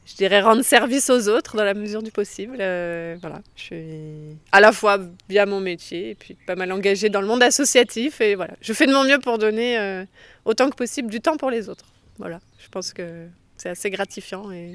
Je 0.07 0.15
dirais 0.17 0.41
rendre 0.41 0.63
service 0.63 1.11
aux 1.11 1.29
autres 1.29 1.57
dans 1.57 1.65
la 1.65 1.75
mesure 1.75 2.03
du 2.03 2.11
possible. 2.13 2.59
euh, 2.61 3.17
voilà, 3.21 3.41
je 3.57 3.63
suis 3.63 4.37
à 4.53 4.61
la 4.61 4.71
fois 4.71 4.99
via 5.29 5.47
mon 5.47 5.61
métier 5.61 6.11
et 6.11 6.15
puis 6.15 6.35
pas 6.47 6.55
mal 6.55 6.71
engagée 6.71 7.09
dans 7.09 7.21
le 7.23 7.27
monde 7.27 7.43
associatif. 7.43 8.21
Et 8.21 8.35
voilà, 8.35 8.55
je 8.61 8.73
fais 8.73 8.87
de 8.87 8.93
mon 8.93 9.05
mieux 9.05 9.19
pour 9.19 9.39
donner 9.39 10.05
autant 10.45 10.71
que 10.71 10.77
possible 10.77 11.11
du 11.11 11.21
temps 11.21 11.37
pour 11.37 11.51
les 11.51 11.69
autres. 11.69 11.87
Voilà, 12.19 12.39
je 12.59 12.69
pense 12.69 12.93
que 12.93 13.27
c'est 13.61 13.68
assez 13.70 13.90
gratifiant. 13.90 14.51
Et... 14.51 14.73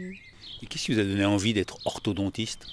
Et 0.62 0.66
qu'est-ce 0.68 0.86
qui 0.86 0.94
vous 0.94 1.00
a 1.00 1.04
donné 1.04 1.26
envie 1.26 1.54
d'être 1.54 1.78
orthodontiste 1.86 2.66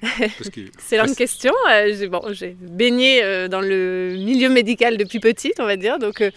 que- 0.00 0.60
Excellente 0.74 1.06
parce- 1.08 1.16
question. 1.18 1.52
Euh, 1.70 1.94
j'ai 1.98 2.08
bon, 2.08 2.22
j'ai 2.32 2.56
baigné 2.58 3.22
euh, 3.22 3.48
dans 3.48 3.60
le 3.60 4.14
milieu 4.16 4.48
médical 4.48 4.96
depuis 4.96 5.20
petite, 5.20 5.60
on 5.60 5.66
va 5.66 5.76
dire. 5.76 5.98
Donc, 5.98 6.22
euh, 6.22 6.30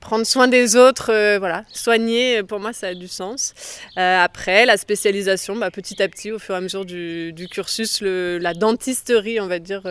prendre 0.00 0.24
soin 0.24 0.48
des 0.48 0.76
autres, 0.76 1.12
euh, 1.12 1.38
voilà, 1.38 1.64
soigner, 1.70 2.42
pour 2.42 2.58
moi, 2.60 2.72
ça 2.72 2.88
a 2.88 2.94
du 2.94 3.08
sens. 3.08 3.52
Après, 3.96 4.64
la 4.64 4.78
spécialisation, 4.78 5.54
bah, 5.56 5.70
petit 5.70 6.02
à 6.02 6.08
petit, 6.08 6.32
au 6.32 6.38
fur 6.38 6.54
et 6.54 6.58
à 6.58 6.60
mesure 6.62 6.86
du, 6.86 7.34
du 7.34 7.46
cursus, 7.48 8.00
le- 8.00 8.38
la 8.38 8.54
dentisterie, 8.54 9.38
on 9.40 9.46
va 9.48 9.58
dire, 9.58 9.82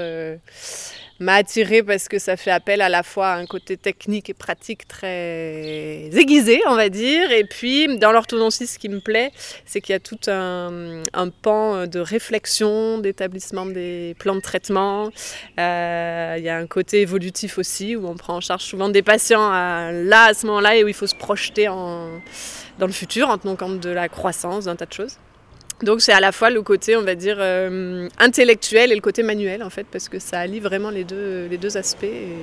m'a 1.19 1.35
attirée 1.35 1.83
parce 1.83 2.07
que 2.07 2.19
ça 2.19 2.37
fait 2.37 2.51
appel 2.51 2.81
à 2.81 2.89
la 2.89 3.03
fois 3.03 3.29
à 3.29 3.37
un 3.37 3.45
côté 3.45 3.77
technique 3.77 4.29
et 4.29 4.33
pratique 4.33 4.87
très 4.87 6.09
aiguisé, 6.13 6.61
on 6.67 6.75
va 6.75 6.89
dire. 6.89 7.31
Et 7.31 7.43
puis, 7.43 7.97
dans 7.97 8.11
l'orthodontie, 8.11 8.67
ce 8.67 8.79
qui 8.79 8.89
me 8.89 8.99
plaît, 8.99 9.31
c'est 9.65 9.81
qu'il 9.81 9.93
y 9.93 9.95
a 9.95 9.99
tout 9.99 10.19
un, 10.27 11.29
pan 11.41 11.87
de 11.87 11.99
réflexion, 11.99 12.99
d'établissement 12.99 13.65
des 13.65 14.15
plans 14.19 14.35
de 14.35 14.41
traitement. 14.41 15.09
Euh, 15.59 16.35
il 16.37 16.43
y 16.43 16.49
a 16.49 16.57
un 16.57 16.67
côté 16.67 17.01
évolutif 17.01 17.57
aussi, 17.57 17.95
où 17.95 18.07
on 18.07 18.15
prend 18.15 18.37
en 18.37 18.41
charge 18.41 18.63
souvent 18.63 18.89
des 18.89 19.01
patients 19.01 19.49
là, 19.49 20.25
à 20.25 20.33
ce 20.33 20.45
moment-là, 20.47 20.75
et 20.75 20.83
où 20.83 20.87
il 20.87 20.93
faut 20.93 21.07
se 21.07 21.15
projeter 21.15 21.65
dans 21.65 22.21
le 22.79 22.91
futur 22.91 23.29
en 23.29 23.37
tenant 23.37 23.55
compte 23.55 23.79
de 23.79 23.89
la 23.89 24.09
croissance, 24.09 24.65
d'un 24.65 24.75
tas 24.75 24.85
de 24.85 24.93
choses. 24.93 25.17
Donc 25.83 26.01
c'est 26.01 26.11
à 26.13 26.19
la 26.19 26.31
fois 26.31 26.49
le 26.49 26.61
côté, 26.61 26.95
on 26.97 27.03
va 27.03 27.15
dire, 27.15 27.37
euh, 27.39 28.07
intellectuel 28.17 28.91
et 28.91 28.95
le 28.95 29.01
côté 29.01 29.23
manuel, 29.23 29.63
en 29.63 29.69
fait, 29.69 29.85
parce 29.89 30.09
que 30.09 30.19
ça 30.19 30.39
allie 30.39 30.59
vraiment 30.59 30.89
les 30.89 31.03
deux, 31.05 31.47
les 31.49 31.57
deux 31.57 31.77
aspects 31.77 32.03
et 32.03 32.35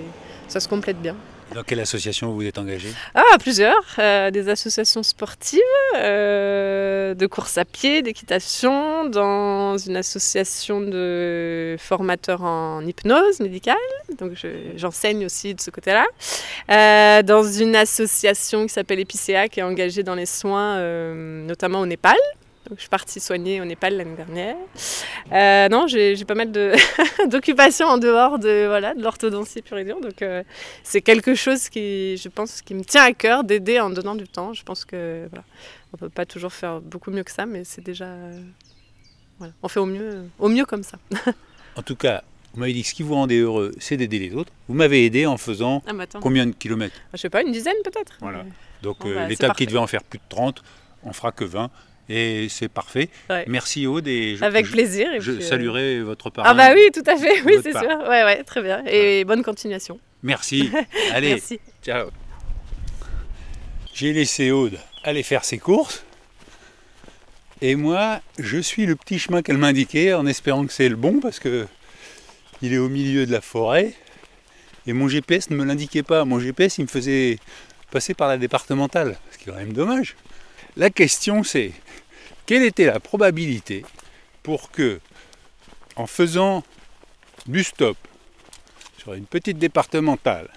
ça 0.49 0.61
se 0.61 0.68
complète 0.68 1.01
bien. 1.01 1.16
Dans 1.55 1.62
quelle 1.62 1.79
association 1.79 2.33
vous 2.33 2.42
êtes 2.44 2.59
engagé? 2.59 2.88
Ah, 3.14 3.22
plusieurs. 3.38 3.81
Euh, 4.01 4.33
des 4.33 4.49
associations 4.49 5.05
sportives, 5.05 5.61
euh, 5.96 7.14
de 7.14 7.27
course 7.29 7.57
à 7.57 7.64
pied, 7.64 8.03
d'équitation, 8.03 9.05
dans 9.09 9.79
une 9.79 9.96
association 9.96 10.81
de 10.81 11.77
formateurs 11.79 12.42
en 12.42 12.85
hypnose 12.85 13.38
médicale. 13.38 13.77
Donc 14.18 14.33
je- 14.35 14.72
j'enseigne 14.77 15.25
aussi 15.25 15.55
de 15.55 15.61
ce 15.61 15.70
côté-là. 15.70 16.05
Euh, 16.70 17.22
dans 17.22 17.44
une 17.44 17.77
association 17.77 18.66
qui 18.66 18.72
s'appelle 18.72 18.99
Epicéa, 18.99 19.46
qui 19.49 19.61
est 19.61 19.62
engagée 19.62 20.03
dans 20.03 20.16
les 20.16 20.27
soins, 20.27 20.79
euh, 20.79 21.44
notamment 21.46 21.81
au 21.81 21.87
Népal. 21.87 22.16
Donc, 22.68 22.79
je 22.79 22.81
suis 22.83 22.88
partie 22.90 23.20
soigner 23.20 23.61
au 23.61 23.64
Népal 23.64 23.96
l'année 23.96 24.16
dernière. 24.16 24.57
Euh, 25.33 25.68
non, 25.68 25.87
j'ai 25.87 26.16
pas 26.24 26.35
mal 26.35 26.50
de- 26.50 26.72
d'occupations 27.29 27.87
en 27.87 27.98
dehors 27.98 28.38
de 28.38 28.66
voilà 28.66 28.94
de 28.94 29.02
l'orthodontie 29.02 29.62
pure 29.62 29.79
et 29.79 29.85
dure. 29.85 30.00
Donc, 30.00 30.20
euh, 30.22 30.42
c'est 30.83 31.00
quelque 31.00 31.35
chose 31.35 31.68
qui, 31.68 32.16
je 32.16 32.29
pense, 32.29 32.62
qui 32.62 32.74
me 32.74 32.83
tient 32.85 33.02
à 33.05 33.12
cœur 33.12 33.44
d'aider 33.44 33.79
en 33.81 33.90
donnant 33.90 34.14
du 34.16 34.26
temps. 34.26 34.52
Je 34.52 34.62
pense 34.64 34.85
que 34.85 35.26
voilà, 35.31 35.44
on 35.92 35.96
peut 35.96 36.09
pas 36.09 36.26
toujours 36.26 36.52
faire 36.52 36.81
beaucoup 36.81 37.11
mieux 37.11 37.22
que 37.22 37.31
ça, 37.31 37.46
mais 37.46 37.62
c'est 37.64 37.83
déjà 37.85 38.07
euh, 38.07 38.40
voilà, 39.38 39.52
on 39.62 39.68
fait 39.68 39.81
au 39.81 39.87
mieux, 39.87 40.24
au 40.38 40.48
mieux 40.48 40.64
comme 40.64 40.83
ça. 40.83 40.98
En 41.76 41.83
tout 41.83 41.96
cas, 41.96 42.22
vous 42.55 42.61
m'avez 42.61 42.72
dit 42.72 42.83
que 42.83 42.88
ce 42.88 42.94
qui 42.94 43.02
vous 43.05 43.14
rendait 43.14 43.38
heureux, 43.38 43.72
c'est 43.79 43.96
d'aider 43.96 44.18
les 44.18 44.35
autres. 44.35 44.50
Vous 44.66 44.74
m'avez 44.74 45.05
aidé 45.05 45.26
en 45.26 45.37
faisant 45.37 45.83
Ah, 45.87 45.92
attends. 46.00 46.20
combien 46.20 46.46
de 46.46 46.52
kilomètres? 46.52 46.96
Je 47.12 47.18
sais 47.18 47.31
pas, 47.31 47.42
une 47.42 47.52
dizaine 47.52 47.76
peut-être. 47.85 48.16
Voilà. 48.20 48.44
Donc 48.83 49.05
euh, 49.05 49.14
bah, 49.29 49.35
parfait. 49.38 49.55
qui 49.57 49.66
devait 49.66 49.79
en 49.79 49.87
faire 49.87 50.02
plus 50.02 50.19
de 50.19 50.25
30, 50.29 50.62
on 51.04 51.12
fera 51.12 51.31
que 51.33 51.44
20. 51.44 51.71
Et 52.09 52.46
c'est 52.48 52.69
parfait. 52.69 53.09
Ouais. 53.29 53.44
Merci 53.48 53.87
Aude. 53.87 54.07
Et 54.07 54.37
je- 54.37 54.44
Avec 54.44 54.67
je- 54.67 54.73
plaisir, 54.73 55.13
et 55.13 55.21
je 55.21 55.33
puis, 55.33 55.42
euh, 55.42 55.46
saluerai 55.48 56.00
votre 56.02 56.31
parent. 56.31 56.46
Ah 56.48 56.54
bah 56.54 56.71
oui, 56.75 56.88
tout 56.94 57.02
à 57.07 57.17
fait, 57.17 57.42
oui, 57.44 57.54
c'est 57.63 57.73
sûr. 57.73 57.83
Ouais, 58.09 58.23
ouais, 58.25 58.44
très 58.44 58.63
bien. 58.63 58.85
Et 58.87 59.25
bonne 59.25 59.42
continuation. 59.42 59.98
Merci. 60.23 60.71
Allez, 61.13 61.31
Merci. 61.31 61.59
ciao. 61.83 62.09
J'ai 63.94 64.13
laissé 64.13 64.50
Aude 64.50 64.79
aller 65.04 65.23
faire 65.23 65.44
ses 65.44 65.59
courses. 65.59 66.04
Et 67.63 67.75
moi, 67.75 68.21
je 68.38 68.59
suis 68.59 68.85
le 68.87 68.96
petit 68.96 69.19
chemin 69.19 69.40
qu'elle 69.42 69.57
m'a 69.57 69.69
indiqué 69.69 70.13
en 70.15 70.27
espérant 70.27 70.67
que 70.67 70.73
c'est 70.73 70.88
le 70.88 70.96
bon 70.96 71.21
parce 71.21 71.38
que 71.38 71.67
il 72.63 72.73
est 72.73 72.79
au 72.79 72.88
milieu 72.88 73.27
de 73.27 73.33
la 73.33 73.40
forêt. 73.40 73.94
Et 74.87 74.92
mon 74.92 75.09
GPS 75.09 75.50
ne 75.50 75.57
me 75.57 75.65
l'indiquait 75.65 76.02
pas. 76.02 76.25
Mon 76.25 76.38
GPS, 76.38 76.79
il 76.79 76.83
me 76.83 76.87
faisait 76.88 77.38
passer 77.90 78.15
par 78.15 78.29
la 78.29 78.37
départementale. 78.37 79.17
Ce 79.33 79.38
qui 79.38 79.48
est 79.48 79.52
quand 79.52 79.59
même 79.59 79.73
dommage. 79.73 80.17
La 80.77 80.90
question, 80.90 81.42
c'est 81.42 81.73
quelle 82.47 82.63
était 82.63 82.87
la 82.87 83.01
probabilité 83.01 83.85
pour 84.42 84.71
que, 84.71 85.01
en 85.97 86.07
faisant 86.07 86.63
bus 87.47 87.69
stop, 87.69 87.97
sur 88.99 89.15
une 89.15 89.27
petite 89.27 89.59
départementale, 89.59 90.49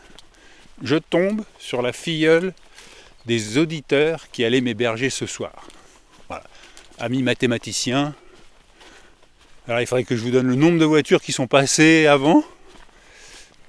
je 0.81 0.95
tombe 0.95 1.43
sur 1.57 1.81
la 1.81 1.91
filleule 1.91 2.53
des 3.25 3.57
auditeurs 3.57 4.29
qui 4.31 4.45
allaient 4.45 4.61
m'héberger 4.61 5.09
ce 5.09 5.25
soir? 5.25 5.67
Voilà. 6.27 6.45
Ami 6.99 7.23
mathématicien. 7.23 8.13
Alors 9.67 9.81
il 9.81 9.87
faudrait 9.87 10.03
que 10.03 10.15
je 10.15 10.21
vous 10.21 10.31
donne 10.31 10.47
le 10.47 10.55
nombre 10.55 10.79
de 10.79 10.85
voitures 10.85 11.21
qui 11.21 11.31
sont 11.31 11.47
passées 11.47 12.07
avant. 12.07 12.43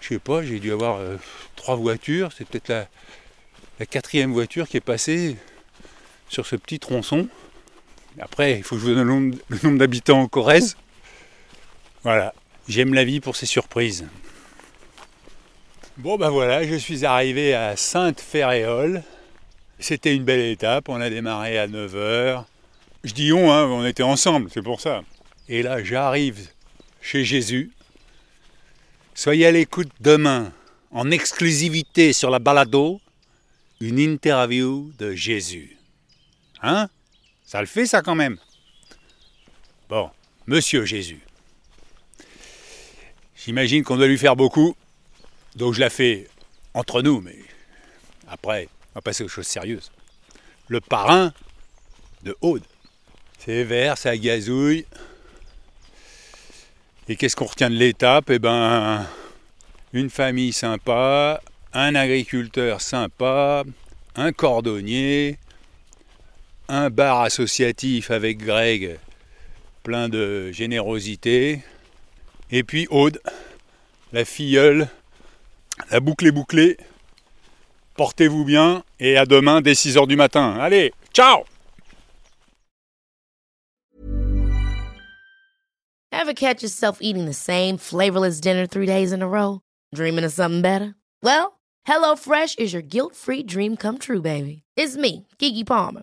Je 0.01 0.09
sais 0.09 0.19
pas, 0.19 0.43
j'ai 0.43 0.61
dû 0.61 0.73
avoir 0.73 0.97
euh, 0.97 1.17
trois 1.57 1.77
voitures. 1.77 2.31
C'est 2.37 2.47
peut-être 2.47 2.89
la 3.79 3.87
quatrième 3.87 4.33
voiture 4.33 4.69
qui 4.69 4.77
est 4.77 4.81
passée 4.83 5.37
sur 6.29 6.47
ce 6.47 6.57
petit 6.57 6.79
tronçon. 6.79 7.29
Après, 8.19 8.59
il 8.59 8.63
faut 8.65 8.77
que 8.77 8.83
je 8.83 8.87
vous 8.87 8.95
donne 8.95 9.07
le 9.49 9.59
nombre, 9.63 9.79
d'habitants 9.79 10.21
en 10.21 10.29
Corrèze. 10.29 10.77
Voilà, 12.03 12.35
j'aime 12.69 12.95
la 12.95 13.05
vie 13.05 13.21
pour 13.21 13.37
ses 13.37 13.47
surprises. 13.47 14.07
Bon 15.97 16.17
ben 16.17 16.31
voilà, 16.31 16.67
je 16.67 16.75
suis 16.75 17.05
arrivé 17.05 17.55
à 17.55 17.77
Sainte-Ferréole. 17.77 19.03
C'était 19.79 20.15
une 20.15 20.25
belle 20.25 20.41
étape, 20.41 20.89
on 20.89 21.01
a 21.01 21.11
démarré 21.11 21.59
à 21.59 21.67
9h. 21.67 22.45
Je 23.05 23.13
dis 23.13 23.33
on, 23.33 23.53
hein, 23.53 23.65
on 23.67 23.87
était 23.87 24.03
ensemble, 24.03 24.51
c'est 24.53 24.63
pour 24.63 24.81
ça. 24.81 25.03
Et 25.49 25.63
là, 25.63 25.83
j'arrive 25.83 26.49
chez 27.01 27.25
Jésus. 27.25 27.71
Soyez 29.15 29.47
à 29.47 29.51
l'écoute 29.51 29.91
demain, 30.01 30.53
en 30.91 31.11
exclusivité 31.11 32.13
sur 32.13 32.31
la 32.31 32.39
balado, 32.39 33.01
une 33.81 33.99
interview 33.99 34.93
de 34.99 35.13
Jésus. 35.15 35.77
Hein? 36.63 36.89
Ça 37.51 37.59
le 37.59 37.67
fait 37.67 37.85
ça 37.85 38.01
quand 38.01 38.15
même 38.15 38.39
Bon, 39.89 40.09
Monsieur 40.47 40.85
Jésus. 40.85 41.19
J'imagine 43.35 43.83
qu'on 43.83 43.97
doit 43.97 44.07
lui 44.07 44.19
faire 44.19 44.37
beaucoup, 44.37 44.77
donc 45.57 45.75
je 45.75 45.81
la 45.81 45.91
fais 45.91 46.29
entre 46.75 47.03
nous, 47.03 47.21
mais 47.21 47.35
après, 48.29 48.69
on 48.93 48.99
va 48.99 49.01
passer 49.01 49.25
aux 49.25 49.29
choses 49.29 49.49
sérieuses. 49.49 49.91
Le 50.69 50.81
parrain 50.81 51.33
de 52.23 52.37
Aude. 52.41 52.63
C'est 53.41 53.65
vert, 53.65 53.99
ça 53.99 54.17
gazouille. 54.17 54.87
Et 57.09 57.17
qu'est-ce 57.17 57.35
qu'on 57.35 57.47
retient 57.47 57.69
de 57.69 57.75
l'étape? 57.75 58.31
Eh 58.31 58.39
ben, 58.39 59.05
une 59.93 60.11
famille 60.11 60.53
sympa, 60.53 61.43
un 61.73 61.97
agriculteur 61.97 62.81
sympa, 62.81 63.65
un 64.15 64.31
cordonnier, 64.31 65.40
un 66.71 66.89
bar 66.89 67.23
associatif 67.23 68.11
avec 68.11 68.39
Greg, 68.39 68.99
plein 69.83 70.09
de 70.09 70.53
générosité, 70.53 71.63
et 72.51 72.63
puis 72.63 72.87
Aude, 72.91 73.21
la 74.13 74.25
filleule, 74.25 74.89
la 75.91 76.01
boucle 76.01 76.27
est 76.27 76.33
bouclée. 76.33 76.77
Portez-vous 77.95 78.45
bien 78.45 78.85
et 78.99 79.17
à 79.17 79.27
demain 79.27 79.61
dès 79.61 79.73
6h 79.73 80.07
du 80.07 80.17
matin. 80.17 80.57
Allez, 80.61 80.93
ciao 81.13 81.45
Ever 86.13 86.35
catch 86.35 86.63
yourself 86.63 86.99
eating 87.01 87.25
the 87.25 87.35
same 87.35 87.79
flavorless 87.79 88.41
dinner 88.41 88.67
three 88.67 88.87
days 88.87 89.13
in 89.13 89.23
a 89.23 89.29
row? 89.29 89.61
Dreaming 89.95 90.25
of 90.25 90.33
something 90.33 90.61
better? 90.61 90.95
Well, 91.23 91.59
HelloFresh 91.89 92.59
is 92.59 92.73
your 92.73 92.83
guilt-free 92.83 93.45
dream 93.45 93.77
come 93.77 93.99
true, 93.99 94.21
baby. 94.21 94.63
It's 94.77 94.97
me, 94.97 95.27
Kiki 95.39 95.65
Palmer. 95.65 96.03